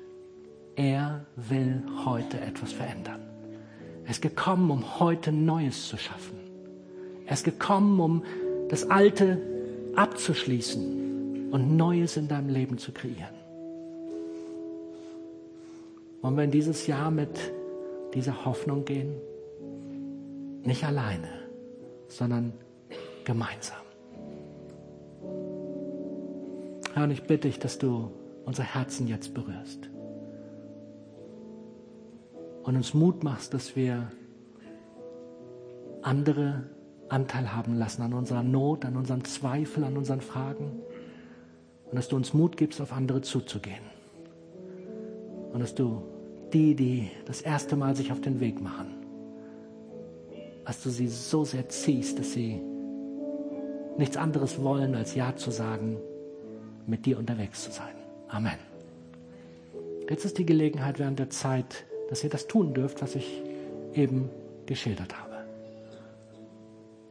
Er 0.75 1.25
will 1.35 1.83
heute 2.05 2.39
etwas 2.41 2.73
verändern. 2.73 3.21
Er 4.03 4.11
ist 4.11 4.21
gekommen, 4.21 4.69
um 4.69 4.99
heute 4.99 5.31
Neues 5.31 5.87
zu 5.87 5.97
schaffen. 5.97 6.46
Er 7.27 7.33
ist 7.33 7.43
gekommen, 7.43 7.99
um 7.99 8.23
das 8.69 8.89
Alte 8.89 9.37
abzuschließen 9.95 11.49
und 11.51 11.75
Neues 11.75 12.15
in 12.15 12.27
deinem 12.29 12.49
Leben 12.49 12.77
zu 12.77 12.93
kreieren. 12.93 13.35
Wollen 16.21 16.37
wir 16.37 16.43
in 16.45 16.51
dieses 16.51 16.87
Jahr 16.87 17.11
mit 17.11 17.29
dieser 18.13 18.45
Hoffnung 18.45 18.85
gehen? 18.85 19.13
Nicht 20.63 20.85
alleine, 20.85 21.29
sondern 22.07 22.53
gemeinsam. 23.25 23.77
Herr, 26.93 27.03
und 27.03 27.11
ich 27.11 27.23
bitte 27.23 27.49
dich, 27.49 27.59
dass 27.59 27.77
du 27.77 28.09
unser 28.45 28.63
Herzen 28.63 29.07
jetzt 29.07 29.33
berührst 29.33 29.89
und 32.63 32.75
uns 32.75 32.93
Mut 32.93 33.23
machst, 33.23 33.53
dass 33.53 33.75
wir 33.75 34.11
andere 36.01 36.63
Anteil 37.09 37.55
haben 37.55 37.75
lassen 37.75 38.01
an 38.01 38.13
unserer 38.13 38.43
Not, 38.43 38.85
an 38.85 38.95
unserem 38.95 39.23
Zweifel, 39.23 39.83
an 39.83 39.97
unseren 39.97 40.21
Fragen. 40.21 40.81
Und 41.85 41.95
dass 41.95 42.07
du 42.07 42.15
uns 42.15 42.33
Mut 42.33 42.57
gibst, 42.57 42.81
auf 42.81 42.91
andere 42.91 43.21
zuzugehen. 43.21 43.83
Und 45.53 45.59
dass 45.61 45.73
du 45.73 46.03
die, 46.53 46.75
die 46.75 47.09
das 47.25 47.41
erste 47.41 47.75
Mal 47.75 47.95
sich 47.95 48.11
auf 48.11 48.21
den 48.21 48.39
Weg 48.39 48.61
machen, 48.61 48.93
dass 50.65 50.83
du 50.83 50.89
sie 50.89 51.07
so 51.07 51.45
sehr 51.45 51.69
ziehst, 51.69 52.19
dass 52.19 52.33
sie 52.33 52.61
nichts 53.97 54.17
anderes 54.17 54.61
wollen, 54.61 54.95
als 54.95 55.15
Ja 55.15 55.35
zu 55.35 55.49
sagen, 55.49 55.97
mit 56.85 57.05
dir 57.05 57.17
unterwegs 57.17 57.63
zu 57.63 57.71
sein. 57.71 57.95
Amen. 58.27 58.57
Jetzt 60.09 60.25
ist 60.25 60.37
die 60.37 60.45
Gelegenheit 60.45 60.99
während 60.99 61.19
der 61.19 61.29
Zeit, 61.29 61.85
dass 62.09 62.23
ihr 62.23 62.29
das 62.29 62.47
tun 62.47 62.73
dürft, 62.73 63.01
was 63.01 63.15
ich 63.15 63.41
eben 63.93 64.29
geschildert 64.65 65.17
habe. 65.19 65.26